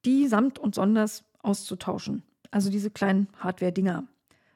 die 0.05 0.27
samt 0.27 0.57
und 0.57 0.75
sonders 0.75 1.25
auszutauschen. 1.43 2.23
Also 2.51 2.69
diese 2.69 2.89
kleinen 2.89 3.27
Hardware-Dinger. 3.38 4.07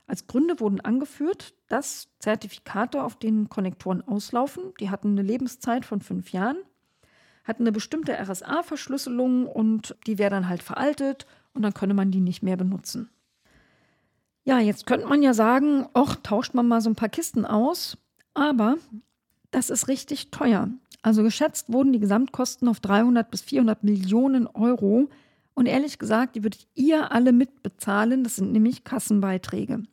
Als 0.07 0.27
Gründe 0.27 0.59
wurden 0.59 0.81
angeführt, 0.81 1.53
dass 1.67 2.09
Zertifikate 2.19 3.03
auf 3.03 3.17
den 3.17 3.49
Konnektoren 3.49 4.01
auslaufen. 4.01 4.73
Die 4.79 4.89
hatten 4.89 5.09
eine 5.09 5.21
Lebenszeit 5.21 5.85
von 5.85 6.01
fünf 6.01 6.31
Jahren 6.31 6.57
hat 7.43 7.59
eine 7.59 7.71
bestimmte 7.71 8.13
RSA-Verschlüsselung 8.13 9.47
und 9.47 9.95
die 10.07 10.17
wäre 10.17 10.31
dann 10.31 10.49
halt 10.49 10.63
veraltet 10.63 11.25
und 11.53 11.61
dann 11.61 11.73
könne 11.73 11.93
man 11.93 12.11
die 12.11 12.21
nicht 12.21 12.43
mehr 12.43 12.57
benutzen. 12.57 13.09
Ja, 14.45 14.59
jetzt 14.59 14.85
könnte 14.85 15.07
man 15.07 15.21
ja 15.21 15.33
sagen, 15.33 15.87
ach, 15.93 16.17
tauscht 16.21 16.53
man 16.53 16.67
mal 16.67 16.81
so 16.81 16.89
ein 16.89 16.95
paar 16.95 17.09
Kisten 17.09 17.45
aus, 17.45 17.97
aber 18.33 18.75
das 19.51 19.69
ist 19.69 19.87
richtig 19.87 20.31
teuer. 20.31 20.69
Also 21.01 21.21
geschätzt 21.23 21.71
wurden 21.71 21.93
die 21.93 21.99
Gesamtkosten 21.99 22.67
auf 22.67 22.79
300 22.79 23.29
bis 23.29 23.41
400 23.41 23.83
Millionen 23.83 24.47
Euro. 24.47 25.09
Und 25.53 25.67
ehrlich 25.67 25.99
gesagt, 25.99 26.35
die 26.35 26.43
würdet 26.43 26.65
ihr 26.73 27.11
alle 27.11 27.31
mitbezahlen. 27.33 28.23
Das 28.23 28.37
sind 28.37 28.53
nämlich 28.53 28.83
Kassenbeiträge. 28.83 29.83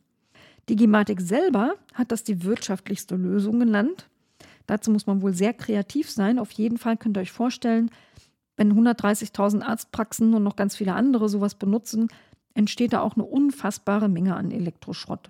Die 0.69 0.75
Gematik 0.75 1.21
selber 1.21 1.75
hat 1.93 2.11
das 2.11 2.23
die 2.23 2.43
wirtschaftlichste 2.43 3.15
Lösung 3.15 3.59
genannt. 3.59 4.09
Dazu 4.67 4.91
muss 4.91 5.07
man 5.07 5.21
wohl 5.21 5.33
sehr 5.33 5.53
kreativ 5.53 6.09
sein. 6.09 6.39
Auf 6.39 6.51
jeden 6.51 6.77
Fall 6.77 6.97
könnt 6.97 7.17
ihr 7.17 7.21
euch 7.21 7.31
vorstellen, 7.31 7.89
wenn 8.57 8.73
130.000 8.73 9.61
Arztpraxen 9.61 10.33
und 10.33 10.43
noch 10.43 10.55
ganz 10.55 10.75
viele 10.75 10.93
andere 10.93 11.29
sowas 11.29 11.55
benutzen, 11.55 12.09
entsteht 12.53 12.93
da 12.93 13.01
auch 13.01 13.15
eine 13.15 13.25
unfassbare 13.25 14.09
Menge 14.09 14.35
an 14.35 14.51
Elektroschrott. 14.51 15.29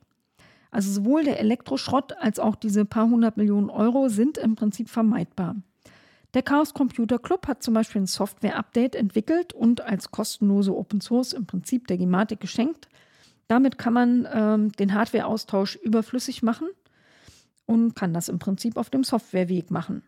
Also 0.72 0.92
sowohl 0.92 1.24
der 1.24 1.40
Elektroschrott 1.40 2.14
als 2.18 2.40
auch 2.40 2.56
diese 2.56 2.86
paar 2.86 3.10
hundert 3.10 3.38
Millionen 3.38 3.70
Euro 3.70 4.10
sind 4.10 4.38
im 4.38 4.56
Prinzip 4.56 4.90
vermeidbar. 4.90 5.56
Der 6.34 6.44
Chaos 6.44 6.74
Computer 6.74 7.20
Club 7.20 7.48
hat 7.48 7.62
zum 7.62 7.74
Beispiel 7.74 8.02
ein 8.02 8.08
Software-Update 8.08 8.96
entwickelt 8.96 9.52
und 9.52 9.82
als 9.82 10.12
kostenlose 10.12 10.76
Open 10.76 11.02
Source 11.02 11.34
im 11.34 11.46
Prinzip 11.46 11.88
der 11.88 11.98
Gematik 11.98 12.40
geschenkt. 12.40 12.88
Damit 13.50 13.78
kann 13.78 13.94
man 13.94 14.28
ähm, 14.34 14.72
den 14.72 14.94
Hardware-Austausch 14.94 15.76
überflüssig 15.76 16.42
machen 16.42 16.70
und 17.72 17.96
kann 17.96 18.14
das 18.14 18.28
im 18.28 18.38
Prinzip 18.38 18.76
auf 18.76 18.90
dem 18.90 19.06
Softwareweg 19.06 19.72
machen. 19.72 20.04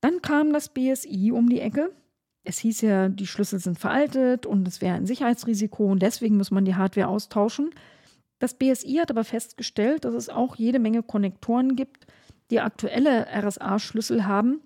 Dann 0.00 0.22
kam 0.22 0.52
das 0.52 0.70
BSI 0.70 1.30
um 1.30 1.50
die 1.50 1.60
Ecke. 1.60 1.92
Es 2.42 2.58
hieß 2.58 2.80
ja, 2.80 3.08
die 3.08 3.26
Schlüssel 3.26 3.58
sind 3.58 3.78
veraltet 3.78 4.46
und 4.46 4.66
es 4.66 4.80
wäre 4.80 4.94
ein 4.94 5.06
Sicherheitsrisiko 5.06 5.84
und 5.84 6.00
deswegen 6.00 6.36
muss 6.36 6.50
man 6.50 6.64
die 6.64 6.74
Hardware 6.74 7.08
austauschen. 7.08 7.70
Das 8.38 8.54
BSI 8.54 8.96
hat 8.96 9.10
aber 9.10 9.24
festgestellt, 9.24 10.04
dass 10.04 10.14
es 10.14 10.28
auch 10.28 10.56
jede 10.56 10.78
Menge 10.78 11.02
Konnektoren 11.02 11.76
gibt, 11.76 12.06
die 12.50 12.60
aktuelle 12.60 13.26
RSA-Schlüssel 13.30 14.26
haben, 14.26 14.60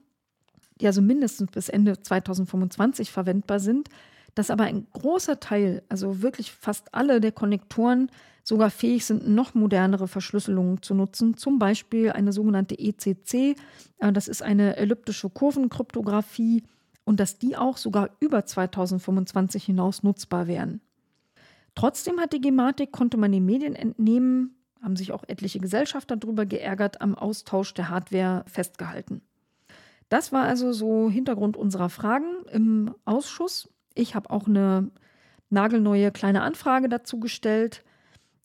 die 0.81 0.87
also 0.87 1.03
mindestens 1.03 1.51
bis 1.51 1.69
Ende 1.69 2.01
2025 2.01 3.11
verwendbar 3.11 3.61
sind, 3.61 3.89
dass 4.35 4.51
aber 4.51 4.65
ein 4.65 4.87
großer 4.93 5.41
Teil, 5.41 5.83
also 5.89 6.23
wirklich 6.23 6.53
fast 6.53 6.95
alle 6.95 7.21
der 7.21 7.33
Konnektoren 7.33 8.11
sogar 8.49 8.71
fähig 8.71 9.05
sind, 9.05 9.29
noch 9.29 9.53
modernere 9.53 10.09
Verschlüsselungen 10.09 10.81
zu 10.81 10.95
nutzen, 10.95 11.37
zum 11.37 11.59
Beispiel 11.59 12.13
eine 12.13 12.33
sogenannte 12.33 12.79
ECC, 12.79 13.57
äh, 13.99 14.13
das 14.13 14.27
ist 14.27 14.43
eine 14.43 14.77
elliptische 14.77 15.29
Kurvenkryptographie 15.29 16.63
und 17.05 17.21
dass 17.21 17.39
die 17.39 17.59
auch 17.59 17.77
sogar 17.77 18.09
über 18.21 18.47
2025 18.47 19.65
hinaus 19.65 20.03
nutzbar 20.03 20.47
wären. 20.47 20.81
Trotzdem 21.75 22.19
hat 22.21 22.33
die 22.33 22.41
Gematik, 22.41 22.91
konnte 22.91 23.19
man 23.19 23.33
den 23.33 23.45
Medien 23.45 23.75
entnehmen, 23.75 24.57
haben 24.83 24.97
sich 24.97 25.13
auch 25.13 25.25
etliche 25.27 25.59
Gesellschafter 25.59 26.17
darüber 26.17 26.47
geärgert, 26.47 27.03
am 27.03 27.15
Austausch 27.15 27.75
der 27.75 27.91
Hardware 27.91 28.45
festgehalten. 28.47 29.21
Das 30.09 30.33
war 30.33 30.45
also 30.45 30.73
so 30.73 31.11
Hintergrund 31.11 31.59
unserer 31.59 31.91
Fragen 31.91 32.47
im 32.51 32.95
Ausschuss. 33.05 33.69
Ich 33.95 34.15
habe 34.15 34.31
auch 34.31 34.47
eine 34.47 34.91
nagelneue 35.51 36.11
kleine 36.13 36.41
Anfrage 36.41 36.89
dazu 36.89 37.21
gestellt. 37.21 37.85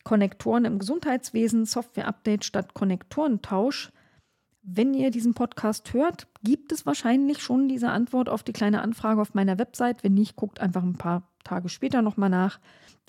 Konnektoren 0.03 0.65
im 0.65 0.79
Gesundheitswesen, 0.79 1.65
Software-Update 1.65 2.45
statt 2.45 2.73
Konnektorentausch. 2.73 3.91
Wenn 4.61 4.93
ihr 4.93 5.11
diesen 5.11 5.33
Podcast 5.33 5.93
hört, 5.93 6.27
gibt 6.41 6.71
es 6.71 6.85
wahrscheinlich 6.85 7.41
schon 7.41 7.67
diese 7.67 7.89
Antwort 7.89 8.29
auf 8.29 8.43
die 8.43 8.53
kleine 8.53 8.81
Anfrage 8.81 9.21
auf 9.21 9.33
meiner 9.33 9.59
Website. 9.59 10.03
Wenn 10.03 10.13
nicht, 10.13 10.35
guckt 10.35 10.59
einfach 10.59 10.83
ein 10.83 10.97
paar 10.97 11.29
Tage 11.43 11.69
später 11.69 12.01
nochmal 12.01 12.29
nach. 12.29 12.59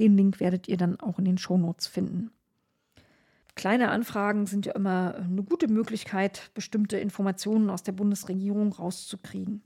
Den 0.00 0.16
Link 0.16 0.40
werdet 0.40 0.68
ihr 0.68 0.76
dann 0.76 0.98
auch 0.98 1.18
in 1.18 1.24
den 1.24 1.38
Shownotes 1.38 1.86
finden. 1.86 2.30
Kleine 3.54 3.90
Anfragen 3.90 4.46
sind 4.46 4.66
ja 4.66 4.72
immer 4.72 5.14
eine 5.14 5.44
gute 5.44 5.68
Möglichkeit, 5.68 6.50
bestimmte 6.54 6.98
Informationen 6.98 7.70
aus 7.70 7.84
der 7.84 7.92
Bundesregierung 7.92 8.72
rauszukriegen. 8.72 9.62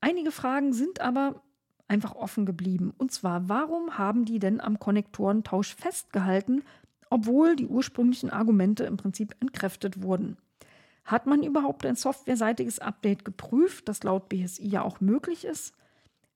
Einige 0.00 0.32
Fragen 0.32 0.72
sind 0.72 1.00
aber 1.00 1.42
einfach 1.88 2.14
offen 2.14 2.46
geblieben. 2.46 2.92
Und 2.96 3.12
zwar, 3.12 3.48
warum 3.48 3.98
haben 3.98 4.24
die 4.24 4.38
denn 4.38 4.60
am 4.60 4.78
Konnektorentausch 4.78 5.74
festgehalten, 5.74 6.62
obwohl 7.10 7.56
die 7.56 7.66
ursprünglichen 7.66 8.30
Argumente 8.30 8.84
im 8.84 8.96
Prinzip 8.96 9.36
entkräftet 9.40 10.02
wurden? 10.02 10.36
Hat 11.04 11.26
man 11.26 11.42
überhaupt 11.42 11.84
ein 11.84 11.96
softwareseitiges 11.96 12.78
Update 12.78 13.24
geprüft, 13.24 13.88
das 13.88 14.02
laut 14.02 14.28
BSI 14.28 14.66
ja 14.66 14.82
auch 14.82 15.00
möglich 15.00 15.44
ist? 15.44 15.74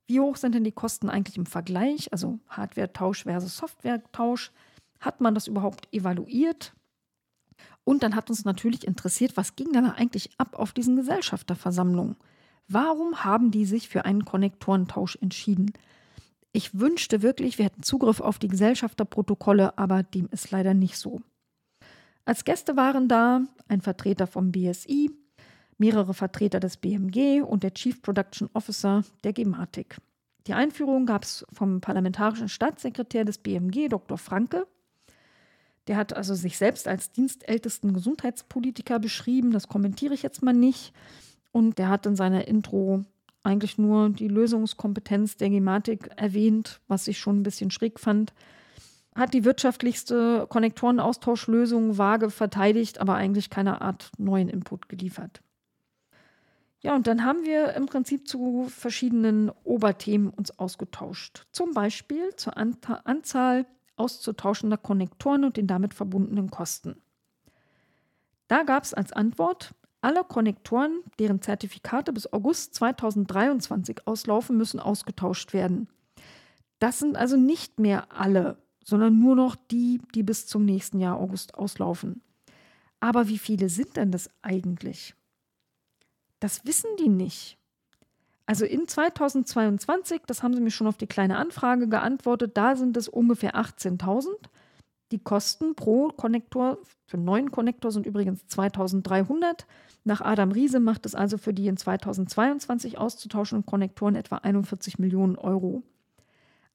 Wie 0.07 0.20
hoch 0.20 0.36
sind 0.36 0.55
denn 0.55 0.64
die 0.64 0.72
Kosten 0.72 1.09
eigentlich 1.09 1.36
im 1.36 1.46
Vergleich, 1.46 2.12
also 2.12 2.38
Hardware-Tausch 2.49 3.24
versus 3.24 3.57
Software-Tausch? 3.57 4.53
Hat 5.01 5.20
man 5.20 5.34
das 5.34 5.46
überhaupt 5.46 5.88
evaluiert? 5.92 6.74
Und 7.84 8.03
dann 8.03 8.14
hat 8.14 8.28
uns 8.28 8.44
natürlich 8.44 8.86
interessiert, 8.86 9.36
was 9.36 9.57
ging 9.57 9.72
da 9.72 9.80
eigentlich 9.96 10.30
ab 10.36 10.59
auf 10.59 10.72
diesen 10.72 10.96
Gesellschafterversammlungen? 10.96 12.16
Warum 12.69 13.25
haben 13.25 13.51
die 13.51 13.64
sich 13.64 13.89
für 13.89 14.05
einen 14.05 14.27
Konnektorentausch 14.27 15.16
entschieden? 15.23 15.73
Ich 16.53 16.79
wünschte 16.79 17.23
wirklich, 17.23 17.57
wir 17.59 17.64
hätten 17.64 17.83
Zugriff 17.83 18.21
auf 18.21 18.39
die 18.39 18.49
Gesellschafterprotokolle, 18.49 19.79
aber 19.79 20.03
dem 20.03 20.29
ist 20.31 20.51
leider 20.51 20.75
nicht 20.75 20.99
so. 20.99 21.21
Als 22.27 22.45
Gäste 22.45 22.77
waren 22.77 23.09
da 23.09 23.41
ein 23.69 23.81
Vertreter 23.81 24.27
vom 24.27 24.53
BSI, 24.53 25.11
mehrere 25.79 26.12
Vertreter 26.12 26.61
des 26.61 26.77
BMG 26.77 27.43
und 27.43 27.62
der 27.62 27.73
Chief 27.73 28.03
Production 28.03 28.51
Officer 28.53 29.03
der 29.25 29.33
Gematik. 29.33 29.97
Die 30.47 30.53
Einführung 30.53 31.07
gab 31.07 31.25
es 31.25 31.47
vom 31.53 31.81
parlamentarischen 31.81 32.51
Staatssekretär 32.51 33.25
des 33.25 33.39
BMG, 33.39 33.89
Dr. 33.89 34.19
Franke. 34.19 34.66
Der 35.87 35.97
hat 35.97 36.14
also 36.14 36.35
sich 36.35 36.59
selbst 36.59 36.87
als 36.87 37.12
dienstältesten 37.12 37.95
Gesundheitspolitiker 37.95 38.99
beschrieben. 38.99 39.53
Das 39.53 39.69
kommentiere 39.69 40.12
ich 40.12 40.23
jetzt 40.23 40.43
mal 40.43 40.53
nicht. 40.53 40.93
Und 41.53 41.78
der 41.78 41.88
hat 41.88 42.07
in 42.07 42.16
seiner 42.16 42.46
Intro 42.46 43.05
eigentlich 43.42 43.78
nur 43.78 44.11
die 44.11 44.28
Lösungskompetenz 44.28 45.36
der 45.36 45.51
Gematik 45.51 46.11
erwähnt, 46.16 46.80
was 46.88 47.09
ich 47.09 47.18
schon 47.18 47.40
ein 47.40 47.42
bisschen 47.42 47.70
schräg 47.70 47.99
fand. 47.99 48.32
Hat 49.14 49.34
die 49.34 49.44
wirtschaftlichste 49.44 50.46
Konnektorenaustauschlösung 50.49 51.99
vage 51.99 52.30
verteidigt, 52.30 53.01
aber 53.01 53.14
eigentlich 53.14 53.51
keine 53.51 53.80
Art 53.80 54.11
neuen 54.18 54.49
Input 54.49 54.88
geliefert. 54.88 55.42
Ja, 56.80 56.94
und 56.94 57.09
dann 57.09 57.24
haben 57.24 57.44
wir 57.44 57.74
im 57.74 57.86
Prinzip 57.86 58.28
zu 58.28 58.66
verschiedenen 58.68 59.51
Oberthemen 59.64 60.30
uns 60.30 60.57
ausgetauscht. 60.59 61.46
Zum 61.51 61.72
Beispiel 61.72 62.36
zur 62.36 62.57
Anzahl 62.57 63.66
auszutauschender 63.96 64.76
Konnektoren 64.76 65.44
und 65.44 65.57
den 65.57 65.66
damit 65.66 65.92
verbundenen 65.92 66.51
Kosten. 66.51 67.03
Da 68.46 68.62
gab 68.62 68.84
es 68.84 68.94
als 68.94 69.12
Antwort, 69.12 69.74
alle 70.01 70.24
Konnektoren, 70.24 71.01
deren 71.18 71.42
Zertifikate 71.42 72.12
bis 72.12 72.32
August 72.32 72.74
2023 72.74 74.07
auslaufen, 74.07 74.57
müssen 74.57 74.80
ausgetauscht 74.80 75.53
werden. 75.53 75.88
Das 76.78 76.99
sind 76.99 77.16
also 77.16 77.36
nicht 77.36 77.80
mehr 77.80 78.12
alle, 78.12 78.59
sondern 78.84 79.18
nur 79.18 79.34
noch 79.34 79.57
die, 79.57 80.01
die 80.14 80.22
bis 80.22 80.46
zum 80.46 80.64
nächsten 80.64 81.01
Jahr 81.01 81.18
August 81.18 81.55
auslaufen. 81.55 82.22
Aber 83.01 83.28
wie 83.28 83.38
viele 83.38 83.68
sind 83.68 83.96
denn 83.96 84.11
das 84.11 84.30
eigentlich? 84.42 85.14
Das 86.40 86.64
wissen 86.64 86.90
die 86.99 87.09
nicht. 87.09 87.59
Also 88.46 88.64
in 88.64 88.88
2022, 88.88 90.22
das 90.26 90.42
haben 90.42 90.55
sie 90.55 90.61
mir 90.61 90.70
schon 90.70 90.86
auf 90.86 90.96
die 90.96 91.07
kleine 91.07 91.36
Anfrage 91.36 91.88
geantwortet, 91.88 92.57
da 92.57 92.76
sind 92.76 92.96
es 92.96 93.09
ungefähr 93.09 93.57
18.000. 93.57 94.28
Die 95.11 95.19
Kosten 95.19 95.75
pro 95.75 96.09
Konnektor 96.09 96.79
für 97.07 97.17
einen 97.17 97.25
neuen 97.25 97.51
Konnektor 97.51 97.91
sind 97.91 98.05
übrigens 98.05 98.47
2300. 98.47 99.67
Nach 100.05 100.21
Adam 100.21 100.53
Riese 100.53 100.81
macht 100.81 101.07
es 101.07 101.15
also 101.15 101.39
für 101.39 101.55
die 101.55 101.67
in 101.67 101.79
2022 101.79 102.99
auszutauschenden 102.99 103.65
Konnektoren 103.65 104.15
etwa 104.15 104.37
41 104.37 104.99
Millionen 104.99 105.37
Euro. 105.37 105.83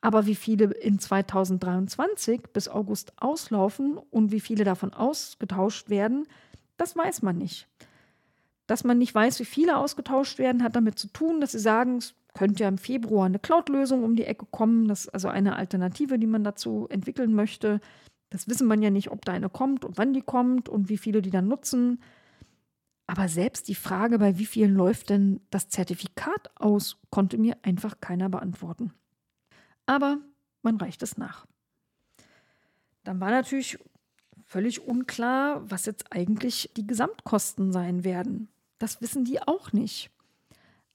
Aber 0.01 0.25
wie 0.25 0.35
viele 0.35 0.65
in 0.65 0.99
2023 0.99 2.41
bis 2.51 2.67
August 2.67 3.13
auslaufen 3.21 3.97
und 3.97 4.31
wie 4.31 4.39
viele 4.39 4.63
davon 4.63 4.91
ausgetauscht 4.93 5.89
werden, 5.89 6.27
das 6.77 6.97
weiß 6.97 7.21
man 7.21 7.37
nicht. 7.37 7.67
Dass 8.65 8.83
man 8.83 8.97
nicht 8.97 9.13
weiß, 9.13 9.39
wie 9.39 9.45
viele 9.45 9.77
ausgetauscht 9.77 10.39
werden, 10.39 10.63
hat 10.63 10.75
damit 10.75 10.97
zu 10.97 11.07
tun, 11.07 11.39
dass 11.39 11.51
sie 11.51 11.59
sagen, 11.59 11.97
es 11.97 12.15
könnte 12.33 12.63
ja 12.63 12.69
im 12.69 12.79
Februar 12.79 13.27
eine 13.27 13.39
Cloud-Lösung 13.39 14.03
um 14.03 14.15
die 14.15 14.25
Ecke 14.25 14.47
kommen. 14.49 14.87
Das 14.87 15.05
ist 15.05 15.09
also 15.09 15.27
eine 15.27 15.55
Alternative, 15.55 16.17
die 16.17 16.27
man 16.27 16.43
dazu 16.43 16.87
entwickeln 16.89 17.33
möchte. 17.33 17.79
Das 18.33 18.47
wissen 18.47 18.65
man 18.65 18.81
ja 18.81 18.89
nicht, 18.89 19.11
ob 19.11 19.25
da 19.25 19.31
eine 19.31 19.47
kommt 19.47 19.85
und 19.85 19.99
wann 19.99 20.11
die 20.11 20.23
kommt 20.23 20.67
und 20.67 20.89
wie 20.89 20.97
viele 20.97 21.21
die 21.21 21.29
dann 21.29 21.47
nutzen. 21.47 22.01
Aber 23.05 23.27
selbst 23.27 23.67
die 23.67 23.75
Frage, 23.75 24.17
bei 24.17 24.39
wie 24.39 24.47
vielen 24.47 24.73
läuft 24.73 25.11
denn 25.11 25.39
das 25.51 25.69
Zertifikat 25.69 26.49
aus, 26.55 26.97
konnte 27.11 27.37
mir 27.37 27.57
einfach 27.61 28.01
keiner 28.01 28.29
beantworten. 28.29 28.91
Aber 29.85 30.17
man 30.63 30.77
reicht 30.77 31.03
es 31.03 31.15
nach. 31.15 31.45
Dann 33.03 33.19
war 33.19 33.29
natürlich 33.29 33.77
völlig 34.45 34.81
unklar, 34.81 35.69
was 35.69 35.85
jetzt 35.85 36.11
eigentlich 36.11 36.71
die 36.75 36.87
Gesamtkosten 36.87 37.71
sein 37.71 38.03
werden. 38.03 38.47
Das 38.79 38.99
wissen 38.99 39.25
die 39.25 39.43
auch 39.43 39.73
nicht. 39.73 40.09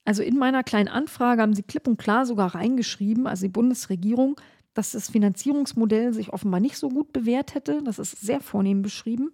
Also 0.04 0.24
in 0.24 0.38
meiner 0.38 0.64
kleinen 0.64 0.88
Anfrage 0.88 1.40
haben 1.42 1.54
sie 1.54 1.62
klipp 1.62 1.86
und 1.86 1.98
klar 1.98 2.26
sogar 2.26 2.56
reingeschrieben, 2.56 3.28
also 3.28 3.42
die 3.42 3.52
Bundesregierung, 3.52 4.40
dass 4.78 4.92
das 4.92 5.10
Finanzierungsmodell 5.10 6.14
sich 6.14 6.32
offenbar 6.32 6.60
nicht 6.60 6.78
so 6.78 6.88
gut 6.88 7.12
bewährt 7.12 7.56
hätte. 7.56 7.82
Das 7.82 7.98
ist 7.98 8.20
sehr 8.20 8.40
vornehm 8.40 8.80
beschrieben. 8.80 9.32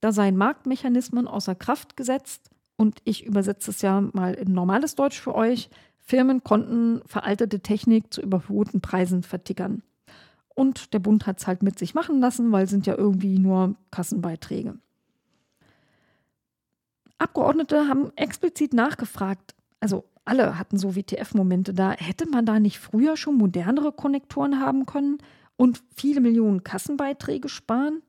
Da 0.00 0.10
seien 0.10 0.38
Marktmechanismen 0.38 1.28
außer 1.28 1.54
Kraft 1.54 1.98
gesetzt. 1.98 2.48
Und 2.76 3.00
ich 3.04 3.26
übersetze 3.26 3.72
es 3.72 3.82
ja 3.82 4.00
mal 4.00 4.32
in 4.32 4.54
normales 4.54 4.94
Deutsch 4.94 5.20
für 5.20 5.34
euch. 5.34 5.68
Firmen 5.98 6.42
konnten 6.44 7.02
veraltete 7.04 7.60
Technik 7.60 8.10
zu 8.10 8.22
überholten 8.22 8.80
Preisen 8.80 9.22
vertickern. 9.22 9.82
Und 10.54 10.94
der 10.94 11.00
Bund 11.00 11.26
hat 11.26 11.40
es 11.40 11.46
halt 11.46 11.62
mit 11.62 11.78
sich 11.78 11.92
machen 11.92 12.18
lassen, 12.18 12.50
weil 12.50 12.64
es 12.64 12.70
sind 12.70 12.86
ja 12.86 12.96
irgendwie 12.96 13.38
nur 13.38 13.74
Kassenbeiträge. 13.90 14.78
Abgeordnete 17.18 17.86
haben 17.86 18.12
explizit 18.16 18.72
nachgefragt, 18.72 19.54
also 19.78 20.06
alle 20.26 20.58
hatten 20.58 20.76
so 20.76 20.96
WTF-Momente 20.96 21.72
da. 21.72 21.92
Hätte 21.92 22.28
man 22.28 22.44
da 22.44 22.60
nicht 22.60 22.78
früher 22.78 23.16
schon 23.16 23.36
modernere 23.36 23.92
Konnektoren 23.92 24.60
haben 24.60 24.84
können 24.84 25.18
und 25.56 25.82
viele 25.94 26.20
Millionen 26.20 26.64
Kassenbeiträge 26.64 27.48
sparen? 27.48 28.02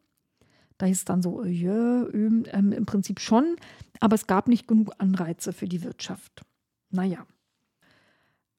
Da 0.78 0.88
ist 0.88 1.09
dann 1.09 1.22
so, 1.22 1.43
ja, 1.43 2.07
ähm, 2.09 2.45
im 2.53 2.86
Prinzip 2.86 3.20
schon, 3.20 3.57
aber 3.99 4.15
es 4.15 4.28
gab 4.28 4.47
nicht 4.47 4.68
genug 4.68 4.91
Anreize 4.97 5.51
für 5.53 5.68
die 5.68 5.84
Wirtschaft. 5.84 6.43
Naja. 6.89 7.26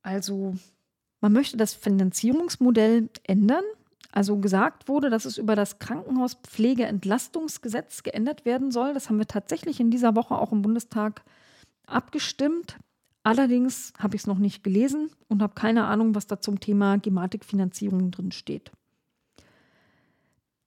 Also, 0.02 0.54
man 1.20 1.32
möchte 1.32 1.56
das 1.56 1.74
Finanzierungsmodell 1.74 3.10
ändern. 3.24 3.64
Also 4.10 4.38
gesagt 4.38 4.88
wurde, 4.88 5.10
dass 5.10 5.26
es 5.26 5.36
über 5.36 5.54
das 5.54 5.78
Krankenhauspflegeentlastungsgesetz 5.80 8.02
geändert 8.02 8.46
werden 8.46 8.70
soll. 8.70 8.94
Das 8.94 9.08
haben 9.08 9.18
wir 9.18 9.26
tatsächlich 9.26 9.80
in 9.80 9.90
dieser 9.90 10.16
Woche 10.16 10.34
auch 10.34 10.50
im 10.50 10.62
Bundestag 10.62 11.22
abgestimmt. 11.86 12.78
Allerdings 13.28 13.92
habe 13.98 14.16
ich 14.16 14.22
es 14.22 14.26
noch 14.26 14.38
nicht 14.38 14.64
gelesen 14.64 15.10
und 15.28 15.42
habe 15.42 15.52
keine 15.52 15.84
Ahnung, 15.84 16.14
was 16.14 16.26
da 16.26 16.40
zum 16.40 16.60
Thema 16.60 16.96
Gematikfinanzierung 16.96 18.10
drin 18.10 18.32
steht. 18.32 18.72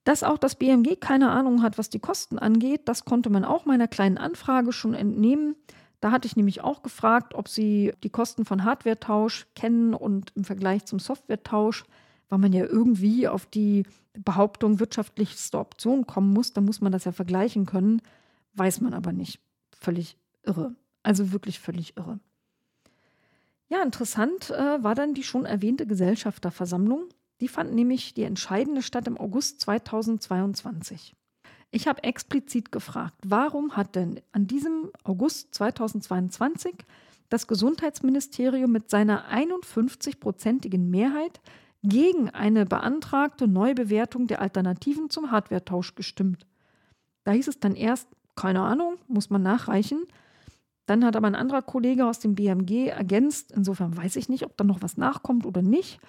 Dass 0.04 0.22
auch 0.22 0.38
das 0.38 0.54
BMG 0.54 0.94
keine 1.00 1.32
Ahnung 1.32 1.62
hat, 1.62 1.76
was 1.76 1.90
die 1.90 1.98
Kosten 1.98 2.38
angeht, 2.38 2.82
das 2.84 3.04
konnte 3.04 3.30
man 3.30 3.44
auch 3.44 3.64
meiner 3.64 3.88
kleinen 3.88 4.16
Anfrage 4.16 4.72
schon 4.72 4.94
entnehmen. 4.94 5.56
Da 5.98 6.12
hatte 6.12 6.28
ich 6.28 6.36
nämlich 6.36 6.60
auch 6.60 6.84
gefragt, 6.84 7.34
ob 7.34 7.48
sie 7.48 7.94
die 8.04 8.10
Kosten 8.10 8.44
von 8.44 8.62
Hardware-Tausch 8.62 9.48
kennen 9.56 9.92
und 9.92 10.30
im 10.36 10.44
Vergleich 10.44 10.84
zum 10.84 11.00
Software-Tausch, 11.00 11.82
weil 12.28 12.38
man 12.38 12.52
ja 12.52 12.64
irgendwie 12.64 13.26
auf 13.26 13.44
die 13.44 13.82
Behauptung 14.12 14.78
wirtschaftlichste 14.78 15.58
Option 15.58 16.06
kommen 16.06 16.32
muss, 16.32 16.52
dann 16.52 16.64
muss 16.64 16.80
man 16.80 16.92
das 16.92 17.06
ja 17.06 17.10
vergleichen 17.10 17.66
können, 17.66 18.02
weiß 18.54 18.82
man 18.82 18.94
aber 18.94 19.12
nicht. 19.12 19.40
Völlig 19.72 20.16
irre. 20.44 20.76
Also 21.02 21.32
wirklich 21.32 21.58
völlig 21.58 21.96
irre. 21.96 22.20
Ja, 23.72 23.82
interessant 23.82 24.50
äh, 24.50 24.84
war 24.84 24.94
dann 24.94 25.14
die 25.14 25.22
schon 25.22 25.46
erwähnte 25.46 25.86
Gesellschafterversammlung. 25.86 27.08
Die 27.40 27.48
fand 27.48 27.72
nämlich 27.72 28.12
die 28.12 28.24
entscheidende 28.24 28.82
statt 28.82 29.06
im 29.06 29.16
August 29.16 29.62
2022. 29.62 31.14
Ich 31.70 31.88
habe 31.88 32.04
explizit 32.04 32.70
gefragt, 32.70 33.14
warum 33.24 33.74
hat 33.74 33.96
denn 33.96 34.20
an 34.32 34.46
diesem 34.46 34.90
August 35.04 35.54
2022 35.54 36.74
das 37.30 37.46
Gesundheitsministerium 37.46 38.70
mit 38.70 38.90
seiner 38.90 39.32
51-prozentigen 39.32 40.90
Mehrheit 40.90 41.40
gegen 41.82 42.28
eine 42.28 42.66
beantragte 42.66 43.48
Neubewertung 43.48 44.26
der 44.26 44.42
Alternativen 44.42 45.08
zum 45.08 45.30
Hardware-Tausch 45.30 45.94
gestimmt. 45.94 46.46
Da 47.24 47.32
hieß 47.32 47.48
es 47.48 47.58
dann 47.58 47.74
erst, 47.74 48.06
keine 48.36 48.60
Ahnung, 48.60 48.98
muss 49.08 49.30
man 49.30 49.42
nachreichen. 49.42 50.06
Dann 50.86 51.04
hat 51.04 51.16
aber 51.16 51.28
ein 51.28 51.34
anderer 51.34 51.62
Kollege 51.62 52.06
aus 52.06 52.18
dem 52.18 52.34
BMG 52.34 52.88
ergänzt, 52.88 53.52
insofern 53.52 53.96
weiß 53.96 54.16
ich 54.16 54.28
nicht, 54.28 54.44
ob 54.44 54.56
da 54.56 54.64
noch 54.64 54.82
was 54.82 54.96
nachkommt 54.96 55.46
oder 55.46 55.62
nicht, 55.62 56.00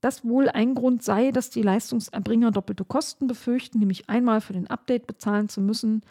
dass 0.00 0.24
wohl 0.24 0.48
ein 0.48 0.74
Grund 0.74 1.02
sei, 1.02 1.30
dass 1.30 1.50
die 1.50 1.62
Leistungserbringer 1.62 2.50
doppelte 2.50 2.84
Kosten 2.84 3.26
befürchten, 3.26 3.78
nämlich 3.78 4.08
einmal 4.08 4.40
für 4.40 4.52
den 4.52 4.68
Update 4.68 5.06
bezahlen 5.06 5.48
zu 5.48 5.60
müssen 5.60 6.02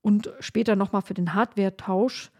und 0.00 0.32
später 0.40 0.76
nochmal 0.76 1.02
für 1.02 1.14
den 1.14 1.34
Hardware-Tausch. 1.34 2.30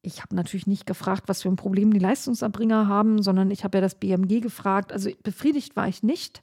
Ich 0.00 0.22
habe 0.22 0.34
natürlich 0.34 0.66
nicht 0.66 0.86
gefragt, 0.86 1.24
was 1.26 1.42
für 1.42 1.48
ein 1.48 1.56
Problem 1.56 1.92
die 1.92 2.00
Leistungserbringer 2.00 2.88
haben, 2.88 3.22
sondern 3.22 3.50
ich 3.50 3.64
habe 3.64 3.78
ja 3.78 3.82
das 3.82 3.96
BMG 3.96 4.40
gefragt. 4.40 4.92
Also 4.92 5.10
befriedigt 5.22 5.76
war 5.76 5.88
ich 5.88 6.02
nicht. 6.02 6.42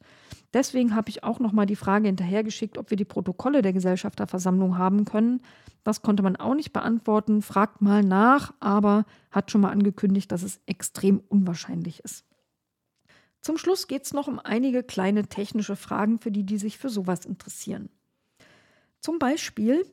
Deswegen 0.53 0.95
habe 0.95 1.09
ich 1.09 1.23
auch 1.23 1.39
nochmal 1.39 1.67
die 1.67 1.75
Frage 1.75 2.07
hinterhergeschickt, 2.07 2.77
ob 2.77 2.89
wir 2.89 2.97
die 2.97 3.05
Protokolle 3.05 3.61
der 3.61 3.73
Gesellschafterversammlung 3.73 4.77
haben 4.77 5.05
können. 5.05 5.41
Das 5.83 6.01
konnte 6.01 6.23
man 6.23 6.35
auch 6.35 6.55
nicht 6.55 6.73
beantworten. 6.73 7.41
Fragt 7.41 7.81
mal 7.81 8.03
nach, 8.03 8.53
aber 8.59 9.05
hat 9.31 9.51
schon 9.51 9.61
mal 9.61 9.71
angekündigt, 9.71 10.31
dass 10.31 10.41
es 10.41 10.59
extrem 10.65 11.21
unwahrscheinlich 11.29 12.03
ist. 12.03 12.25
Zum 13.41 13.57
Schluss 13.57 13.87
geht 13.87 14.05
es 14.05 14.13
noch 14.13 14.27
um 14.27 14.39
einige 14.39 14.83
kleine 14.83 15.27
technische 15.27 15.75
Fragen, 15.75 16.19
für 16.19 16.31
die, 16.31 16.45
die 16.45 16.57
sich 16.57 16.77
für 16.77 16.89
sowas 16.89 17.25
interessieren. 17.25 17.89
Zum 18.99 19.19
Beispiel 19.19 19.85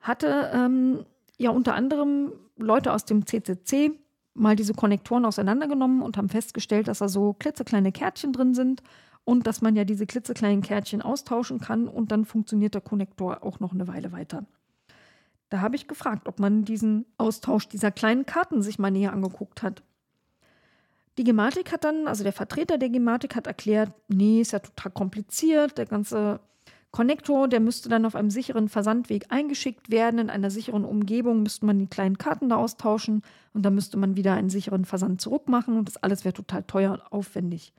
hatte 0.00 0.50
ähm, 0.52 1.06
ja 1.38 1.50
unter 1.50 1.74
anderem 1.74 2.32
Leute 2.56 2.92
aus 2.92 3.04
dem 3.04 3.24
CCC 3.24 3.92
mal 4.34 4.56
diese 4.56 4.74
Konnektoren 4.74 5.24
auseinandergenommen 5.24 6.02
und 6.02 6.16
haben 6.16 6.28
festgestellt, 6.28 6.88
dass 6.88 6.98
da 6.98 7.08
so 7.08 7.34
klitzekleine 7.34 7.92
Kärtchen 7.92 8.32
drin 8.32 8.54
sind 8.54 8.82
und 9.24 9.46
dass 9.46 9.62
man 9.62 9.76
ja 9.76 9.84
diese 9.84 10.06
klitzekleinen 10.06 10.62
Kärtchen 10.62 11.02
austauschen 11.02 11.60
kann 11.60 11.88
und 11.88 12.10
dann 12.10 12.24
funktioniert 12.24 12.74
der 12.74 12.80
Konnektor 12.80 13.42
auch 13.42 13.60
noch 13.60 13.72
eine 13.72 13.88
Weile 13.88 14.12
weiter. 14.12 14.44
Da 15.50 15.60
habe 15.60 15.76
ich 15.76 15.88
gefragt, 15.88 16.28
ob 16.28 16.38
man 16.38 16.64
diesen 16.64 17.06
Austausch 17.18 17.68
dieser 17.68 17.90
kleinen 17.90 18.24
Karten 18.24 18.62
sich 18.62 18.78
mal 18.78 18.90
näher 18.90 19.12
angeguckt 19.12 19.62
hat. 19.62 19.82
Die 21.18 21.24
Gematik 21.24 21.72
hat 21.72 21.84
dann, 21.84 22.06
also 22.06 22.22
der 22.22 22.32
Vertreter 22.32 22.78
der 22.78 22.88
Gematik 22.88 23.34
hat 23.34 23.46
erklärt, 23.46 23.92
nee, 24.08 24.40
ist 24.40 24.52
ja 24.52 24.60
total 24.60 24.92
kompliziert, 24.92 25.76
der 25.76 25.86
ganze 25.86 26.40
Konnektor, 26.92 27.46
der 27.46 27.60
müsste 27.60 27.88
dann 27.88 28.04
auf 28.04 28.16
einem 28.16 28.30
sicheren 28.30 28.68
Versandweg 28.68 29.26
eingeschickt 29.28 29.90
werden. 29.90 30.18
In 30.18 30.30
einer 30.30 30.50
sicheren 30.50 30.84
Umgebung 30.84 31.42
müsste 31.42 31.66
man 31.66 31.78
die 31.78 31.86
kleinen 31.86 32.18
Karten 32.18 32.48
da 32.48 32.56
austauschen 32.56 33.22
und 33.54 33.62
dann 33.62 33.74
müsste 33.74 33.96
man 33.96 34.16
wieder 34.16 34.34
einen 34.34 34.50
sicheren 34.50 34.84
Versand 34.84 35.20
zurückmachen 35.20 35.76
und 35.76 35.88
das 35.88 35.98
alles 35.98 36.24
wäre 36.24 36.32
total 36.32 36.64
teuer 36.64 36.92
und 36.92 37.12
aufwendig. 37.12 37.72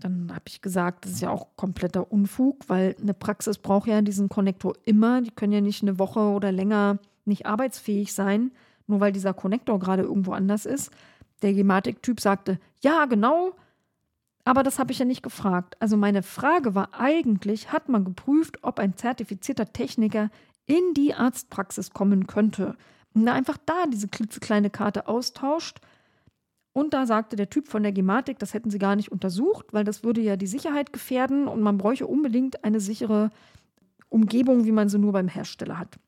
Dann 0.00 0.30
habe 0.30 0.44
ich 0.48 0.60
gesagt, 0.60 1.04
das 1.04 1.12
ist 1.12 1.22
ja 1.22 1.30
auch 1.30 1.56
kompletter 1.56 2.12
Unfug, 2.12 2.68
weil 2.68 2.96
eine 3.00 3.14
Praxis 3.14 3.58
braucht 3.58 3.88
ja 3.88 4.02
diesen 4.02 4.28
Konnektor 4.28 4.74
immer. 4.84 5.22
Die 5.22 5.30
können 5.30 5.52
ja 5.52 5.60
nicht 5.60 5.82
eine 5.82 5.98
Woche 5.98 6.20
oder 6.20 6.52
länger 6.52 6.98
nicht 7.24 7.46
arbeitsfähig 7.46 8.12
sein, 8.12 8.52
nur 8.86 9.00
weil 9.00 9.12
dieser 9.12 9.34
Konnektor 9.34 9.78
gerade 9.78 10.02
irgendwo 10.02 10.32
anders 10.32 10.66
ist. 10.66 10.90
Der 11.42 11.54
Gematik-Typ 11.54 12.20
sagte, 12.20 12.58
ja, 12.82 13.06
genau, 13.06 13.52
aber 14.44 14.62
das 14.62 14.78
habe 14.78 14.92
ich 14.92 15.00
ja 15.00 15.04
nicht 15.04 15.24
gefragt. 15.24 15.76
Also 15.80 15.96
meine 15.96 16.22
Frage 16.22 16.74
war 16.74 16.90
eigentlich, 16.92 17.72
hat 17.72 17.88
man 17.88 18.04
geprüft, 18.04 18.58
ob 18.62 18.78
ein 18.78 18.96
zertifizierter 18.96 19.72
Techniker 19.72 20.30
in 20.66 20.94
die 20.94 21.14
Arztpraxis 21.14 21.90
kommen 21.90 22.28
könnte 22.28 22.76
und 23.12 23.26
einfach 23.28 23.58
da 23.66 23.86
diese 23.86 24.08
klitzekleine 24.08 24.70
Karte 24.70 25.08
austauscht 25.08 25.80
und 26.76 26.92
da 26.92 27.06
sagte 27.06 27.36
der 27.36 27.48
Typ 27.48 27.68
von 27.68 27.82
der 27.82 27.92
Gematik, 27.92 28.38
das 28.38 28.52
hätten 28.52 28.68
sie 28.68 28.78
gar 28.78 28.96
nicht 28.96 29.10
untersucht, 29.10 29.72
weil 29.72 29.82
das 29.82 30.04
würde 30.04 30.20
ja 30.20 30.36
die 30.36 30.46
Sicherheit 30.46 30.92
gefährden 30.92 31.48
und 31.48 31.62
man 31.62 31.78
bräuchte 31.78 32.06
unbedingt 32.06 32.64
eine 32.64 32.80
sichere 32.80 33.30
Umgebung, 34.10 34.66
wie 34.66 34.72
man 34.72 34.90
sie 34.90 34.98
nur 34.98 35.12
beim 35.12 35.26
Hersteller 35.26 35.78
hat. 35.78 35.98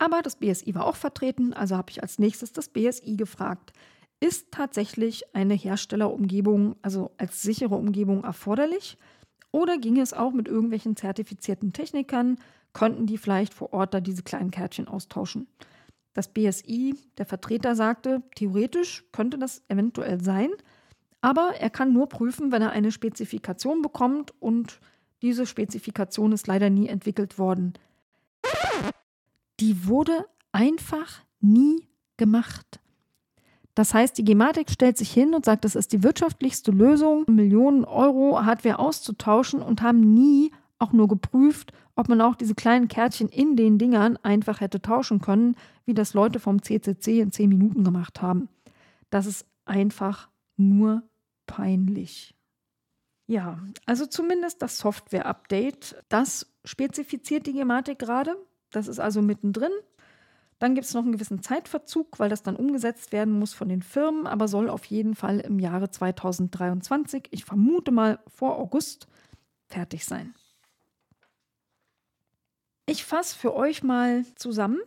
Aber 0.00 0.20
das 0.20 0.34
BSI 0.34 0.74
war 0.74 0.84
auch 0.84 0.96
vertreten, 0.96 1.52
also 1.52 1.76
habe 1.76 1.90
ich 1.90 2.02
als 2.02 2.18
nächstes 2.18 2.52
das 2.52 2.70
BSI 2.70 3.14
gefragt. 3.14 3.72
Ist 4.18 4.50
tatsächlich 4.50 5.32
eine 5.32 5.54
Herstellerumgebung, 5.54 6.74
also 6.82 7.12
als 7.16 7.40
sichere 7.40 7.76
Umgebung 7.76 8.24
erforderlich? 8.24 8.98
Oder 9.52 9.78
ging 9.78 10.00
es 10.00 10.12
auch 10.12 10.32
mit 10.32 10.48
irgendwelchen 10.48 10.96
zertifizierten 10.96 11.72
Technikern? 11.72 12.36
Könnten 12.72 13.06
die 13.06 13.16
vielleicht 13.16 13.54
vor 13.54 13.72
Ort 13.72 13.94
da 13.94 14.00
diese 14.00 14.24
kleinen 14.24 14.50
Kärtchen 14.50 14.88
austauschen? 14.88 15.46
Das 16.14 16.28
BSI, 16.28 16.94
der 17.16 17.26
Vertreter 17.26 17.74
sagte, 17.74 18.22
theoretisch 18.34 19.04
könnte 19.12 19.38
das 19.38 19.62
eventuell 19.68 20.22
sein, 20.22 20.50
aber 21.20 21.54
er 21.58 21.70
kann 21.70 21.92
nur 21.92 22.08
prüfen, 22.08 22.52
wenn 22.52 22.62
er 22.62 22.72
eine 22.72 22.92
Spezifikation 22.92 23.80
bekommt 23.80 24.32
und 24.40 24.80
diese 25.22 25.46
Spezifikation 25.46 26.32
ist 26.32 26.48
leider 26.48 26.68
nie 26.68 26.88
entwickelt 26.88 27.38
worden. 27.38 27.74
Die 29.60 29.86
wurde 29.86 30.26
einfach 30.50 31.22
nie 31.40 31.88
gemacht. 32.16 32.80
Das 33.74 33.94
heißt, 33.94 34.18
die 34.18 34.24
Gematik 34.24 34.70
stellt 34.70 34.98
sich 34.98 35.10
hin 35.10 35.34
und 35.34 35.44
sagt, 35.44 35.64
das 35.64 35.76
ist 35.76 35.92
die 35.92 36.02
wirtschaftlichste 36.02 36.72
Lösung, 36.72 37.24
Millionen 37.26 37.84
Euro 37.84 38.44
Hardware 38.44 38.78
auszutauschen 38.78 39.62
und 39.62 39.80
haben 39.80 40.12
nie 40.12 40.52
auch 40.78 40.92
nur 40.92 41.08
geprüft, 41.08 41.72
ob 41.94 42.08
man 42.08 42.20
auch 42.20 42.34
diese 42.34 42.54
kleinen 42.54 42.88
Kärtchen 42.88 43.28
in 43.28 43.56
den 43.56 43.78
Dingern 43.78 44.16
einfach 44.18 44.60
hätte 44.60 44.80
tauschen 44.80 45.20
können, 45.20 45.56
wie 45.84 45.94
das 45.94 46.14
Leute 46.14 46.40
vom 46.40 46.62
CCC 46.62 47.20
in 47.20 47.32
zehn 47.32 47.48
Minuten 47.48 47.84
gemacht 47.84 48.22
haben. 48.22 48.48
Das 49.10 49.26
ist 49.26 49.46
einfach 49.64 50.28
nur 50.56 51.02
peinlich. 51.46 52.34
Ja, 53.26 53.58
also 53.86 54.06
zumindest 54.06 54.62
das 54.62 54.78
Software-Update, 54.78 56.02
das 56.08 56.52
spezifiziert 56.64 57.46
die 57.46 57.52
Gematik 57.52 57.98
gerade. 57.98 58.36
Das 58.70 58.88
ist 58.88 58.98
also 58.98 59.22
mittendrin. 59.22 59.72
Dann 60.58 60.74
gibt 60.74 60.86
es 60.86 60.94
noch 60.94 61.02
einen 61.02 61.12
gewissen 61.12 61.42
Zeitverzug, 61.42 62.18
weil 62.18 62.28
das 62.28 62.42
dann 62.42 62.56
umgesetzt 62.56 63.10
werden 63.10 63.38
muss 63.38 63.52
von 63.52 63.68
den 63.68 63.82
Firmen, 63.82 64.26
aber 64.26 64.48
soll 64.48 64.70
auf 64.70 64.84
jeden 64.84 65.14
Fall 65.16 65.40
im 65.40 65.58
Jahre 65.58 65.90
2023, 65.90 67.28
ich 67.32 67.44
vermute 67.44 67.90
mal 67.90 68.20
vor 68.28 68.58
August, 68.58 69.08
fertig 69.66 70.04
sein. 70.04 70.34
Ich 72.86 73.04
fasse 73.04 73.36
für 73.36 73.54
euch 73.54 73.82
mal 73.82 74.24
zusammen. 74.34 74.80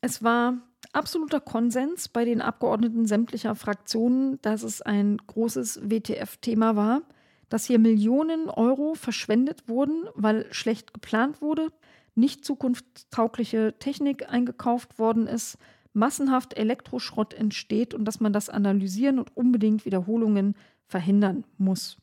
Es 0.00 0.22
war 0.22 0.58
absoluter 0.92 1.40
Konsens 1.40 2.08
bei 2.08 2.24
den 2.24 2.42
Abgeordneten 2.42 3.06
sämtlicher 3.06 3.54
Fraktionen, 3.54 4.40
dass 4.42 4.62
es 4.62 4.82
ein 4.82 5.16
großes 5.26 5.80
WTF-Thema 5.88 6.76
war, 6.76 7.02
dass 7.48 7.64
hier 7.64 7.78
Millionen 7.78 8.50
Euro 8.50 8.94
verschwendet 8.94 9.68
wurden, 9.68 10.04
weil 10.14 10.52
schlecht 10.52 10.92
geplant 10.92 11.40
wurde, 11.40 11.70
nicht 12.14 12.44
zukunftstaugliche 12.44 13.74
Technik 13.78 14.28
eingekauft 14.30 14.98
worden 14.98 15.26
ist, 15.26 15.56
massenhaft 15.94 16.56
Elektroschrott 16.58 17.32
entsteht 17.32 17.94
und 17.94 18.04
dass 18.04 18.20
man 18.20 18.32
das 18.32 18.50
analysieren 18.50 19.18
und 19.18 19.34
unbedingt 19.36 19.86
Wiederholungen 19.86 20.54
verhindern 20.86 21.44
muss. 21.56 21.96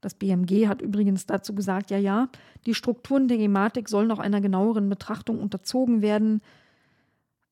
Das 0.00 0.14
BMG 0.14 0.68
hat 0.68 0.82
übrigens 0.82 1.26
dazu 1.26 1.54
gesagt, 1.54 1.90
ja, 1.90 1.98
ja, 1.98 2.28
die 2.66 2.74
Strukturen 2.74 3.28
der 3.28 3.38
Gematik 3.38 3.88
sollen 3.88 4.10
auch 4.10 4.18
einer 4.18 4.40
genaueren 4.40 4.88
Betrachtung 4.88 5.40
unterzogen 5.40 6.02
werden. 6.02 6.40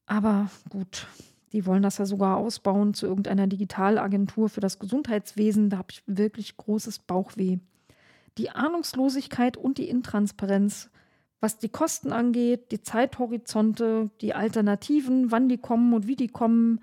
Aber 0.07 0.51
gut, 0.71 1.07
die 1.53 1.67
wollen 1.67 1.83
das 1.83 1.99
ja 1.99 2.07
sogar 2.07 2.37
ausbauen 2.37 2.95
zu 2.95 3.07
irgendeiner 3.07 3.47
Digitalagentur 3.47 4.49
für 4.49 4.61
das 4.61 4.79
Gesundheitswesen. 4.79 5.71
Da 5.71 5.79
habe 5.79 5.89
ich 5.91 6.03
wirklich 6.07 6.57
großes 6.57 7.01
Bauchweh. 7.01 7.59
Die 8.39 8.51
Ahnungslosigkeit 8.51 9.57
und 9.57 9.79
die 9.79 9.89
Intransparenz 9.89 10.91
was 11.41 11.59
die 11.59 11.69
Kosten 11.69 12.13
angeht, 12.13 12.73
die 12.73 12.83
Zeithorizonte, 12.83 14.11
die 14.21 14.35
Alternativen, 14.35 15.31
wann 15.31 15.49
die 15.49 15.59
kommen 15.59 15.93
und 15.93 16.07
wie 16.07 16.17
die 16.17 16.29
kommen, 16.29 16.81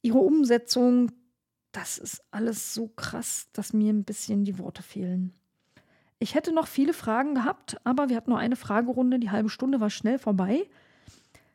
ihre 0.00 0.18
Umsetzung, 0.18 1.12
das 1.72 1.98
ist 1.98 2.22
alles 2.30 2.74
so 2.74 2.88
krass, 2.88 3.48
dass 3.52 3.72
mir 3.72 3.92
ein 3.92 4.04
bisschen 4.04 4.44
die 4.44 4.58
Worte 4.58 4.82
fehlen. 4.82 5.32
Ich 6.18 6.34
hätte 6.34 6.52
noch 6.52 6.68
viele 6.68 6.92
Fragen 6.92 7.34
gehabt, 7.34 7.78
aber 7.84 8.08
wir 8.08 8.16
hatten 8.16 8.30
nur 8.30 8.38
eine 8.38 8.56
Fragerunde, 8.56 9.18
die 9.18 9.30
halbe 9.30 9.48
Stunde 9.48 9.80
war 9.80 9.90
schnell 9.90 10.18
vorbei. 10.18 10.68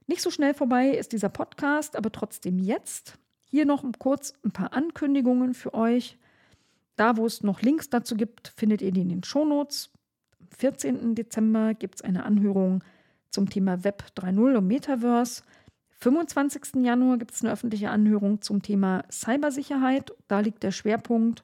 Nicht 0.08 0.22
so 0.22 0.30
schnell 0.30 0.54
vorbei 0.54 0.90
ist 0.90 1.14
dieser 1.14 1.30
Podcast, 1.30 1.96
aber 1.96 2.12
trotzdem 2.12 2.60
jetzt. 2.60 3.18
Hier 3.50 3.66
noch 3.66 3.86
kurz 3.98 4.34
ein 4.44 4.52
paar 4.52 4.74
Ankündigungen 4.74 5.54
für 5.54 5.74
euch. 5.74 6.18
Da, 6.98 7.16
wo 7.16 7.26
es 7.26 7.44
noch 7.44 7.62
Links 7.62 7.90
dazu 7.90 8.16
gibt, 8.16 8.50
findet 8.50 8.82
ihr 8.82 8.92
die 8.92 9.02
in 9.02 9.10
den 9.10 9.24
Shownotes. 9.24 9.92
14. 10.58 11.16
Dezember 11.16 11.74
gibt 11.74 11.96
es 11.96 12.02
eine 12.02 12.26
Anhörung 12.26 12.84
zum 13.30 13.50
Thema 13.50 13.84
Web 13.84 14.04
3.0 14.18 14.58
und 14.58 14.68
Metaverse. 14.68 15.44
25. 16.00 16.84
Januar 16.84 17.18
gibt 17.18 17.34
es 17.34 17.44
eine 17.44 17.52
öffentliche 17.52 17.90
Anhörung 17.90 18.42
zum 18.42 18.62
Thema 18.62 19.04
Cybersicherheit. 19.12 20.14
Da 20.28 20.42
liegt 20.42 20.64
der 20.64 20.72
Schwerpunkt 20.72 21.44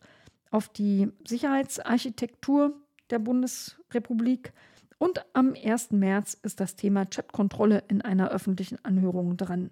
auf 0.51 0.69
die 0.69 1.09
Sicherheitsarchitektur 1.27 2.73
der 3.09 3.19
Bundesrepublik. 3.19 4.53
Und 4.99 5.25
am 5.33 5.55
1. 5.61 5.91
März 5.91 6.37
ist 6.43 6.59
das 6.59 6.75
Thema 6.75 7.05
Chatkontrolle 7.05 7.83
in 7.87 8.01
einer 8.01 8.29
öffentlichen 8.29 8.77
Anhörung 8.83 9.37
dran. 9.37 9.71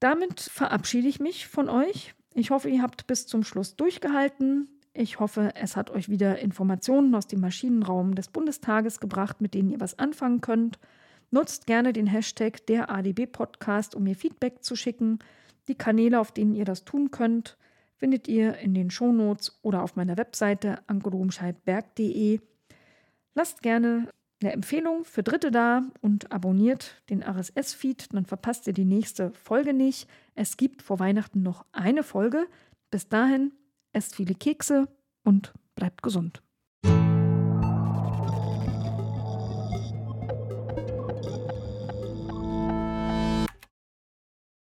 Damit 0.00 0.40
verabschiede 0.40 1.08
ich 1.08 1.20
mich 1.20 1.46
von 1.46 1.68
euch. 1.68 2.14
Ich 2.34 2.50
hoffe, 2.50 2.68
ihr 2.68 2.82
habt 2.82 3.06
bis 3.06 3.26
zum 3.26 3.44
Schluss 3.44 3.76
durchgehalten. 3.76 4.68
Ich 4.94 5.20
hoffe, 5.20 5.54
es 5.54 5.76
hat 5.76 5.90
euch 5.90 6.08
wieder 6.08 6.38
Informationen 6.38 7.14
aus 7.14 7.26
dem 7.26 7.40
Maschinenraum 7.40 8.14
des 8.14 8.28
Bundestages 8.28 9.00
gebracht, 9.00 9.40
mit 9.40 9.54
denen 9.54 9.70
ihr 9.70 9.80
was 9.80 9.98
anfangen 9.98 10.40
könnt. 10.40 10.78
Nutzt 11.32 11.66
gerne 11.66 11.94
den 11.94 12.06
Hashtag 12.06 12.66
der 12.66 12.90
ADB 12.90 13.24
Podcast, 13.24 13.94
um 13.94 14.02
mir 14.02 14.14
Feedback 14.14 14.62
zu 14.62 14.76
schicken. 14.76 15.18
Die 15.66 15.74
Kanäle, 15.74 16.20
auf 16.20 16.30
denen 16.30 16.54
ihr 16.54 16.66
das 16.66 16.84
tun 16.84 17.10
könnt, 17.10 17.56
findet 17.96 18.28
ihr 18.28 18.58
in 18.58 18.74
den 18.74 18.90
Shownotes 18.90 19.58
oder 19.62 19.82
auf 19.82 19.96
meiner 19.96 20.18
Webseite 20.18 20.86
ankerdomscheidberg.de. 20.88 22.38
Lasst 23.34 23.62
gerne 23.62 24.10
eine 24.42 24.52
Empfehlung 24.52 25.06
für 25.06 25.22
Dritte 25.22 25.50
da 25.50 25.84
und 26.02 26.30
abonniert 26.30 27.02
den 27.08 27.22
RSS-Feed, 27.22 28.12
dann 28.12 28.26
verpasst 28.26 28.66
ihr 28.66 28.74
die 28.74 28.84
nächste 28.84 29.32
Folge 29.32 29.72
nicht. 29.72 30.10
Es 30.34 30.58
gibt 30.58 30.82
vor 30.82 30.98
Weihnachten 30.98 31.42
noch 31.42 31.64
eine 31.72 32.02
Folge. 32.02 32.46
Bis 32.90 33.08
dahin 33.08 33.52
esst 33.94 34.16
viele 34.16 34.34
Kekse 34.34 34.86
und 35.24 35.54
bleibt 35.76 36.02
gesund. 36.02 36.42